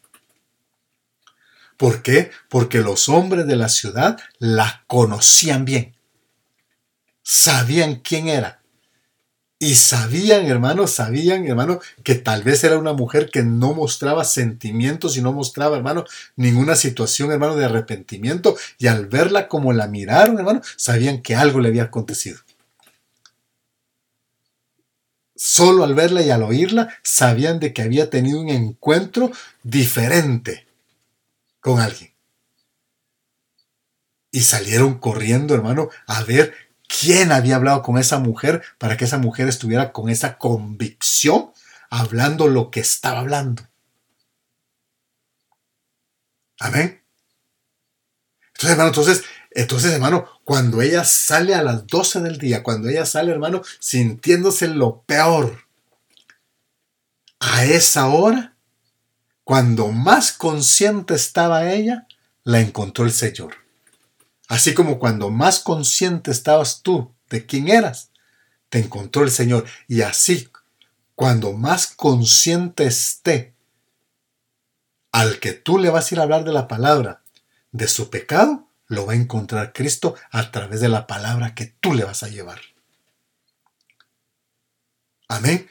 ¿Por 1.76 2.02
qué? 2.02 2.30
Porque 2.48 2.78
los 2.80 3.08
hombres 3.08 3.46
de 3.46 3.56
la 3.56 3.68
ciudad 3.68 4.18
la 4.38 4.84
conocían 4.86 5.64
bien 5.64 5.98
sabían 7.28 7.96
quién 7.96 8.28
era. 8.28 8.62
Y 9.58 9.74
sabían, 9.74 10.46
hermano, 10.46 10.86
sabían, 10.86 11.44
hermano, 11.46 11.80
que 12.02 12.14
tal 12.14 12.42
vez 12.42 12.64
era 12.64 12.78
una 12.78 12.94
mujer 12.94 13.28
que 13.30 13.42
no 13.42 13.74
mostraba 13.74 14.24
sentimientos 14.24 15.16
y 15.16 15.20
no 15.20 15.34
mostraba, 15.34 15.76
hermano, 15.76 16.04
ninguna 16.36 16.74
situación, 16.74 17.30
hermano, 17.30 17.56
de 17.56 17.66
arrepentimiento. 17.66 18.56
Y 18.78 18.86
al 18.86 19.06
verla 19.06 19.46
como 19.46 19.74
la 19.74 19.88
miraron, 19.88 20.38
hermano, 20.38 20.62
sabían 20.76 21.20
que 21.20 21.36
algo 21.36 21.60
le 21.60 21.68
había 21.68 21.82
acontecido. 21.82 22.38
Solo 25.40 25.84
al 25.84 25.94
verla 25.94 26.20
y 26.22 26.30
al 26.30 26.42
oírla, 26.42 26.98
sabían 27.04 27.60
de 27.60 27.72
que 27.72 27.82
había 27.82 28.10
tenido 28.10 28.40
un 28.40 28.48
encuentro 28.48 29.30
diferente 29.62 30.66
con 31.60 31.78
alguien. 31.78 32.12
Y 34.32 34.40
salieron 34.40 34.98
corriendo, 34.98 35.54
hermano, 35.54 35.90
a 36.08 36.24
ver 36.24 36.54
quién 36.88 37.30
había 37.30 37.54
hablado 37.54 37.82
con 37.82 37.98
esa 37.98 38.18
mujer 38.18 38.64
para 38.78 38.96
que 38.96 39.04
esa 39.04 39.18
mujer 39.18 39.46
estuviera 39.46 39.92
con 39.92 40.08
esa 40.08 40.38
convicción 40.38 41.52
hablando 41.88 42.48
lo 42.48 42.72
que 42.72 42.80
estaba 42.80 43.20
hablando. 43.20 43.62
Amén. 46.58 47.00
Entonces, 48.48 48.70
hermano, 48.70 48.88
entonces, 48.88 49.24
entonces, 49.58 49.92
hermano, 49.92 50.24
cuando 50.44 50.82
ella 50.82 51.02
sale 51.02 51.52
a 51.52 51.64
las 51.64 51.84
12 51.88 52.20
del 52.20 52.38
día, 52.38 52.62
cuando 52.62 52.88
ella 52.88 53.04
sale, 53.04 53.32
hermano, 53.32 53.60
sintiéndose 53.80 54.68
lo 54.68 55.02
peor, 55.02 55.64
a 57.40 57.64
esa 57.64 58.06
hora, 58.06 58.54
cuando 59.42 59.88
más 59.88 60.30
consciente 60.30 61.14
estaba 61.14 61.72
ella, 61.72 62.06
la 62.44 62.60
encontró 62.60 63.04
el 63.04 63.10
Señor. 63.10 63.56
Así 64.46 64.74
como 64.74 65.00
cuando 65.00 65.28
más 65.28 65.58
consciente 65.58 66.30
estabas 66.30 66.82
tú 66.84 67.12
de 67.28 67.44
quién 67.44 67.66
eras, 67.66 68.12
te 68.68 68.78
encontró 68.78 69.24
el 69.24 69.32
Señor. 69.32 69.64
Y 69.88 70.02
así, 70.02 70.48
cuando 71.16 71.52
más 71.52 71.88
consciente 71.88 72.86
esté 72.86 73.54
al 75.10 75.40
que 75.40 75.52
tú 75.52 75.78
le 75.78 75.90
vas 75.90 76.12
a 76.12 76.14
ir 76.14 76.20
a 76.20 76.22
hablar 76.22 76.44
de 76.44 76.52
la 76.52 76.68
palabra, 76.68 77.24
de 77.72 77.88
su 77.88 78.08
pecado, 78.08 78.67
lo 78.88 79.06
va 79.06 79.12
a 79.12 79.16
encontrar 79.16 79.72
Cristo 79.72 80.14
a 80.30 80.50
través 80.50 80.80
de 80.80 80.88
la 80.88 81.06
palabra 81.06 81.54
que 81.54 81.66
tú 81.80 81.94
le 81.94 82.04
vas 82.04 82.22
a 82.22 82.28
llevar. 82.28 82.60
Amén. 85.28 85.68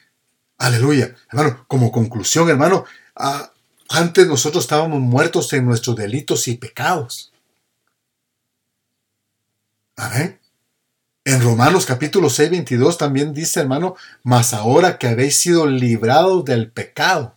Aleluya. 0.59 1.15
Hermano, 1.30 1.65
como 1.68 1.91
conclusión, 1.91 2.49
hermano, 2.49 2.86
ah, 3.15 3.51
antes 3.89 4.28
nosotros 4.28 4.63
estábamos 4.63 4.99
muertos 4.99 5.51
en 5.53 5.65
nuestros 5.65 5.95
delitos 5.95 6.47
y 6.47 6.57
pecados. 6.57 7.32
Amén. 9.95 10.39
En 11.26 11.41
Romanos 11.41 11.86
capítulo 11.86 12.30
6, 12.30 12.51
22 12.51 12.97
también 12.97 13.34
dice, 13.34 13.59
hermano, 13.59 13.95
mas 14.24 14.53
ahora 14.53 14.97
que 14.97 15.07
habéis 15.07 15.39
sido 15.39 15.65
librados 15.65 16.45
del 16.45 16.72
pecado 16.72 17.36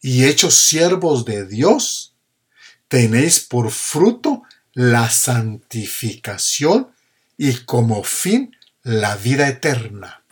y 0.00 0.24
hechos 0.24 0.54
siervos 0.54 1.24
de 1.24 1.46
Dios, 1.46 2.07
tenéis 2.88 3.40
por 3.40 3.70
fruto 3.70 4.42
la 4.72 5.10
santificación 5.10 6.88
y 7.36 7.54
como 7.64 8.02
fin 8.02 8.56
la 8.82 9.16
vida 9.16 9.48
eterna. 9.48 10.22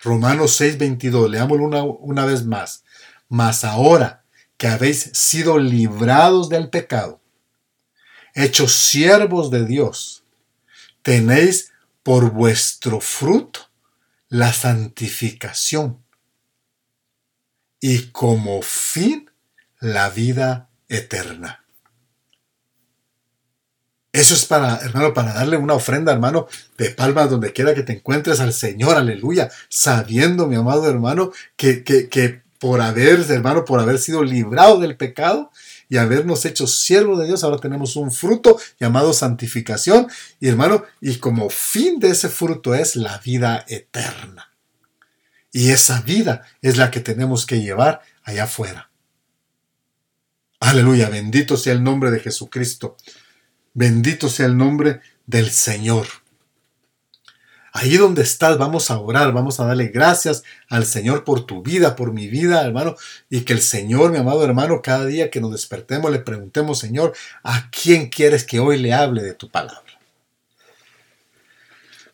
Romanos 0.00 0.54
6, 0.56 0.78
22, 0.78 1.30
leámoslo 1.30 1.64
una, 1.64 1.82
una 1.82 2.24
vez 2.24 2.44
más. 2.44 2.84
Mas 3.28 3.64
ahora 3.64 4.24
que 4.56 4.68
habéis 4.68 5.10
sido 5.12 5.58
librados 5.58 6.48
del 6.48 6.70
pecado, 6.70 7.20
hechos 8.34 8.72
siervos 8.72 9.50
de 9.50 9.64
Dios, 9.66 10.24
tenéis 11.02 11.72
por 12.02 12.30
vuestro 12.32 13.00
fruto 13.00 13.68
la 14.28 14.52
santificación 14.52 16.02
y 17.80 18.06
como 18.10 18.62
fin 18.62 19.30
la 19.80 20.10
vida 20.10 20.67
eterna. 20.88 21.64
Eso 24.12 24.34
es 24.34 24.46
para, 24.46 24.78
hermano, 24.78 25.12
para 25.12 25.34
darle 25.34 25.56
una 25.56 25.74
ofrenda, 25.74 26.12
hermano, 26.12 26.48
de 26.78 26.90
palmas 26.90 27.30
donde 27.30 27.52
quiera 27.52 27.74
que 27.74 27.82
te 27.82 27.92
encuentres 27.92 28.40
al 28.40 28.52
Señor, 28.52 28.96
aleluya, 28.96 29.50
sabiendo, 29.68 30.46
mi 30.46 30.56
amado 30.56 30.88
hermano, 30.88 31.30
que, 31.56 31.84
que, 31.84 32.08
que 32.08 32.42
por 32.58 32.80
haber, 32.80 33.20
hermano, 33.30 33.64
por 33.64 33.80
haber 33.80 33.98
sido 33.98 34.24
librado 34.24 34.80
del 34.80 34.96
pecado 34.96 35.50
y 35.88 35.98
habernos 35.98 36.44
hecho 36.44 36.66
siervos 36.66 37.18
de 37.18 37.26
Dios, 37.26 37.44
ahora 37.44 37.58
tenemos 37.58 37.96
un 37.96 38.10
fruto 38.10 38.58
llamado 38.80 39.12
santificación, 39.12 40.08
y 40.40 40.48
hermano, 40.48 40.84
y 41.00 41.16
como 41.16 41.50
fin 41.50 42.00
de 42.00 42.10
ese 42.10 42.28
fruto 42.28 42.74
es 42.74 42.96
la 42.96 43.18
vida 43.18 43.64
eterna. 43.68 44.52
Y 45.52 45.70
esa 45.70 46.00
vida 46.02 46.42
es 46.60 46.76
la 46.76 46.90
que 46.90 47.00
tenemos 47.00 47.46
que 47.46 47.60
llevar 47.60 48.02
allá 48.24 48.44
afuera. 48.44 48.87
Aleluya, 50.60 51.08
bendito 51.08 51.56
sea 51.56 51.72
el 51.72 51.82
nombre 51.84 52.10
de 52.10 52.20
Jesucristo. 52.20 52.96
Bendito 53.74 54.28
sea 54.28 54.46
el 54.46 54.56
nombre 54.56 55.00
del 55.26 55.50
Señor. 55.50 56.06
Ahí 57.72 57.96
donde 57.96 58.22
estás, 58.22 58.58
vamos 58.58 58.90
a 58.90 58.98
orar, 58.98 59.32
vamos 59.32 59.60
a 59.60 59.66
darle 59.66 59.88
gracias 59.88 60.42
al 60.68 60.84
Señor 60.84 61.22
por 61.22 61.46
tu 61.46 61.62
vida, 61.62 61.94
por 61.94 62.12
mi 62.12 62.26
vida, 62.26 62.64
hermano, 62.64 62.96
y 63.30 63.42
que 63.42 63.52
el 63.52 63.60
Señor, 63.60 64.10
mi 64.10 64.18
amado 64.18 64.44
hermano, 64.44 64.82
cada 64.82 65.06
día 65.06 65.30
que 65.30 65.40
nos 65.40 65.52
despertemos 65.52 66.10
le 66.10 66.18
preguntemos, 66.18 66.80
Señor, 66.80 67.14
¿a 67.44 67.70
quién 67.70 68.08
quieres 68.08 68.42
que 68.42 68.58
hoy 68.58 68.78
le 68.78 68.94
hable 68.94 69.22
de 69.22 69.34
tu 69.34 69.48
palabra? 69.48 69.84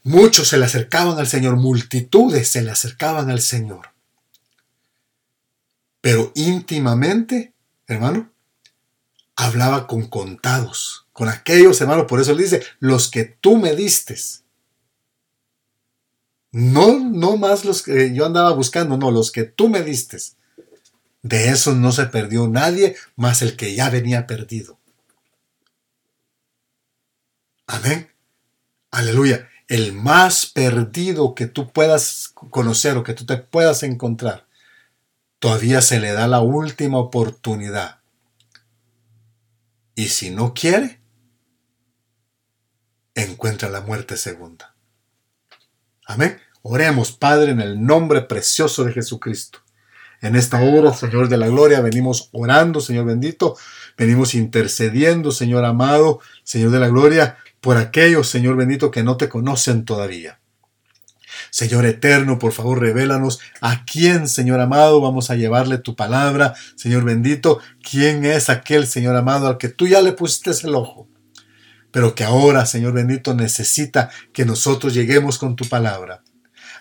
Muchos 0.02 0.48
se 0.48 0.58
le 0.58 0.66
acercaban 0.66 1.18
al 1.18 1.28
Señor, 1.28 1.56
multitudes 1.56 2.48
se 2.48 2.60
le 2.60 2.70
acercaban 2.70 3.30
al 3.30 3.40
Señor. 3.40 3.88
Pero 6.02 6.30
íntimamente, 6.34 7.54
hermano, 7.86 8.33
hablaba 9.36 9.86
con 9.86 10.08
contados, 10.08 11.06
con 11.12 11.28
aquellos, 11.28 11.80
hermanos, 11.80 12.06
por 12.06 12.20
eso 12.20 12.32
él 12.32 12.38
dice, 12.38 12.62
los 12.78 13.10
que 13.10 13.24
tú 13.24 13.56
me 13.56 13.74
distes. 13.74 14.44
No, 16.52 16.98
no 17.00 17.36
más 17.36 17.64
los 17.64 17.82
que 17.82 18.14
yo 18.14 18.26
andaba 18.26 18.52
buscando, 18.52 18.96
no, 18.96 19.10
los 19.10 19.32
que 19.32 19.44
tú 19.44 19.68
me 19.68 19.82
distes. 19.82 20.36
De 21.22 21.48
eso 21.48 21.74
no 21.74 21.90
se 21.90 22.06
perdió 22.06 22.46
nadie 22.48 22.96
más 23.16 23.42
el 23.42 23.56
que 23.56 23.74
ya 23.74 23.90
venía 23.90 24.26
perdido. 24.26 24.78
Amén. 27.66 28.10
Aleluya. 28.90 29.48
El 29.66 29.94
más 29.94 30.46
perdido 30.46 31.34
que 31.34 31.46
tú 31.46 31.72
puedas 31.72 32.30
conocer 32.50 32.96
o 32.98 33.02
que 33.02 33.14
tú 33.14 33.24
te 33.24 33.38
puedas 33.38 33.82
encontrar, 33.82 34.46
todavía 35.38 35.80
se 35.80 35.98
le 35.98 36.12
da 36.12 36.28
la 36.28 36.40
última 36.40 36.98
oportunidad 36.98 38.03
y 39.94 40.06
si 40.06 40.30
no 40.30 40.54
quiere, 40.54 41.00
encuentra 43.14 43.68
la 43.68 43.80
muerte 43.80 44.16
segunda. 44.16 44.74
Amén. 46.06 46.38
Oremos, 46.62 47.12
Padre, 47.12 47.52
en 47.52 47.60
el 47.60 47.84
nombre 47.84 48.22
precioso 48.22 48.84
de 48.84 48.92
Jesucristo. 48.92 49.60
En 50.20 50.36
esta 50.36 50.60
hora, 50.62 50.94
Señor 50.94 51.28
de 51.28 51.36
la 51.36 51.48
Gloria, 51.48 51.80
venimos 51.82 52.30
orando, 52.32 52.80
Señor 52.80 53.04
bendito, 53.04 53.56
venimos 53.96 54.34
intercediendo, 54.34 55.30
Señor 55.32 55.64
amado, 55.64 56.20
Señor 56.42 56.70
de 56.70 56.80
la 56.80 56.88
Gloria, 56.88 57.36
por 57.60 57.76
aquellos, 57.76 58.28
Señor 58.28 58.56
bendito, 58.56 58.90
que 58.90 59.02
no 59.02 59.16
te 59.16 59.28
conocen 59.28 59.84
todavía. 59.84 60.40
Señor 61.54 61.86
eterno, 61.86 62.40
por 62.40 62.50
favor, 62.50 62.80
revélanos 62.80 63.38
a 63.60 63.84
quién, 63.84 64.26
Señor 64.26 64.58
amado, 64.58 65.00
vamos 65.00 65.30
a 65.30 65.36
llevarle 65.36 65.78
tu 65.78 65.94
palabra. 65.94 66.54
Señor 66.74 67.04
bendito, 67.04 67.60
quién 67.88 68.24
es 68.24 68.50
aquel, 68.50 68.88
Señor 68.88 69.14
amado, 69.14 69.46
al 69.46 69.56
que 69.56 69.68
tú 69.68 69.86
ya 69.86 70.02
le 70.02 70.10
pusiste 70.10 70.50
el 70.66 70.74
ojo. 70.74 71.06
Pero 71.92 72.16
que 72.16 72.24
ahora, 72.24 72.66
Señor 72.66 72.92
bendito, 72.92 73.34
necesita 73.34 74.10
que 74.32 74.44
nosotros 74.44 74.94
lleguemos 74.94 75.38
con 75.38 75.54
tu 75.54 75.64
palabra. 75.68 76.24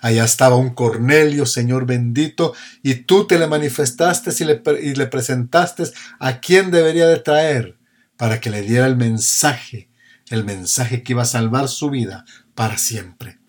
Allá 0.01 0.25
estaba 0.25 0.55
un 0.55 0.71
Cornelio, 0.71 1.45
Señor 1.45 1.85
bendito, 1.85 2.55
y 2.81 2.95
tú 2.95 3.27
te 3.27 3.37
le 3.37 3.45
manifestaste 3.45 4.31
y 4.39 4.43
le, 4.43 4.63
y 4.81 4.95
le 4.95 5.05
presentaste 5.05 5.83
a 6.17 6.39
quién 6.39 6.71
debería 6.71 7.05
de 7.05 7.19
traer 7.19 7.77
para 8.17 8.41
que 8.41 8.49
le 8.49 8.63
diera 8.63 8.87
el 8.87 8.95
mensaje, 8.95 9.91
el 10.31 10.43
mensaje 10.43 11.03
que 11.03 11.13
iba 11.13 11.21
a 11.21 11.25
salvar 11.25 11.67
su 11.67 11.91
vida 11.91 12.25
para 12.55 12.79
siempre. 12.79 13.42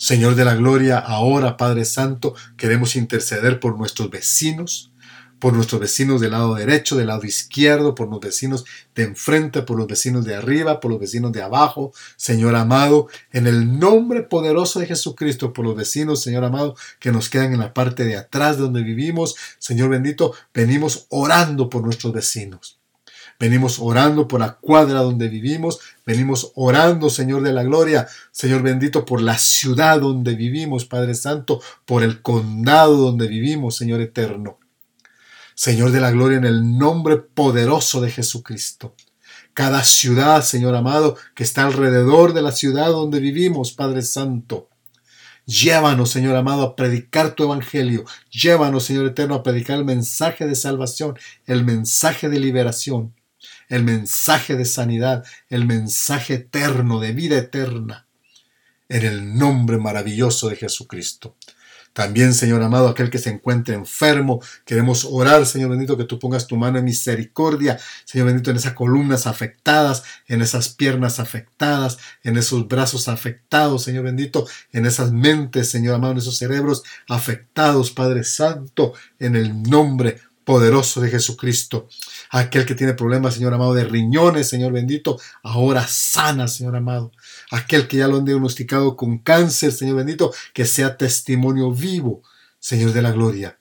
Señor 0.00 0.34
de 0.34 0.46
la 0.46 0.54
Gloria, 0.54 0.98
ahora 0.98 1.58
Padre 1.58 1.84
Santo, 1.84 2.34
queremos 2.56 2.96
interceder 2.96 3.60
por 3.60 3.76
nuestros 3.76 4.08
vecinos, 4.08 4.94
por 5.38 5.52
nuestros 5.52 5.78
vecinos 5.78 6.22
del 6.22 6.30
lado 6.30 6.54
derecho, 6.54 6.96
del 6.96 7.08
lado 7.08 7.26
izquierdo, 7.26 7.94
por 7.94 8.08
los 8.08 8.18
vecinos 8.18 8.64
de 8.94 9.02
enfrente, 9.02 9.60
por 9.60 9.76
los 9.76 9.86
vecinos 9.86 10.24
de 10.24 10.36
arriba, 10.36 10.80
por 10.80 10.90
los 10.90 11.00
vecinos 11.00 11.32
de 11.32 11.42
abajo, 11.42 11.92
Señor 12.16 12.56
amado, 12.56 13.08
en 13.30 13.46
el 13.46 13.78
nombre 13.78 14.22
poderoso 14.22 14.80
de 14.80 14.86
Jesucristo, 14.86 15.52
por 15.52 15.66
los 15.66 15.76
vecinos, 15.76 16.22
Señor 16.22 16.44
amado, 16.44 16.76
que 16.98 17.12
nos 17.12 17.28
quedan 17.28 17.52
en 17.52 17.60
la 17.60 17.74
parte 17.74 18.04
de 18.04 18.16
atrás 18.16 18.56
de 18.56 18.62
donde 18.62 18.82
vivimos, 18.82 19.36
Señor 19.58 19.90
bendito, 19.90 20.32
venimos 20.54 21.04
orando 21.10 21.68
por 21.68 21.82
nuestros 21.82 22.14
vecinos. 22.14 22.79
Venimos 23.40 23.78
orando 23.80 24.28
por 24.28 24.38
la 24.38 24.52
cuadra 24.52 25.00
donde 25.00 25.30
vivimos. 25.30 25.80
Venimos 26.04 26.52
orando, 26.56 27.08
Señor 27.08 27.40
de 27.40 27.54
la 27.54 27.62
Gloria, 27.62 28.06
Señor 28.30 28.62
bendito, 28.62 29.06
por 29.06 29.22
la 29.22 29.38
ciudad 29.38 29.98
donde 29.98 30.34
vivimos, 30.34 30.84
Padre 30.84 31.14
Santo, 31.14 31.62
por 31.86 32.02
el 32.02 32.20
condado 32.20 32.98
donde 32.98 33.28
vivimos, 33.28 33.76
Señor 33.76 34.02
eterno. 34.02 34.58
Señor 35.54 35.90
de 35.90 36.02
la 36.02 36.10
Gloria, 36.10 36.36
en 36.36 36.44
el 36.44 36.76
nombre 36.76 37.16
poderoso 37.16 38.02
de 38.02 38.10
Jesucristo. 38.10 38.94
Cada 39.54 39.84
ciudad, 39.84 40.44
Señor 40.44 40.74
amado, 40.76 41.16
que 41.34 41.42
está 41.42 41.64
alrededor 41.64 42.34
de 42.34 42.42
la 42.42 42.52
ciudad 42.52 42.88
donde 42.88 43.20
vivimos, 43.20 43.72
Padre 43.72 44.02
Santo. 44.02 44.68
Llévanos, 45.46 46.10
Señor 46.10 46.36
amado, 46.36 46.62
a 46.62 46.76
predicar 46.76 47.34
tu 47.34 47.44
evangelio. 47.44 48.04
Llévanos, 48.30 48.84
Señor 48.84 49.06
eterno, 49.06 49.34
a 49.34 49.42
predicar 49.42 49.78
el 49.78 49.86
mensaje 49.86 50.46
de 50.46 50.54
salvación, 50.54 51.18
el 51.46 51.64
mensaje 51.64 52.28
de 52.28 52.38
liberación 52.38 53.14
el 53.70 53.84
mensaje 53.84 54.56
de 54.56 54.66
sanidad, 54.66 55.24
el 55.48 55.64
mensaje 55.64 56.34
eterno, 56.34 57.00
de 57.00 57.12
vida 57.12 57.38
eterna, 57.38 58.06
en 58.90 59.06
el 59.06 59.38
nombre 59.38 59.78
maravilloso 59.78 60.50
de 60.50 60.56
Jesucristo. 60.56 61.36
También, 61.92 62.34
Señor 62.34 62.62
amado, 62.62 62.88
aquel 62.88 63.10
que 63.10 63.18
se 63.18 63.30
encuentre 63.30 63.74
enfermo, 63.74 64.40
queremos 64.64 65.04
orar, 65.10 65.44
Señor 65.44 65.70
bendito, 65.70 65.96
que 65.96 66.04
tú 66.04 66.20
pongas 66.20 66.46
tu 66.46 66.56
mano 66.56 66.78
en 66.78 66.84
misericordia, 66.84 67.80
Señor 68.04 68.28
bendito, 68.28 68.50
en 68.50 68.56
esas 68.56 68.74
columnas 68.74 69.26
afectadas, 69.26 70.04
en 70.28 70.40
esas 70.40 70.68
piernas 70.68 71.18
afectadas, 71.18 71.98
en 72.22 72.36
esos 72.36 72.68
brazos 72.68 73.08
afectados, 73.08 73.82
Señor 73.82 74.04
bendito, 74.04 74.46
en 74.72 74.86
esas 74.86 75.10
mentes, 75.10 75.70
Señor 75.70 75.96
amado, 75.96 76.12
en 76.12 76.18
esos 76.18 76.38
cerebros 76.38 76.84
afectados, 77.08 77.90
Padre 77.90 78.22
Santo, 78.22 78.92
en 79.18 79.34
el 79.34 79.62
nombre 79.62 80.20
poderoso 80.50 81.00
de 81.00 81.10
Jesucristo. 81.10 81.86
Aquel 82.28 82.66
que 82.66 82.74
tiene 82.74 82.94
problemas, 82.94 83.34
Señor 83.34 83.54
amado, 83.54 83.72
de 83.72 83.84
riñones, 83.84 84.48
Señor 84.48 84.72
bendito, 84.72 85.16
ahora 85.44 85.86
sana, 85.86 86.48
Señor 86.48 86.74
amado. 86.74 87.12
Aquel 87.52 87.86
que 87.86 87.98
ya 87.98 88.08
lo 88.08 88.16
han 88.16 88.24
diagnosticado 88.24 88.96
con 88.96 89.18
cáncer, 89.18 89.70
Señor 89.70 89.98
bendito, 89.98 90.32
que 90.52 90.64
sea 90.64 90.96
testimonio 90.96 91.70
vivo, 91.70 92.24
Señor 92.58 92.92
de 92.92 93.00
la 93.00 93.12
gloria. 93.12 93.59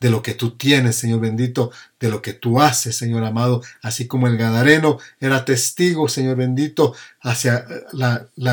De 0.00 0.10
lo 0.10 0.22
que 0.22 0.34
tú 0.34 0.56
tienes, 0.56 0.96
Señor 0.96 1.20
bendito, 1.20 1.72
de 1.98 2.08
lo 2.08 2.22
que 2.22 2.32
tú 2.32 2.60
haces, 2.60 2.96
Señor 2.96 3.24
amado, 3.24 3.62
así 3.82 4.06
como 4.06 4.28
el 4.28 4.36
Gadareno 4.36 4.98
era 5.20 5.44
testigo, 5.44 6.08
Señor 6.08 6.36
bendito, 6.36 6.94
hacia 7.20 7.66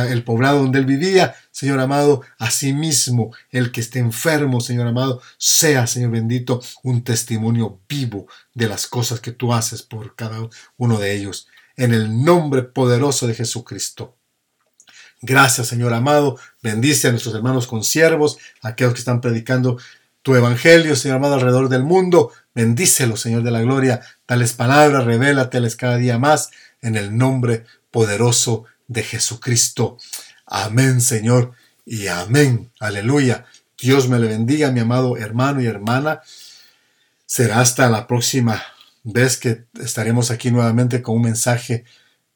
el 0.10 0.24
poblado 0.24 0.60
donde 0.60 0.80
él 0.80 0.86
vivía, 0.86 1.36
Señor 1.52 1.80
amado, 1.80 2.22
asimismo, 2.40 3.36
el 3.52 3.72
que 3.72 3.82
esté 3.82 4.00
enfermo, 4.00 4.60
Señor 4.60 4.88
amado, 4.88 5.22
sea, 5.38 5.86
Señor 5.86 6.12
bendito, 6.12 6.62
un 6.84 7.04
testimonio 7.04 7.80
vivo 7.88 8.28
de 8.54 8.68
las 8.68 8.88
cosas 8.88 9.20
que 9.20 9.32
tú 9.32 9.54
haces 9.54 9.84
por 9.84 10.16
cada 10.16 10.50
uno 10.78 11.00
de 11.00 11.16
ellos. 11.16 11.48
En 11.78 11.94
el 11.94 12.24
nombre 12.24 12.64
poderoso 12.64 13.28
de 13.28 13.36
Jesucristo. 13.36 14.16
Gracias, 15.22 15.68
Señor 15.68 15.94
amado. 15.94 16.38
Bendice 16.62 17.08
a 17.08 17.12
nuestros 17.12 17.36
hermanos 17.36 17.68
consiervos, 17.68 18.38
aquellos 18.62 18.94
que 18.94 19.00
están 19.00 19.22
predicando 19.22 19.78
tu 20.26 20.36
evangelio, 20.36 20.96
Señor 20.96 21.18
amado, 21.18 21.36
alrededor 21.36 21.70
del 21.70 21.84
mundo. 21.84 22.32
Bendícelo, 22.56 23.16
Señor 23.16 23.44
de 23.44 23.52
la 23.52 23.62
gloria. 23.62 24.02
Tales 24.26 24.54
palabras, 24.54 25.06
revélateles 25.06 25.76
cada 25.76 25.98
día 25.98 26.18
más 26.18 26.50
en 26.82 26.96
el 26.96 27.16
nombre 27.16 27.64
poderoso 27.92 28.66
de 28.88 29.04
Jesucristo. 29.04 30.00
Amén, 30.48 31.00
Señor, 31.00 31.52
y 31.86 32.08
amén. 32.08 32.72
Aleluya. 32.80 33.46
Dios 33.80 34.10
me 34.10 34.18
le 34.18 34.28
bendiga, 34.28 34.72
mi 34.72 34.80
amado 34.80 35.16
hermano 35.16 35.62
y 35.62 35.68
hermana. 35.68 36.22
Será 37.28 37.60
hasta 37.60 37.88
la 37.88 38.08
próxima 38.08 38.64
vez 39.04 39.38
que 39.38 39.66
estaremos 39.80 40.32
aquí 40.32 40.50
nuevamente 40.50 41.04
con 41.04 41.18
un 41.18 41.22
mensaje 41.22 41.86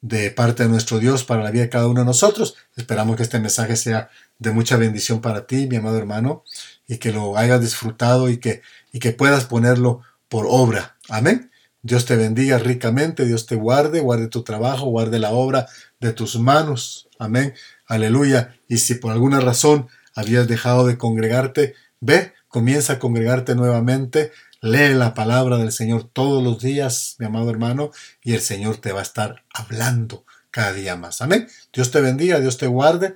de 0.01 0.29
parte 0.29 0.61
de 0.61 0.69
nuestro 0.69 0.99
Dios 0.99 1.23
para 1.23 1.41
la 1.41 1.49
vida 1.49 1.63
de 1.63 1.69
cada 1.69 1.87
uno 1.87 2.01
de 2.01 2.05
nosotros. 2.05 2.55
Esperamos 2.75 3.17
que 3.17 3.23
este 3.23 3.39
mensaje 3.39 3.75
sea 3.75 4.11
de 4.39 4.51
mucha 4.51 4.77
bendición 4.77 5.21
para 5.21 5.45
ti, 5.45 5.67
mi 5.67 5.75
amado 5.75 5.97
hermano, 5.97 6.43
y 6.87 6.97
que 6.97 7.11
lo 7.11 7.37
hayas 7.37 7.61
disfrutado 7.61 8.29
y 8.29 8.37
que, 8.37 8.61
y 8.91 8.99
que 8.99 9.11
puedas 9.11 9.45
ponerlo 9.45 10.01
por 10.27 10.45
obra. 10.49 10.97
Amén. 11.09 11.51
Dios 11.81 12.05
te 12.05 12.15
bendiga 12.15 12.57
ricamente, 12.57 13.25
Dios 13.25 13.45
te 13.45 13.55
guarde, 13.55 13.99
guarde 13.99 14.27
tu 14.27 14.43
trabajo, 14.43 14.87
guarde 14.87 15.19
la 15.19 15.31
obra 15.31 15.67
de 15.99 16.13
tus 16.13 16.37
manos. 16.39 17.07
Amén. 17.19 17.53
Aleluya. 17.85 18.55
Y 18.67 18.79
si 18.79 18.95
por 18.95 19.11
alguna 19.11 19.39
razón 19.39 19.87
habías 20.15 20.47
dejado 20.47 20.87
de 20.87 20.97
congregarte, 20.97 21.75
ve, 21.99 22.33
comienza 22.47 22.93
a 22.93 22.99
congregarte 22.99 23.55
nuevamente 23.55 24.31
Lee 24.61 24.93
la 24.93 25.13
palabra 25.13 25.57
del 25.57 25.71
Señor 25.71 26.09
todos 26.11 26.43
los 26.43 26.61
días, 26.61 27.15
mi 27.17 27.25
amado 27.25 27.49
hermano, 27.49 27.91
y 28.21 28.33
el 28.33 28.41
Señor 28.41 28.77
te 28.77 28.91
va 28.91 28.99
a 28.99 29.03
estar 29.03 29.43
hablando 29.53 30.25
cada 30.51 30.73
día 30.73 30.97
más. 30.97 31.21
Amén. 31.21 31.47
Dios 31.71 31.91
te 31.91 32.01
bendiga, 32.01 32.41
Dios 32.41 32.57
te 32.57 32.67
guarde 32.67 33.15